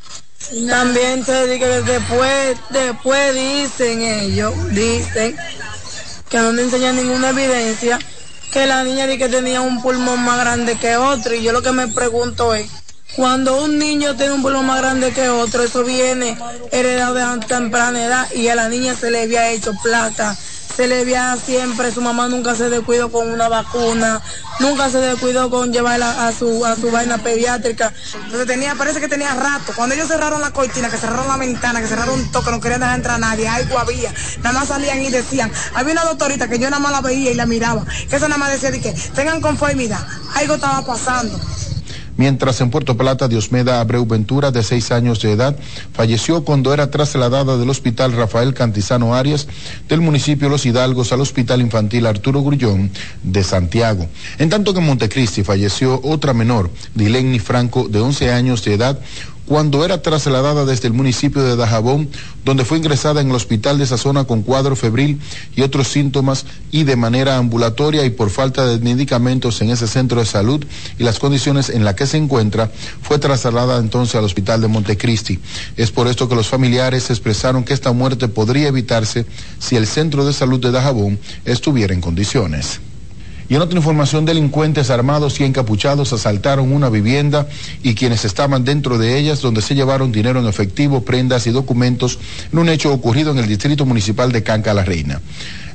También 0.68 1.24
te 1.24 1.46
digo 1.46 1.66
que 1.66 1.92
después, 1.92 2.56
después 2.70 3.34
dicen 3.34 4.02
ellos, 4.02 4.52
dicen 4.70 5.36
que 6.28 6.38
no 6.38 6.52
me 6.52 6.62
enseñan 6.62 6.96
ninguna 6.96 7.30
evidencia 7.30 7.98
que 8.52 8.66
la 8.66 8.84
niña 8.84 9.06
di 9.06 9.18
que 9.18 9.28
tenía 9.28 9.60
un 9.62 9.82
pulmón 9.82 10.22
más 10.22 10.38
grande 10.38 10.76
que 10.76 10.96
otro. 10.96 11.34
Y 11.34 11.42
yo 11.42 11.52
lo 11.52 11.62
que 11.62 11.72
me 11.72 11.88
pregunto 11.88 12.54
es, 12.54 12.70
cuando 13.16 13.62
un 13.64 13.78
niño 13.78 14.16
tiene 14.16 14.32
un 14.32 14.42
pulmón 14.42 14.66
más 14.66 14.80
grande 14.80 15.12
que 15.12 15.28
otro, 15.28 15.62
eso 15.62 15.82
viene 15.82 16.36
heredado 16.70 17.14
de 17.14 17.46
temprana 17.46 18.04
edad 18.04 18.30
y 18.32 18.48
a 18.48 18.54
la 18.54 18.68
niña 18.68 18.94
se 18.94 19.10
le 19.10 19.22
había 19.22 19.50
hecho 19.50 19.72
plata 19.82 20.36
se 20.76 20.88
le 20.88 21.04
veía 21.04 21.36
siempre, 21.36 21.92
su 21.92 22.00
mamá 22.00 22.28
nunca 22.28 22.54
se 22.54 22.68
descuidó 22.68 23.10
con 23.10 23.30
una 23.30 23.48
vacuna, 23.48 24.20
nunca 24.58 24.90
se 24.90 24.98
descuidó 24.98 25.48
con 25.48 25.72
llevarla 25.72 26.26
a 26.26 26.32
su, 26.32 26.64
a 26.64 26.74
su 26.74 26.90
vaina 26.90 27.18
pediátrica. 27.18 27.92
Entonces 28.14 28.46
tenía, 28.46 28.74
parece 28.74 29.00
que 29.00 29.08
tenía 29.08 29.34
rato. 29.34 29.72
Cuando 29.76 29.94
ellos 29.94 30.08
cerraron 30.08 30.40
la 30.40 30.50
cortina, 30.50 30.90
que 30.90 30.96
cerraron 30.96 31.28
la 31.28 31.36
ventana, 31.36 31.80
que 31.80 31.86
cerraron 31.86 32.30
todo, 32.32 32.44
que 32.44 32.50
no 32.50 32.60
querían 32.60 32.80
dejar 32.80 32.96
entrar 32.96 33.16
a 33.16 33.18
nadie, 33.18 33.48
algo 33.48 33.78
había. 33.78 34.12
Nada 34.42 34.58
más 34.58 34.68
salían 34.68 35.00
y 35.00 35.10
decían, 35.10 35.50
había 35.74 35.92
una 35.92 36.04
doctorita 36.04 36.48
que 36.48 36.58
yo 36.58 36.68
nada 36.70 36.80
más 36.80 36.92
la 36.92 37.00
veía 37.00 37.30
y 37.30 37.34
la 37.34 37.46
miraba, 37.46 37.84
que 38.08 38.16
eso 38.16 38.28
nada 38.28 38.38
más 38.38 38.50
decía 38.50 38.70
de 38.70 38.80
que 38.80 38.92
tengan 39.14 39.40
conformidad, 39.40 40.04
algo 40.34 40.54
estaba 40.54 40.84
pasando. 40.84 41.38
Mientras 42.16 42.60
en 42.60 42.70
Puerto 42.70 42.96
Plata, 42.96 43.28
Diosmeda 43.28 43.80
Abreu 43.80 44.06
Ventura, 44.06 44.50
de 44.50 44.62
seis 44.62 44.92
años 44.92 45.20
de 45.20 45.32
edad, 45.32 45.56
falleció 45.92 46.44
cuando 46.44 46.72
era 46.72 46.90
trasladada 46.90 47.56
del 47.56 47.70
Hospital 47.70 48.12
Rafael 48.12 48.54
Cantizano 48.54 49.14
Arias 49.14 49.48
del 49.88 50.00
municipio 50.00 50.48
Los 50.48 50.64
Hidalgos 50.66 51.12
al 51.12 51.20
Hospital 51.20 51.60
Infantil 51.60 52.06
Arturo 52.06 52.42
Grullón 52.42 52.90
de 53.22 53.42
Santiago. 53.42 54.06
En 54.38 54.48
tanto 54.48 54.72
que 54.72 54.80
en 54.80 54.86
Montecristi 54.86 55.42
falleció 55.42 56.00
otra 56.04 56.34
menor, 56.34 56.70
Dilenny 56.94 57.38
Franco, 57.38 57.88
de 57.88 58.00
11 58.00 58.32
años 58.32 58.64
de 58.64 58.74
edad, 58.74 59.00
cuando 59.46 59.84
era 59.84 60.00
trasladada 60.00 60.64
desde 60.64 60.88
el 60.88 60.94
municipio 60.94 61.42
de 61.42 61.56
Dajabón, 61.56 62.08
donde 62.44 62.64
fue 62.64 62.78
ingresada 62.78 63.20
en 63.20 63.28
el 63.28 63.34
hospital 63.34 63.78
de 63.78 63.84
esa 63.84 63.98
zona 63.98 64.24
con 64.24 64.42
cuadro 64.42 64.76
febril 64.76 65.20
y 65.54 65.62
otros 65.62 65.88
síntomas 65.88 66.46
y 66.70 66.84
de 66.84 66.96
manera 66.96 67.36
ambulatoria 67.36 68.04
y 68.04 68.10
por 68.10 68.30
falta 68.30 68.66
de 68.66 68.78
medicamentos 68.78 69.60
en 69.60 69.70
ese 69.70 69.86
centro 69.86 70.20
de 70.20 70.26
salud 70.26 70.64
y 70.98 71.04
las 71.04 71.18
condiciones 71.18 71.68
en 71.68 71.84
las 71.84 71.94
que 71.94 72.06
se 72.06 72.16
encuentra, 72.16 72.70
fue 73.02 73.18
trasladada 73.18 73.78
entonces 73.78 74.14
al 74.14 74.24
hospital 74.24 74.60
de 74.60 74.68
Montecristi. 74.68 75.38
Es 75.76 75.90
por 75.90 76.08
esto 76.08 76.28
que 76.28 76.34
los 76.34 76.48
familiares 76.48 77.10
expresaron 77.10 77.64
que 77.64 77.74
esta 77.74 77.92
muerte 77.92 78.28
podría 78.28 78.68
evitarse 78.68 79.26
si 79.58 79.76
el 79.76 79.86
centro 79.86 80.24
de 80.24 80.32
salud 80.32 80.60
de 80.60 80.70
Dajabón 80.70 81.18
estuviera 81.44 81.92
en 81.92 82.00
condiciones. 82.00 82.80
Y 83.48 83.54
en 83.54 83.60
otra 83.60 83.76
información, 83.76 84.24
delincuentes 84.24 84.90
armados 84.90 85.38
y 85.40 85.44
encapuchados 85.44 86.12
asaltaron 86.12 86.72
una 86.72 86.88
vivienda 86.88 87.46
y 87.82 87.94
quienes 87.94 88.24
estaban 88.24 88.64
dentro 88.64 88.96
de 88.96 89.18
ellas, 89.18 89.42
donde 89.42 89.60
se 89.60 89.74
llevaron 89.74 90.12
dinero 90.12 90.40
en 90.40 90.46
efectivo, 90.46 91.04
prendas 91.04 91.46
y 91.46 91.50
documentos, 91.50 92.18
en 92.52 92.58
un 92.58 92.68
hecho 92.68 92.92
ocurrido 92.92 93.32
en 93.32 93.38
el 93.38 93.46
distrito 93.46 93.84
municipal 93.84 94.32
de 94.32 94.42
Canca 94.42 94.72
la 94.72 94.84
Reina. 94.84 95.20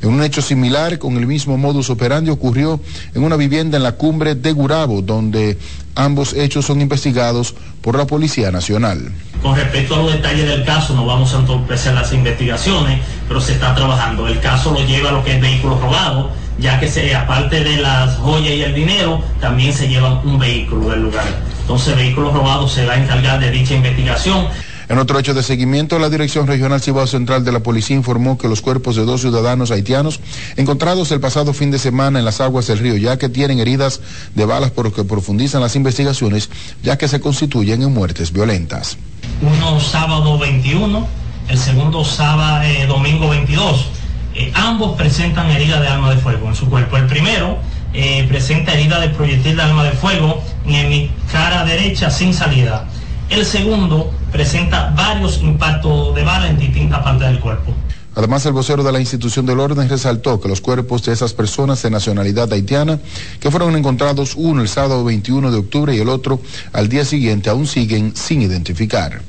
En 0.02 0.10
un 0.10 0.24
hecho 0.24 0.42
similar, 0.42 0.98
con 0.98 1.18
el 1.18 1.28
mismo 1.28 1.58
modus 1.58 1.90
operandi, 1.90 2.32
ocurrió 2.32 2.80
en 3.14 3.24
una 3.24 3.36
vivienda 3.36 3.78
en 3.78 3.84
la 3.84 3.92
cumbre 3.92 4.34
de 4.34 4.54
Gurabo, 4.54 5.02
donde 5.02 5.58
ambos 5.94 6.34
hechos 6.34 6.66
son 6.66 6.80
investigados 6.82 7.54
por 7.82 7.98
la 7.98 8.08
Policía 8.08 8.50
Nacional. 8.50 9.12
Con 9.42 9.56
respecto 9.56 9.96
a 9.96 9.98
los 9.98 10.14
detalles 10.14 10.48
del 10.48 10.64
caso, 10.64 10.94
no 10.96 11.06
vamos 11.06 11.34
a 11.34 11.40
entorpecer 11.40 11.94
las 11.94 12.14
investigaciones, 12.14 13.02
pero 13.28 13.42
se 13.42 13.54
está 13.54 13.76
trabajando. 13.76 14.28
El 14.28 14.40
caso 14.40 14.72
lo 14.72 14.86
lleva 14.86 15.10
a 15.10 15.12
lo 15.12 15.24
que 15.24 15.36
es 15.36 15.42
vehículo 15.42 15.80
robado, 15.80 16.32
ya 16.60 16.80
que 16.80 16.88
se, 16.88 17.16
aparte 17.16 17.64
de 17.64 17.78
las 17.78 18.18
joyas 18.18 18.54
y 18.54 18.62
el 18.64 18.76
dinero, 18.76 19.22
también 19.40 19.74
se 19.74 19.88
lleva 19.88 20.22
un 20.22 20.38
vehículo 20.38 20.90
del 20.90 21.04
lugar. 21.04 21.26
Entonces, 21.62 21.96
vehículo 21.96 22.32
robado 22.32 22.68
se 22.68 22.86
va 22.86 22.94
a 22.94 22.98
encargar 22.98 23.40
de 23.40 23.52
dicha 23.52 23.76
investigación. 23.76 24.48
En 24.90 24.98
otro 24.98 25.20
hecho 25.20 25.36
de 25.36 25.44
seguimiento, 25.44 26.00
la 26.00 26.10
Dirección 26.10 26.48
Regional 26.48 26.82
Cibao 26.82 27.06
Central 27.06 27.46
de 27.46 27.52
la 27.52 27.60
Policía 27.60 27.96
informó 27.96 28.40
que 28.40 28.48
los 28.48 28.62
cuerpos 28.62 28.96
de 28.96 29.06
dos 29.06 29.22
ciudadanos 29.22 29.70
haitianos 29.70 30.20
encontrados 30.58 31.12
el 31.12 31.20
pasado 31.20 31.54
fin 31.54 31.70
de 31.70 31.78
semana 31.78 32.18
en 32.18 32.26
las 32.26 32.42
aguas 32.42 32.66
del 32.66 32.80
río 32.80 32.98
Yaque 32.98 33.30
tienen 33.30 33.60
heridas 33.60 34.02
de 34.34 34.46
balas 34.46 34.72
por 34.72 34.86
lo 34.86 34.92
que 34.92 35.04
profundizan 35.04 35.62
las 35.62 35.76
investigaciones, 35.76 36.50
ya 36.82 36.98
que 36.98 37.08
se 37.08 37.20
constituyen 37.20 37.84
en 37.84 37.94
muertes 37.94 38.34
violentas. 38.34 38.98
Uno 39.44 39.80
sábado 39.80 40.40
21, 40.40 41.08
el 41.50 41.58
segundo 41.60 42.04
sábado, 42.04 42.64
eh, 42.64 42.88
domingo 42.88 43.30
22. 43.30 43.99
Eh, 44.40 44.54
ambos 44.56 44.96
presentan 44.96 45.52
herida 45.52 45.82
de 45.82 45.90
arma 45.90 46.12
de 46.12 46.16
fuego 46.16 46.48
en 46.48 46.56
su 46.56 46.70
cuerpo. 46.70 46.96
El 46.96 47.08
primero 47.08 47.58
eh, 47.94 48.26
presenta 48.30 48.72
herida 48.72 48.98
de 49.02 49.10
proyectil 49.10 49.58
de 49.58 49.62
arma 49.62 49.84
de 49.84 49.92
fuego 49.92 50.42
en 50.66 50.88
mi 50.88 51.12
cara 51.30 51.66
derecha 51.66 52.10
sin 52.10 52.34
salida. 52.34 52.86
El 53.30 53.46
segundo 53.46 54.10
presenta 54.32 54.94
varios 54.96 55.42
impactos 55.42 56.16
de 56.16 56.24
bala 56.24 56.48
en 56.48 56.58
distintas 56.58 57.04
partes 57.04 57.28
del 57.28 57.42
cuerpo. 57.42 57.74
Además, 58.16 58.46
el 58.46 58.54
vocero 58.54 58.82
de 58.82 58.94
la 58.94 59.02
institución 59.02 59.46
del 59.46 59.60
orden 59.60 59.90
resaltó 59.90 60.40
que 60.40 60.48
los 60.48 60.62
cuerpos 60.62 61.04
de 61.04 61.12
esas 61.12 61.34
personas 61.34 61.84
de 61.84 61.90
nacionalidad 61.90 62.52
haitiana, 62.54 62.98
que 63.42 63.52
fueron 63.52 63.76
encontrados 63.76 64.36
uno 64.38 64.62
el 64.62 64.70
sábado 64.70 65.04
21 65.04 65.52
de 65.52 65.58
octubre 65.58 65.94
y 65.94 66.00
el 66.00 66.08
otro 66.08 66.40
al 66.72 66.88
día 66.88 67.04
siguiente, 67.04 67.50
aún 67.50 67.68
siguen 67.68 68.16
sin 68.16 68.42
identificar 68.42 69.22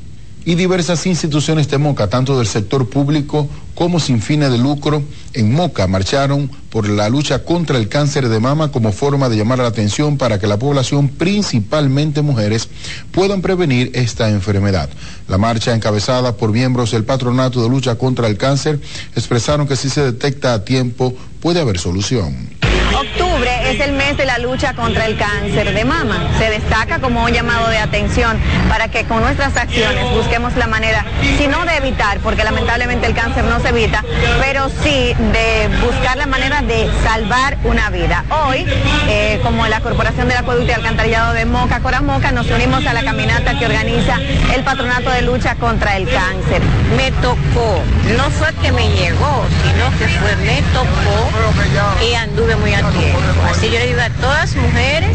y 0.44 0.54
diversas 0.54 1.06
instituciones 1.06 1.68
de 1.68 1.78
Moca, 1.78 2.08
tanto 2.08 2.38
del 2.38 2.46
sector 2.46 2.88
público 2.88 3.48
como 3.74 4.00
sin 4.00 4.20
fines 4.20 4.50
de 4.50 4.58
lucro, 4.58 5.02
en 5.32 5.52
Moca 5.52 5.86
marcharon 5.86 6.50
por 6.70 6.88
la 6.88 7.08
lucha 7.08 7.44
contra 7.44 7.78
el 7.78 7.88
cáncer 7.88 8.28
de 8.28 8.40
mama 8.40 8.70
como 8.70 8.92
forma 8.92 9.28
de 9.28 9.36
llamar 9.36 9.58
la 9.58 9.66
atención 9.66 10.18
para 10.18 10.38
que 10.38 10.46
la 10.46 10.58
población, 10.58 11.08
principalmente 11.08 12.22
mujeres, 12.22 12.68
puedan 13.10 13.42
prevenir 13.42 13.90
esta 13.94 14.28
enfermedad. 14.30 14.90
La 15.28 15.38
marcha 15.38 15.74
encabezada 15.74 16.36
por 16.36 16.52
miembros 16.52 16.90
del 16.90 17.04
Patronato 17.04 17.62
de 17.62 17.68
Lucha 17.68 17.96
contra 17.96 18.26
el 18.26 18.36
Cáncer 18.36 18.80
expresaron 19.14 19.66
que 19.66 19.76
si 19.76 19.88
se 19.88 20.02
detecta 20.02 20.54
a 20.54 20.64
tiempo 20.64 21.14
puede 21.40 21.60
haber 21.60 21.78
solución. 21.78 22.50
Es 23.70 23.78
el 23.78 23.92
mes 23.92 24.16
de 24.16 24.24
la 24.24 24.38
lucha 24.38 24.74
contra 24.74 25.06
el 25.06 25.16
cáncer 25.16 25.72
de 25.72 25.84
mama. 25.84 26.28
Se 26.40 26.50
destaca 26.50 26.98
como 26.98 27.22
un 27.22 27.30
llamado 27.30 27.68
de 27.68 27.78
atención 27.78 28.36
para 28.68 28.88
que 28.88 29.04
con 29.04 29.20
nuestras 29.20 29.56
acciones 29.56 30.10
busquemos 30.12 30.56
la 30.56 30.66
manera, 30.66 31.04
si 31.38 31.46
no 31.46 31.64
de 31.64 31.76
evitar, 31.76 32.18
porque 32.18 32.42
lamentablemente 32.42 33.06
el 33.06 33.14
cáncer 33.14 33.44
no 33.44 33.60
se 33.60 33.68
evita, 33.68 34.04
pero 34.40 34.68
sí 34.82 35.14
de 35.32 35.70
buscar 35.86 36.16
la 36.16 36.26
manera 36.26 36.62
de 36.62 36.90
salvar 37.04 37.58
una 37.62 37.90
vida. 37.90 38.24
Hoy, 38.44 38.66
eh, 39.08 39.38
como 39.44 39.64
la 39.68 39.80
Corporación 39.80 40.26
del 40.26 40.38
Acueducto 40.38 40.72
y 40.72 40.74
Alcantarillado 40.74 41.32
de 41.32 41.44
Moca, 41.44 41.78
Coramoca, 41.78 42.32
nos 42.32 42.50
unimos 42.50 42.84
a 42.86 42.92
la 42.92 43.04
caminata 43.04 43.56
que 43.56 43.66
organiza 43.66 44.18
el 44.52 44.64
Patronato 44.64 45.10
de 45.10 45.22
Lucha 45.22 45.54
contra 45.54 45.96
el 45.96 46.08
Cáncer. 46.08 46.60
Me 46.96 47.12
tocó, 47.22 47.80
no 48.16 48.30
fue 48.30 48.52
que 48.60 48.72
me 48.72 48.88
llegó, 48.90 49.44
sino 49.62 49.96
que 49.96 50.08
fue, 50.18 50.34
me 50.44 50.60
tocó 50.72 52.04
y 52.04 52.14
anduve 52.14 52.56
muy 52.56 52.74
a 52.74 52.80
tiempo. 52.90 53.20
Así 53.60 53.70
yo 53.70 53.78
le 53.78 53.88
digo 53.88 54.00
a 54.00 54.08
todas 54.08 54.56
mujeres 54.56 55.10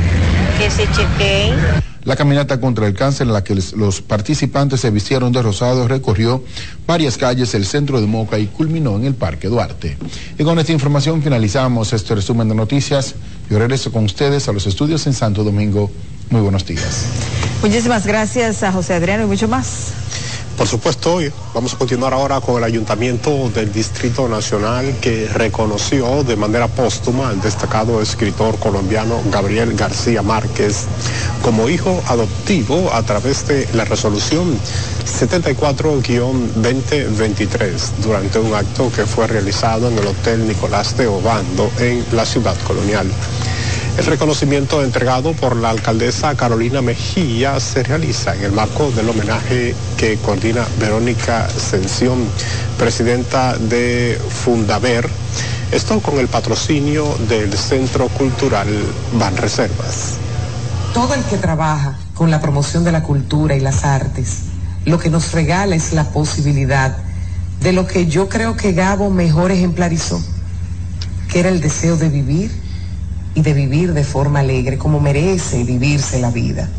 que 0.60 0.70
se 0.70 0.86
chequeen. 0.92 1.56
La 2.04 2.16
caminata 2.16 2.60
contra 2.60 2.86
el 2.86 2.94
cáncer 2.94 3.26
en 3.26 3.34
la 3.34 3.44
que 3.44 3.56
los 3.56 4.02
participantes 4.02 4.82
se 4.82 4.92
vistieron 4.92 5.32
de 5.32 5.42
rosado 5.42 5.88
recorrió 5.88 6.44
varias 6.86 7.18
calles 7.18 7.52
del 7.54 7.66
centro 7.66 8.00
de 8.00 8.06
Moca 8.06 8.38
y 8.38 8.46
culminó 8.46 8.98
en 8.98 9.06
el 9.06 9.16
Parque 9.16 9.48
Duarte. 9.48 9.98
Y 10.38 10.44
con 10.44 10.60
esta 10.60 10.72
información 10.72 11.24
finalizamos 11.24 11.92
este 11.92 12.14
resumen 12.14 12.48
de 12.48 12.54
noticias. 12.54 13.16
Yo 13.50 13.58
regreso 13.58 13.92
con 13.92 14.04
ustedes 14.06 14.48
a 14.48 14.54
los 14.54 14.68
estudios 14.68 15.08
en 15.08 15.14
Santo 15.14 15.44
Domingo. 15.44 15.90
Muy 16.30 16.42
buenos 16.42 16.68
días. 16.68 17.08
Muchísimas 17.64 18.06
gracias 18.06 18.62
a 18.62 18.72
José 18.72 18.94
Adriano 18.94 19.24
y 19.24 19.26
mucho 19.26 19.48
más. 19.48 19.88
Por 20.58 20.68
supuesto, 20.68 21.20
vamos 21.54 21.74
a 21.74 21.78
continuar 21.78 22.14
ahora 22.14 22.40
con 22.40 22.58
el 22.58 22.64
Ayuntamiento 22.64 23.50
del 23.50 23.74
Distrito 23.74 24.30
Nacional 24.30 24.96
que 25.02 25.28
reconoció 25.28 26.24
de 26.24 26.38
manera 26.38 26.70
póstuma 26.70 27.28
al 27.28 27.42
destacado 27.42 28.02
escritor 28.02 28.58
colombiano 28.58 29.22
Gabriel 29.30 29.76
García 29.76 30.22
Márquez 30.22 30.86
como 31.44 31.68
hijo 31.68 32.02
adoptivo 32.08 32.90
a 32.94 33.04
través 33.04 33.46
de 33.48 33.68
la 33.74 33.84
resolución 33.84 34.58
74-2023 35.06 37.92
durante 38.02 38.40
un 38.40 38.56
acto 38.56 38.90
que 38.96 39.06
fue 39.06 39.28
realizado 39.28 39.90
en 39.90 39.98
el 39.98 40.08
Hotel 40.08 40.48
Nicolás 40.48 40.96
de 40.96 41.08
Obando 41.08 41.70
en 41.80 42.06
la 42.14 42.26
ciudad 42.26 42.56
colonial. 42.66 43.12
El 43.98 44.06
reconocimiento 44.08 44.84
entregado 44.84 45.32
por 45.32 45.56
la 45.56 45.70
alcaldesa 45.70 46.36
Carolina 46.36 46.82
Mejía 46.82 47.62
se 47.62 47.82
realiza 47.82 48.36
en 48.36 48.44
el 48.44 48.52
marco 48.52 48.92
del 48.92 49.08
homenaje 49.08 49.74
que 49.96 50.18
coordina 50.18 50.68
Verónica 50.82 51.48
Sención, 51.50 52.26
presidenta 52.78 53.58
de 53.58 54.20
Fundaver, 54.30 55.10
esto 55.72 56.02
con 56.02 56.20
el 56.20 56.28
patrocinio 56.28 57.06
del 57.30 57.58
Centro 57.58 58.10
Cultural 58.10 58.68
Banreservas. 59.18 60.16
Todo 60.94 61.14
el 61.14 61.24
que 61.24 61.38
trabaja 61.38 61.98
con 62.16 62.30
la 62.30 62.42
promoción 62.42 62.84
de 62.84 62.92
la 62.92 63.02
cultura 63.02 63.56
y 63.56 63.62
las 63.62 63.86
artes, 63.86 64.42
lo 64.84 65.00
que 65.00 65.10
nos 65.10 65.32
regala 65.32 65.74
es 65.74 65.94
la 65.94 66.12
posibilidad 66.12 66.98
de 67.62 67.72
lo 67.72 67.88
que 67.88 68.08
yo 68.08 68.28
creo 68.28 68.58
que 68.58 68.74
Gabo 68.74 69.10
mejor 69.10 69.52
ejemplarizó, 69.52 70.22
que 71.30 71.40
era 71.40 71.48
el 71.48 71.62
deseo 71.62 71.96
de 71.96 72.10
vivir 72.10 72.65
y 73.36 73.42
de 73.42 73.54
vivir 73.54 73.94
de 73.94 74.04
forma 74.04 74.40
alegre, 74.40 74.78
como 74.78 75.00
merece 75.00 75.64
vivirse 75.64 76.20
la 76.20 76.32
vida. 76.32 76.70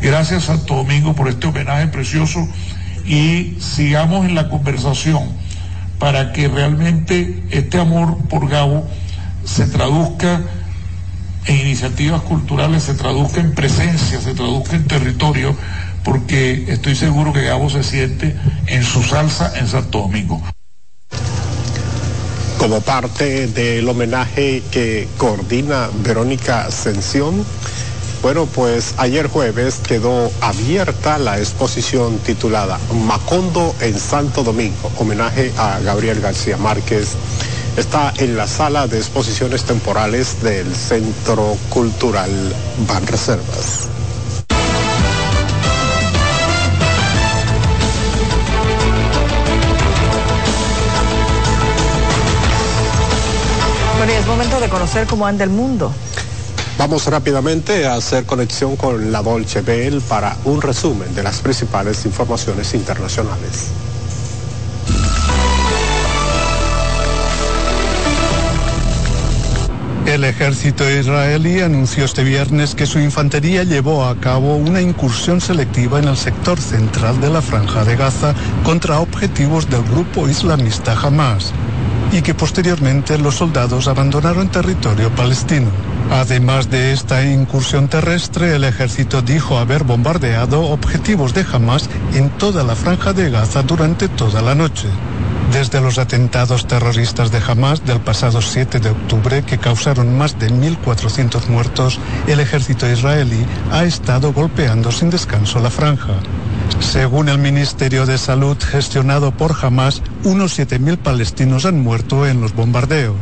Gracias 0.00 0.44
Santo 0.44 0.74
Domingo 0.76 1.14
por 1.14 1.28
este 1.28 1.46
homenaje 1.46 1.88
precioso 1.88 2.46
y 3.06 3.56
sigamos 3.58 4.26
en 4.26 4.34
la 4.34 4.48
conversación 4.50 5.22
para 5.98 6.32
que 6.32 6.48
realmente 6.48 7.42
este 7.50 7.78
amor 7.78 8.18
por 8.28 8.48
Gabo 8.48 8.86
se 9.44 9.66
traduzca 9.66 10.42
en 11.46 11.56
iniciativas 11.56 12.22
culturales, 12.22 12.82
se 12.82 12.94
traduzca 12.94 13.40
en 13.40 13.54
presencia, 13.54 14.20
se 14.20 14.34
traduzca 14.34 14.76
en 14.76 14.86
territorio, 14.86 15.54
porque 16.02 16.64
estoy 16.68 16.96
seguro 16.96 17.32
que 17.32 17.42
Gabo 17.42 17.70
se 17.70 17.82
siente 17.82 18.36
en 18.66 18.82
su 18.82 19.02
salsa 19.02 19.52
en 19.58 19.68
Santo 19.68 20.00
Domingo 20.00 20.42
como 22.64 22.80
parte 22.80 23.46
del 23.48 23.86
homenaje 23.86 24.62
que 24.70 25.06
coordina 25.18 25.90
Verónica 26.02 26.64
Ascensión. 26.64 27.44
Bueno, 28.22 28.46
pues 28.46 28.94
ayer 28.96 29.26
jueves 29.26 29.82
quedó 29.86 30.32
abierta 30.40 31.18
la 31.18 31.38
exposición 31.38 32.16
titulada 32.20 32.80
Macondo 33.06 33.74
en 33.80 33.98
Santo 34.00 34.42
Domingo, 34.42 34.90
homenaje 34.96 35.52
a 35.58 35.78
Gabriel 35.80 36.22
García 36.22 36.56
Márquez. 36.56 37.08
Está 37.76 38.14
en 38.16 38.34
la 38.34 38.46
sala 38.46 38.86
de 38.86 38.96
exposiciones 38.96 39.64
temporales 39.64 40.42
del 40.42 40.74
Centro 40.74 41.58
Cultural 41.68 42.30
Banreservas. 42.88 43.90
Es 54.24 54.28
momento 54.28 54.58
de 54.58 54.70
conocer 54.70 55.06
cómo 55.06 55.26
anda 55.26 55.44
el 55.44 55.50
mundo. 55.50 55.92
Vamos 56.78 57.06
rápidamente 57.08 57.86
a 57.86 57.96
hacer 57.96 58.24
conexión 58.24 58.74
con 58.74 59.12
la 59.12 59.20
Dolce 59.20 59.60
Bell 59.60 60.00
para 60.00 60.34
un 60.46 60.62
resumen 60.62 61.14
de 61.14 61.22
las 61.22 61.40
principales 61.40 62.06
informaciones 62.06 62.72
internacionales. 62.72 63.66
El 70.06 70.24
ejército 70.24 70.90
israelí 70.90 71.60
anunció 71.60 72.06
este 72.06 72.24
viernes 72.24 72.74
que 72.74 72.86
su 72.86 72.98
infantería 73.00 73.62
llevó 73.64 74.06
a 74.06 74.16
cabo 74.16 74.56
una 74.56 74.80
incursión 74.80 75.42
selectiva 75.42 75.98
en 75.98 76.08
el 76.08 76.16
sector 76.16 76.58
central 76.58 77.20
de 77.20 77.28
la 77.28 77.42
franja 77.42 77.84
de 77.84 77.96
Gaza 77.96 78.34
contra 78.64 79.00
objetivos 79.00 79.68
del 79.68 79.82
grupo 79.82 80.28
islamista 80.28 80.98
Hamas 80.98 81.52
y 82.12 82.22
que 82.22 82.34
posteriormente 82.34 83.18
los 83.18 83.36
soldados 83.36 83.88
abandonaron 83.88 84.48
territorio 84.48 85.10
palestino. 85.10 85.68
Además 86.10 86.70
de 86.70 86.92
esta 86.92 87.24
incursión 87.24 87.88
terrestre, 87.88 88.54
el 88.54 88.64
ejército 88.64 89.22
dijo 89.22 89.58
haber 89.58 89.84
bombardeado 89.84 90.62
objetivos 90.62 91.34
de 91.34 91.46
Hamas 91.50 91.88
en 92.14 92.30
toda 92.30 92.62
la 92.62 92.76
franja 92.76 93.12
de 93.12 93.30
Gaza 93.30 93.62
durante 93.62 94.08
toda 94.08 94.42
la 94.42 94.54
noche. 94.54 94.88
Desde 95.52 95.80
los 95.80 95.98
atentados 95.98 96.66
terroristas 96.66 97.30
de 97.30 97.40
Hamas 97.46 97.84
del 97.84 98.00
pasado 98.00 98.42
7 98.42 98.80
de 98.80 98.90
octubre, 98.90 99.42
que 99.42 99.58
causaron 99.58 100.16
más 100.16 100.38
de 100.38 100.50
1.400 100.50 101.46
muertos, 101.48 102.00
el 102.26 102.40
ejército 102.40 102.90
israelí 102.90 103.46
ha 103.70 103.84
estado 103.84 104.32
golpeando 104.32 104.90
sin 104.90 105.10
descanso 105.10 105.60
la 105.60 105.70
franja. 105.70 106.14
Según 106.80 107.28
el 107.28 107.38
Ministerio 107.38 108.06
de 108.06 108.18
Salud 108.18 108.56
gestionado 108.58 109.32
por 109.32 109.54
Hamas, 109.60 110.02
unos 110.22 110.58
7.000 110.58 110.98
palestinos 110.98 111.64
han 111.64 111.82
muerto 111.82 112.26
en 112.26 112.40
los 112.40 112.54
bombardeos. 112.54 113.16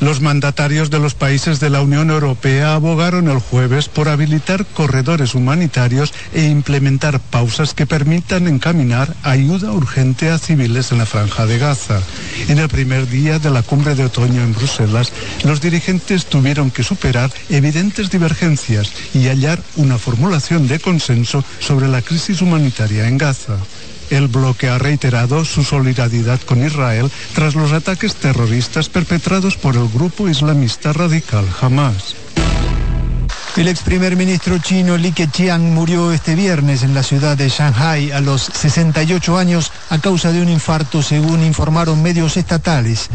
Los 0.00 0.22
mandatarios 0.22 0.88
de 0.88 0.98
los 0.98 1.14
países 1.14 1.60
de 1.60 1.68
la 1.68 1.82
Unión 1.82 2.10
Europea 2.10 2.74
abogaron 2.74 3.28
el 3.28 3.38
jueves 3.38 3.90
por 3.90 4.08
habilitar 4.08 4.64
corredores 4.64 5.34
humanitarios 5.34 6.14
e 6.32 6.46
implementar 6.46 7.20
pausas 7.20 7.74
que 7.74 7.86
permitan 7.86 8.48
encaminar 8.48 9.14
ayuda 9.22 9.72
urgente 9.72 10.30
a 10.30 10.38
civiles 10.38 10.90
en 10.90 10.98
la 10.98 11.06
franja 11.06 11.44
de 11.44 11.58
Gaza. 11.58 12.00
En 12.48 12.58
el 12.58 12.68
primer 12.70 13.08
día 13.10 13.38
de 13.38 13.50
la 13.50 13.62
cumbre 13.62 13.94
de 13.94 14.06
otoño 14.06 14.42
en 14.42 14.54
Bruselas, 14.54 15.12
los 15.44 15.60
dirigentes 15.60 16.24
tuvieron 16.24 16.70
que 16.70 16.82
superar 16.82 17.30
evidentes 17.50 18.08
divergencias 18.08 18.90
y 19.12 19.28
hallar 19.28 19.60
una 19.76 19.98
formulación 19.98 20.66
de 20.66 20.80
consenso 20.80 21.44
sobre 21.58 21.88
la 21.88 22.00
crisis 22.00 22.40
humanitaria 22.40 23.06
en 23.06 23.18
Gaza. 23.18 23.58
El 24.10 24.26
bloque 24.26 24.68
ha 24.68 24.78
reiterado 24.78 25.44
su 25.44 25.62
solidaridad 25.62 26.40
con 26.40 26.64
Israel 26.64 27.10
tras 27.34 27.54
los 27.54 27.72
ataques 27.72 28.16
terroristas 28.16 28.88
perpetrados 28.88 29.56
por 29.56 29.76
el 29.76 29.88
grupo 29.88 30.28
islamista 30.28 30.92
radical 30.92 31.46
Hamas. 31.60 32.16
El 33.56 33.68
ex 33.68 33.82
primer 33.82 34.16
ministro 34.16 34.58
chino 34.58 34.96
Li 34.96 35.12
Keqiang 35.12 35.74
murió 35.74 36.12
este 36.12 36.34
viernes 36.34 36.82
en 36.82 36.94
la 36.94 37.02
ciudad 37.02 37.36
de 37.36 37.48
Shanghai 37.48 38.10
a 38.10 38.20
los 38.20 38.42
68 38.42 39.36
años 39.36 39.72
a 39.90 39.98
causa 39.98 40.32
de 40.32 40.40
un 40.40 40.48
infarto, 40.48 41.02
según 41.02 41.44
informaron 41.44 42.02
medios 42.02 42.36
estatales. 42.36 43.10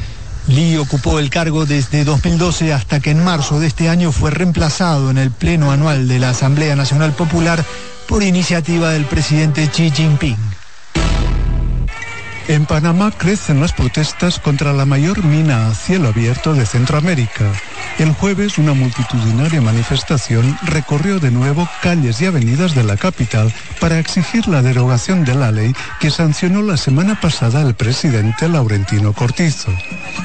Li 0.48 0.78
ocupó 0.78 1.20
el 1.20 1.30
cargo 1.30 1.66
desde 1.66 2.04
2012 2.04 2.74
hasta 2.74 3.00
que 3.00 3.12
en 3.12 3.24
marzo 3.24 3.60
de 3.60 3.68
este 3.68 3.90
año 3.90 4.12
fue 4.12 4.30
reemplazado 4.30 5.10
en 5.10 5.18
el 5.18 5.32
pleno 5.32 5.72
anual 5.72 6.08
de 6.08 6.20
la 6.20 6.30
Asamblea 6.30 6.76
Nacional 6.76 7.14
Popular 7.14 7.66
por 8.08 8.22
iniciativa 8.22 8.92
del 8.92 9.06
presidente 9.06 9.68
Xi 9.68 9.90
Jinping. 9.92 10.55
En 12.48 12.68
Panamá 12.68 13.12
crecen 13.12 13.60
las 13.60 13.74
protestas 13.74 14.40
contra 14.40 14.72
la 14.72 14.86
mayor 14.86 15.24
mina 15.24 15.68
a 15.68 15.74
cielo 15.74 16.10
abierto 16.10 16.54
de 16.54 16.68
Centroamérica. 16.68 17.52
El 17.98 18.14
jueves 18.14 18.60
una 18.60 18.76
multitudinaria 18.76 19.62
manifestación 19.62 20.56
recorrió 20.62 21.20
de 21.20 21.32
nuevo 21.32 21.68
calles 21.82 22.22
y 22.22 22.28
avenidas 22.28 22.76
de 22.76 22.84
la 22.84 22.98
capital 22.98 23.52
para 23.80 23.98
exigir 23.98 24.48
la 24.48 24.62
derogación 24.62 25.26
de 25.26 25.34
la 25.34 25.52
ley 25.52 25.74
que 26.00 26.12
sancionó 26.12 26.62
la 26.62 26.78
semana 26.78 27.20
pasada 27.20 27.64
el 27.64 27.74
presidente 27.74 28.48
Laurentino 28.48 29.14
Cortizo 29.14 29.72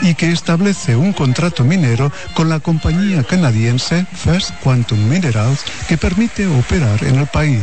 y 0.03 0.14
que 0.14 0.31
establece 0.31 0.97
un 0.97 1.14
contrato 1.14 1.64
minero 1.64 2.12
con 2.35 2.51
la 2.51 2.61
compañía 2.61 3.25
canadiense 3.25 4.05
First 4.12 4.51
Quantum 4.62 5.09
Minerals 5.09 5.64
que 5.89 5.97
permite 5.97 6.47
operar 6.47 7.03
en 7.03 7.18
el 7.18 7.27
país. 7.29 7.62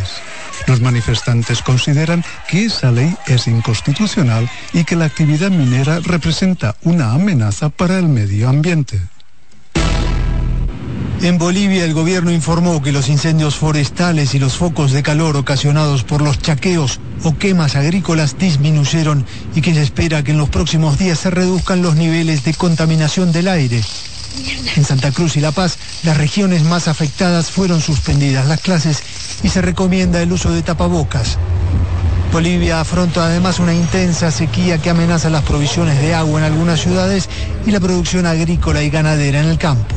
Los 0.65 0.81
manifestantes 0.81 1.61
consideran 1.61 2.23
que 2.47 2.65
esa 2.65 2.91
ley 2.91 3.15
es 3.27 3.47
inconstitucional 3.47 4.49
y 4.73 4.83
que 4.83 4.95
la 4.95 5.05
actividad 5.05 5.51
minera 5.51 5.99
representa 5.99 6.75
una 6.83 7.11
amenaza 7.11 7.69
para 7.69 7.97
el 7.99 8.07
medio 8.07 8.49
ambiente. 8.49 8.99
En 11.21 11.39
Bolivia 11.39 11.83
el 11.83 11.95
gobierno 11.95 12.31
informó 12.31 12.81
que 12.83 12.91
los 12.91 13.09
incendios 13.09 13.55
forestales 13.55 14.35
y 14.35 14.39
los 14.39 14.55
focos 14.55 14.91
de 14.91 15.01
calor 15.01 15.35
ocasionados 15.35 16.03
por 16.03 16.21
los 16.21 16.39
chaqueos 16.39 16.99
o 17.23 17.35
quemas 17.35 17.75
agrícolas 17.75 18.37
disminuyeron 18.37 19.25
y 19.55 19.61
que 19.61 19.73
se 19.73 19.81
espera 19.81 20.23
que 20.23 20.31
en 20.31 20.37
los 20.37 20.49
próximos 20.49 20.99
días 20.99 21.19
se 21.19 21.31
reduzcan 21.31 21.81
los 21.81 21.95
niveles 21.95 22.43
de 22.43 22.53
contaminación 22.53 23.31
del 23.31 23.47
aire. 23.47 23.81
En 24.75 24.85
Santa 24.85 25.11
Cruz 25.11 25.35
y 25.37 25.41
La 25.41 25.51
Paz, 25.51 25.79
las 26.03 26.17
regiones 26.17 26.63
más 26.63 26.87
afectadas 26.87 27.49
fueron 27.49 27.81
suspendidas 27.81 28.47
las 28.47 28.61
clases 28.61 29.01
y 29.43 29.49
se 29.49 29.61
recomienda 29.61 30.21
el 30.21 30.31
uso 30.31 30.51
de 30.51 30.61
tapabocas. 30.61 31.37
Bolivia 32.31 32.81
afronta 32.81 33.25
además 33.25 33.59
una 33.59 33.73
intensa 33.73 34.31
sequía 34.31 34.77
que 34.77 34.89
amenaza 34.89 35.29
las 35.29 35.43
provisiones 35.43 35.99
de 36.01 36.13
agua 36.13 36.39
en 36.39 36.45
algunas 36.45 36.81
ciudades 36.81 37.29
y 37.65 37.71
la 37.71 37.79
producción 37.79 38.25
agrícola 38.25 38.83
y 38.83 38.89
ganadera 38.89 39.39
en 39.39 39.47
el 39.47 39.57
campo. 39.57 39.96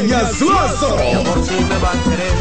Si 0.00 1.64
me 1.64 1.78
va 1.78 1.90
a 1.90 2.02
querer. 2.04 2.32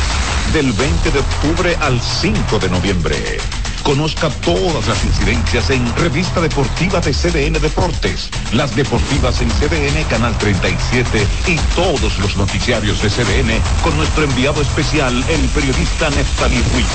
del 0.53 0.71
20 0.71 1.11
de 1.11 1.19
octubre 1.19 1.77
al 1.81 2.01
5 2.01 2.59
de 2.59 2.69
noviembre. 2.69 3.70
Conozca 3.83 4.29
todas 4.29 4.87
las 4.87 5.03
incidencias 5.03 5.69
en 5.69 5.95
Revista 5.95 6.39
Deportiva 6.39 6.99
de 7.01 7.11
CDN 7.13 7.59
Deportes, 7.59 8.29
las 8.53 8.75
deportivas 8.75 9.41
en 9.41 9.49
CDN 9.49 10.03
Canal 10.09 10.37
37 10.37 11.27
y 11.47 11.57
todos 11.75 12.19
los 12.19 12.37
noticiarios 12.37 13.01
de 13.01 13.09
CDN 13.09 13.59
con 13.83 13.97
nuestro 13.97 14.23
enviado 14.23 14.61
especial, 14.61 15.13
el 15.29 15.41
periodista 15.49 16.09
Neftalí 16.11 16.61
Ruiz. 16.73 16.87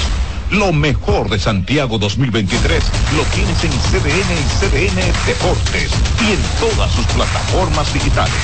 Lo 0.52 0.72
mejor 0.72 1.28
de 1.28 1.40
Santiago 1.40 1.98
2023 1.98 2.84
lo 3.16 3.22
tienes 3.34 3.64
en 3.64 3.72
CDN 3.72 4.32
y 4.32 4.46
CDN 4.60 5.26
Deportes 5.26 5.90
y 6.22 6.32
en 6.32 6.42
todas 6.60 6.92
sus 6.92 7.04
plataformas 7.06 7.92
digitales. 7.92 8.34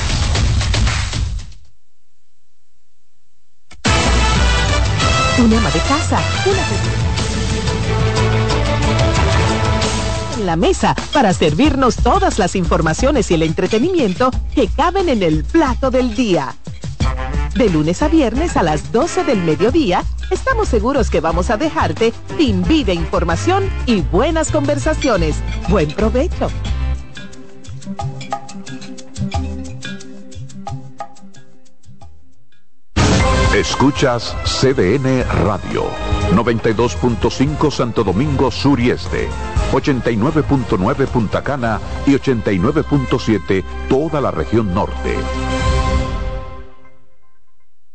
Un 5.39 5.53
ama 5.53 5.71
de 5.71 5.79
casa, 5.79 6.21
una 6.45 7.02
la 10.43 10.55
mesa 10.55 10.95
para 11.11 11.33
servirnos 11.33 11.95
todas 11.95 12.39
las 12.39 12.55
informaciones 12.55 13.31
y 13.31 13.33
el 13.33 13.43
entretenimiento 13.43 14.31
que 14.53 14.67
caben 14.67 15.09
en 15.09 15.23
el 15.23 15.43
plato 15.43 15.89
del 15.91 16.15
día. 16.15 16.55
De 17.55 17.69
lunes 17.69 18.01
a 18.01 18.07
viernes 18.07 18.57
a 18.57 18.63
las 18.63 18.91
12 18.91 19.23
del 19.25 19.39
mediodía, 19.39 20.03
estamos 20.31 20.67
seguros 20.67 21.09
que 21.09 21.19
vamos 21.19 21.49
a 21.49 21.57
dejarte 21.57 22.13
sin 22.37 22.63
vida, 22.63 22.93
información 22.93 23.69
y 23.85 24.01
buenas 24.01 24.51
conversaciones. 24.51 25.35
Buen 25.69 25.91
provecho. 25.91 26.49
Escuchas 33.55 34.35
CDN 34.45 35.23
Radio, 35.45 35.85
92.5 36.31 37.69
Santo 37.69 38.03
Domingo 38.03 38.49
Sur 38.49 38.79
y 38.79 38.89
Este, 38.89 39.29
89.9 39.73 41.07
Punta 41.07 41.43
Cana 41.43 41.79
y 42.05 42.11
89.7 42.11 43.63
toda 43.89 44.21
la 44.21 44.29
región 44.31 44.73
norte. 44.73 45.17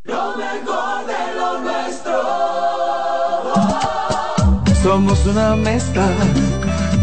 Lo 0.05 0.37
mejor 0.37 1.07
de 1.07 1.35
lo 1.37 1.61
nuestro. 1.61 2.13
Somos 4.83 5.25
una 5.27 5.55
mezcla 5.55 6.09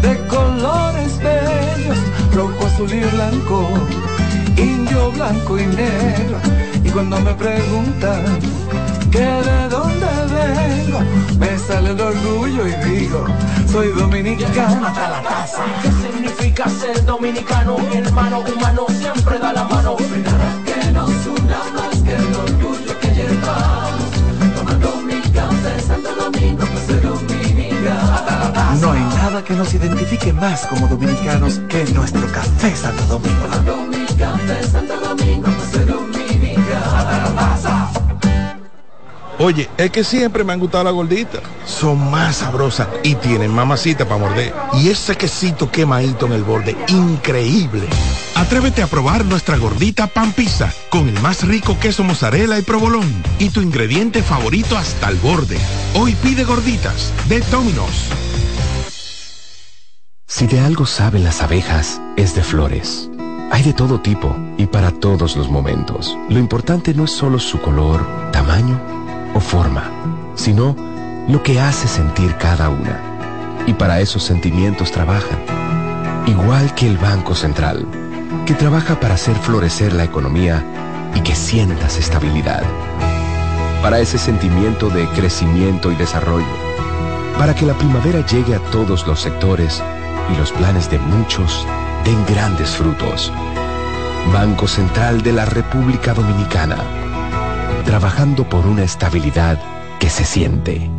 de 0.02 0.18
colores 0.26 1.18
bellos, 1.18 1.98
rojo, 2.34 2.66
azul 2.66 2.92
y 2.92 3.00
blanco, 3.00 3.68
indio, 4.56 5.10
blanco 5.12 5.58
y 5.58 5.66
negro. 5.66 6.38
Y 6.84 6.90
cuando 6.90 7.18
me 7.20 7.32
preguntan 7.34 8.38
que 9.10 9.20
de 9.20 9.68
dónde 9.70 10.15
vengo, 10.48 11.00
me 11.38 11.58
sale 11.58 11.90
el 11.90 12.00
orgullo 12.00 12.66
y 12.66 12.72
digo, 12.88 13.24
soy 13.70 13.88
dominicano 13.88 14.86
hasta 14.86 15.10
la 15.10 15.22
casa. 15.22 15.62
¿Qué 15.82 15.90
significa 15.90 16.68
ser 16.68 17.04
dominicano? 17.04 17.76
Hermano 17.92 18.40
humano 18.40 18.86
siempre 18.88 19.38
da 19.38 19.52
la 19.52 19.64
mano. 19.64 19.96
No 19.98 20.14
hay 20.14 20.22
nada 20.22 20.62
que 20.64 20.92
nos 20.92 21.10
una 21.26 21.58
más 21.74 22.02
que 22.02 22.14
el 22.14 22.34
orgullo 22.34 23.00
que 23.00 23.08
llevamos. 23.08 24.10
Tomando 24.56 24.96
mi 25.06 25.20
café 25.32 25.80
Santo 25.86 26.14
Domingo, 26.14 26.64
pues 26.66 26.86
soy 26.86 27.00
dominicano. 27.00 28.80
No 28.80 28.92
hay 28.92 29.00
nada 29.00 29.44
que 29.44 29.54
nos 29.54 29.74
identifique 29.74 30.32
más 30.32 30.66
como 30.66 30.86
dominicanos 30.88 31.60
que 31.68 31.84
nuestro 31.92 32.26
café 32.32 32.74
Santo 32.74 33.02
Domingo. 33.04 33.42
Tomando 33.42 33.76
mi 33.86 34.06
café 34.16 34.62
Santo 34.66 34.94
Domingo, 35.00 35.48
pues 35.56 35.70
soy 35.70 35.84
dominicano. 35.84 36.05
Oye, 39.38 39.68
es 39.76 39.90
que 39.90 40.02
siempre 40.02 40.44
me 40.44 40.54
han 40.54 40.60
gustado 40.60 40.84
las 40.84 40.94
gorditas. 40.94 41.42
Son 41.66 42.10
más 42.10 42.36
sabrosas 42.36 42.88
y 43.02 43.16
tienen 43.16 43.54
mamacita 43.54 44.06
para 44.06 44.20
morder. 44.20 44.54
Y 44.74 44.88
ese 44.88 45.14
quesito 45.14 45.70
quemadito 45.70 46.26
en 46.26 46.32
el 46.32 46.42
borde, 46.42 46.74
increíble. 46.88 47.86
Atrévete 48.34 48.82
a 48.82 48.86
probar 48.86 49.26
nuestra 49.26 49.58
gordita 49.58 50.06
pan 50.06 50.32
pizza 50.32 50.72
con 50.88 51.08
el 51.08 51.20
más 51.20 51.46
rico 51.46 51.78
queso 51.78 52.02
mozzarella 52.02 52.58
y 52.58 52.62
provolón 52.62 53.22
y 53.38 53.50
tu 53.50 53.60
ingrediente 53.60 54.22
favorito 54.22 54.76
hasta 54.78 55.10
el 55.10 55.16
borde. 55.16 55.58
Hoy 55.94 56.14
pide 56.22 56.44
gorditas 56.44 57.12
de 57.28 57.40
Domino's. 57.40 58.08
Si 60.26 60.46
de 60.46 60.60
algo 60.60 60.86
saben 60.86 61.24
las 61.24 61.42
abejas, 61.42 62.00
es 62.16 62.34
de 62.34 62.42
flores. 62.42 63.10
Hay 63.52 63.62
de 63.62 63.74
todo 63.74 64.00
tipo 64.00 64.34
y 64.56 64.66
para 64.66 64.90
todos 64.92 65.36
los 65.36 65.50
momentos. 65.50 66.16
Lo 66.30 66.38
importante 66.38 66.94
no 66.94 67.04
es 67.04 67.12
solo 67.12 67.38
su 67.38 67.60
color, 67.60 68.04
tamaño 68.32 69.05
o 69.36 69.40
forma, 69.40 69.90
sino 70.34 70.74
lo 71.28 71.42
que 71.42 71.60
hace 71.60 71.86
sentir 71.86 72.36
cada 72.36 72.70
una. 72.70 72.98
Y 73.66 73.74
para 73.74 74.00
esos 74.00 74.22
sentimientos 74.22 74.90
trabajan. 74.90 75.38
Igual 76.26 76.74
que 76.74 76.86
el 76.86 76.96
Banco 76.96 77.34
Central, 77.34 77.86
que 78.46 78.54
trabaja 78.54 78.98
para 78.98 79.14
hacer 79.14 79.36
florecer 79.36 79.92
la 79.92 80.04
economía 80.04 80.64
y 81.14 81.20
que 81.20 81.34
sientas 81.34 81.98
estabilidad. 81.98 82.62
Para 83.82 84.00
ese 84.00 84.16
sentimiento 84.16 84.88
de 84.88 85.06
crecimiento 85.10 85.92
y 85.92 85.96
desarrollo. 85.96 86.56
Para 87.38 87.54
que 87.54 87.66
la 87.66 87.74
primavera 87.74 88.24
llegue 88.24 88.54
a 88.54 88.60
todos 88.70 89.06
los 89.06 89.20
sectores 89.20 89.82
y 90.32 90.36
los 90.38 90.50
planes 90.52 90.90
de 90.90 90.98
muchos 90.98 91.66
den 92.04 92.24
grandes 92.26 92.70
frutos. 92.70 93.30
Banco 94.32 94.66
Central 94.66 95.22
de 95.22 95.32
la 95.32 95.44
República 95.44 96.14
Dominicana. 96.14 97.05
Trabajando 97.86 98.48
por 98.48 98.66
una 98.66 98.82
estabilidad 98.82 99.60
que 100.00 100.10
se 100.10 100.24
siente. 100.24 100.90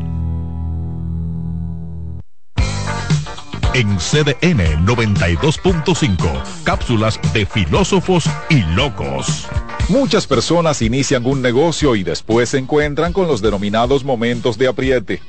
En 3.74 3.98
CDN 3.98 4.86
92.5, 4.88 6.42
cápsulas 6.64 7.20
de 7.34 7.46
filósofos 7.46 8.24
y 8.50 8.62
locos. 8.74 9.48
Muchas 9.90 10.26
personas 10.26 10.82
inician 10.82 11.26
un 11.26 11.42
negocio 11.42 11.94
y 11.96 12.04
después 12.04 12.50
se 12.50 12.58
encuentran 12.58 13.12
con 13.12 13.28
los 13.28 13.42
denominados 13.42 14.06
momentos 14.06 14.58
de 14.58 14.70
apriete. 14.70 15.22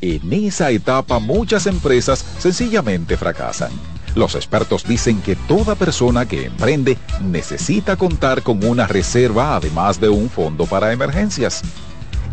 En 0.00 0.32
esa 0.32 0.70
etapa 0.72 1.20
muchas 1.20 1.66
empresas 1.66 2.24
sencillamente 2.38 3.16
fracasan. 3.16 3.70
Los 4.14 4.34
expertos 4.34 4.84
dicen 4.84 5.20
que 5.22 5.36
toda 5.36 5.74
persona 5.74 6.26
que 6.26 6.46
emprende 6.46 6.98
necesita 7.20 7.96
contar 7.96 8.42
con 8.42 8.64
una 8.64 8.86
reserva 8.86 9.56
además 9.56 10.00
de 10.00 10.08
un 10.08 10.30
fondo 10.30 10.66
para 10.66 10.92
emergencias. 10.92 11.62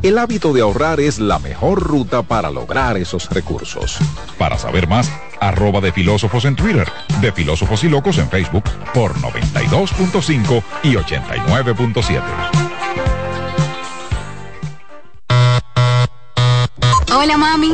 El 0.03 0.17
hábito 0.17 0.51
de 0.51 0.61
ahorrar 0.61 0.99
es 0.99 1.19
la 1.19 1.37
mejor 1.37 1.79
ruta 1.81 2.23
para 2.23 2.49
lograr 2.49 2.97
esos 2.97 3.29
recursos. 3.29 3.99
Para 4.37 4.57
saber 4.57 4.87
más, 4.87 5.11
arroba 5.39 5.79
de 5.79 5.91
filósofos 5.91 6.45
en 6.45 6.55
Twitter, 6.55 6.87
de 7.21 7.31
filósofos 7.31 7.83
y 7.83 7.89
locos 7.89 8.17
en 8.17 8.27
Facebook 8.29 8.63
por 8.93 9.13
92.5 9.15 10.63
y 10.83 10.95
89.7. 10.95 12.21
Hola 17.13 17.37
mami. 17.37 17.73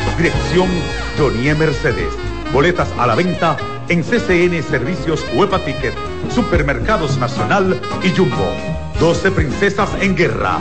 Dirección 0.21 0.69
Jonie 1.17 1.55
Mercedes. 1.55 2.13
Boletas 2.53 2.87
a 2.99 3.07
la 3.07 3.15
venta 3.15 3.57
en 3.89 4.03
CCN 4.03 4.61
Servicios 4.61 5.25
Huepa 5.33 5.57
Ticket 5.65 5.95
Supermercados 6.29 7.17
Nacional 7.17 7.81
y 8.03 8.15
Jumbo. 8.15 8.53
12 8.99 9.31
princesas 9.31 9.89
en 9.99 10.15
guerra. 10.15 10.59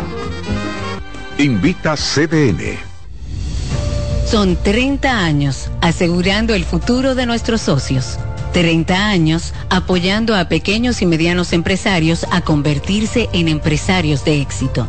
Invita 1.36 1.94
CDN. 1.94 2.78
Son 4.24 4.56
30 4.56 5.22
años 5.22 5.70
asegurando 5.82 6.54
el 6.54 6.64
futuro 6.64 7.14
de 7.14 7.26
nuestros 7.26 7.60
socios. 7.60 8.18
30 8.54 9.08
años 9.08 9.52
apoyando 9.68 10.34
a 10.36 10.48
pequeños 10.48 11.02
y 11.02 11.06
medianos 11.06 11.52
empresarios 11.52 12.24
a 12.30 12.40
convertirse 12.40 13.28
en 13.34 13.48
empresarios 13.48 14.24
de 14.24 14.40
éxito. 14.40 14.88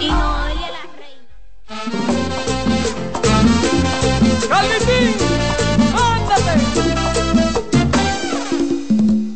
Y 0.00 0.08
no 0.08 0.44
oye 0.44 0.68
la. 0.72 0.82
¡Ándate! 4.50 5.14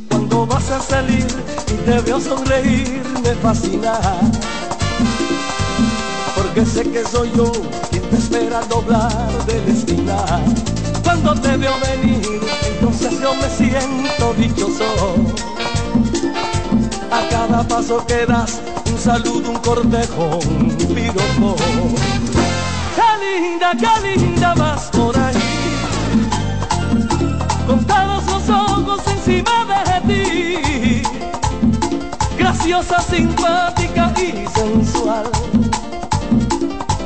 Cuando 0.09 0.47
vas 0.47 0.71
a 0.71 0.81
salir 0.81 1.27
y 1.69 1.75
te 1.85 2.01
veo 2.01 2.21
sonreír 2.21 3.03
me 3.23 3.35
fascina 3.35 4.01
Porque 6.35 6.65
sé 6.65 6.91
que 6.91 7.05
soy 7.05 7.31
yo 7.37 7.53
quien 7.91 8.03
te 8.05 8.17
espera 8.17 8.63
doblar 8.63 9.13
de 9.45 9.63
la 10.05 10.41
Cuando 11.05 11.35
te 11.35 11.57
veo 11.57 11.75
venir 11.81 12.41
entonces 12.71 13.21
yo 13.21 13.35
me 13.35 13.49
siento 13.51 14.35
dichoso 14.35 15.17
A 17.11 17.29
cada 17.29 17.63
paso 17.69 18.05
que 18.07 18.25
das 18.25 18.61
un 19.07 19.13
saludo, 19.13 19.51
un 19.51 19.59
cortejo, 19.59 20.41
un 20.49 20.69
piropo. 20.95 21.57
Qué 22.97 23.41
linda, 23.41 23.73
qué 23.79 24.17
linda 24.17 24.55
vas 24.55 24.87
por 24.87 25.17
ahí. 25.17 25.37
Con 27.69 27.85
todos 27.85 28.27
los 28.27 28.49
ojos 28.49 29.01
encima 29.07 29.65
de 29.65 30.01
ti. 30.09 31.03
Graciosa, 32.37 33.01
simpática 33.01 34.13
y 34.17 34.47
sensual. 34.59 35.31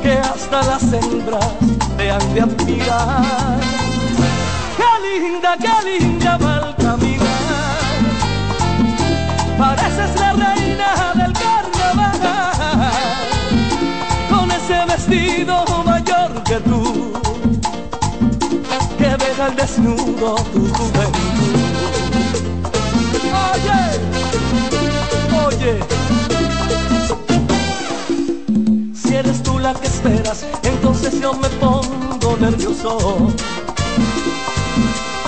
Que 0.01 0.13
hasta 0.17 0.63
las 0.63 0.83
hembras 0.93 1.51
te 1.97 2.09
han 2.09 2.33
de 2.33 2.41
admirar. 2.41 3.59
Qué 4.77 5.19
linda, 5.19 5.55
qué 5.59 5.99
linda 5.99 6.37
va 6.37 6.80
al 19.41 19.55
desnudo 19.55 20.35
tu 20.53 20.59
juventud 20.73 21.55
Oye, 23.53 23.81
oye 25.45 25.79
Si 28.93 29.15
eres 29.15 29.41
tú 29.41 29.57
la 29.59 29.73
que 29.73 29.87
esperas 29.87 30.45
Entonces 30.63 31.19
yo 31.19 31.33
me 31.33 31.49
pongo 31.49 32.37
nervioso 32.39 33.31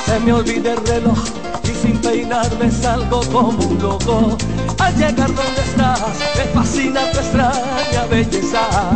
se 0.05 0.19
me 0.19 0.33
olvida 0.33 0.73
el 0.73 0.85
reloj 0.85 1.17
y 1.63 1.67
sin 1.69 1.97
peinarme 1.97 2.69
salgo 2.69 3.21
como 3.31 3.49
un 3.49 3.81
loco. 3.81 4.37
Al 4.77 4.95
llegar 4.95 5.33
donde 5.33 5.61
estás, 5.65 6.01
me 6.37 6.43
fascina 6.53 7.09
tu 7.11 7.19
extraña 7.19 8.05
belleza. 8.11 8.91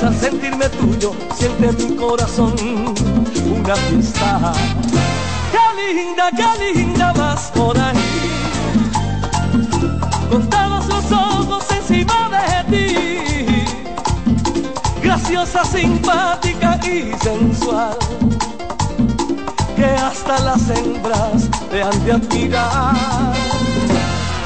Pues 0.00 0.14
al 0.14 0.18
sentirme 0.18 0.66
tuyo, 0.70 1.12
siente 1.34 1.72
mi 1.72 1.94
corazón 1.94 2.54
una 3.54 3.76
fiesta. 3.76 4.54
Qué 5.52 5.92
linda, 5.92 6.30
qué 6.34 6.72
linda 6.72 7.12
vas 7.12 7.50
por 7.54 7.78
ahí, 7.78 8.30
con 10.30 10.48
todos 10.48 10.86
los 10.86 11.12
ojos 11.12 11.66
encima 11.70 12.30
de 12.30 12.64
ti. 12.70 13.64
Graciosa, 15.02 15.66
simpática 15.66 16.80
y 16.82 17.12
sensual 17.22 17.98
que 19.76 19.84
hasta 19.84 20.38
las 20.40 20.70
hembras 20.70 21.46
te 21.70 21.82
han 21.82 22.04
de 22.06 22.12
admirar. 22.12 23.34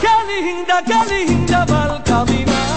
Qué 0.00 0.14
linda, 0.34 0.82
qué 0.84 1.14
linda 1.14 1.64
va 1.66 1.84
al 1.84 2.02
caminar. 2.02 2.73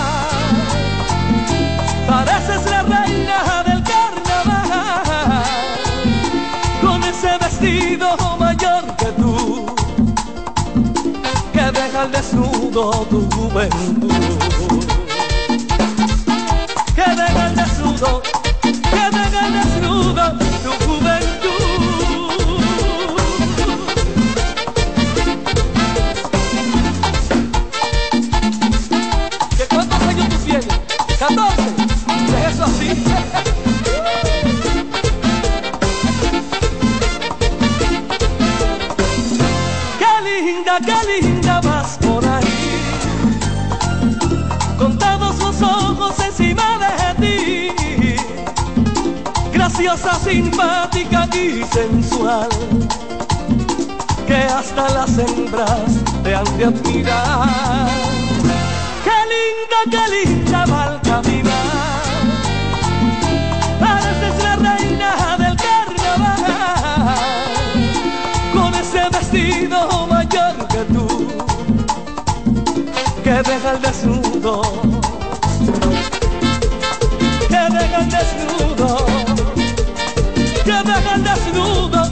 Tu 12.78 13.28
juventud. 13.32 14.86
Que 16.96 17.16
deja 17.16 17.46
al 17.46 17.56
desnudo, 17.56 18.22
Graciosa, 50.04 50.20
simpática 50.30 51.28
y 51.34 51.64
sensual. 51.64 52.50
Que 54.28 54.36
hasta 54.36 54.90
las 54.90 55.18
hembras 55.18 56.04
te 56.24 56.36
han 56.36 56.58
de 56.58 56.66
admirar. 56.66 57.90
Qué 59.04 59.18
linda, 59.34 59.78
qué 59.90 60.04
linda 60.16 60.66
va 60.66 60.84
al 60.84 61.02
caminar. 61.02 62.02
Pareces 63.80 64.44
la 64.44 64.56
reina 64.58 65.38
del 65.38 65.56
carnaval. 65.56 67.16
Con 68.54 68.74
ese 68.76 69.10
vestido 69.10 70.08
mayor 70.08 70.68
que 70.68 70.84
tú. 70.94 71.08
Que 73.24 73.32
deja 73.32 73.72
el 73.72 73.82
desnudo. 73.82 74.62
Que 77.48 77.74
deja 77.74 77.98
el 78.00 78.10
desnudo. 78.10 79.17
Que 80.68 80.74
deja 80.74 81.16
el 81.16 82.07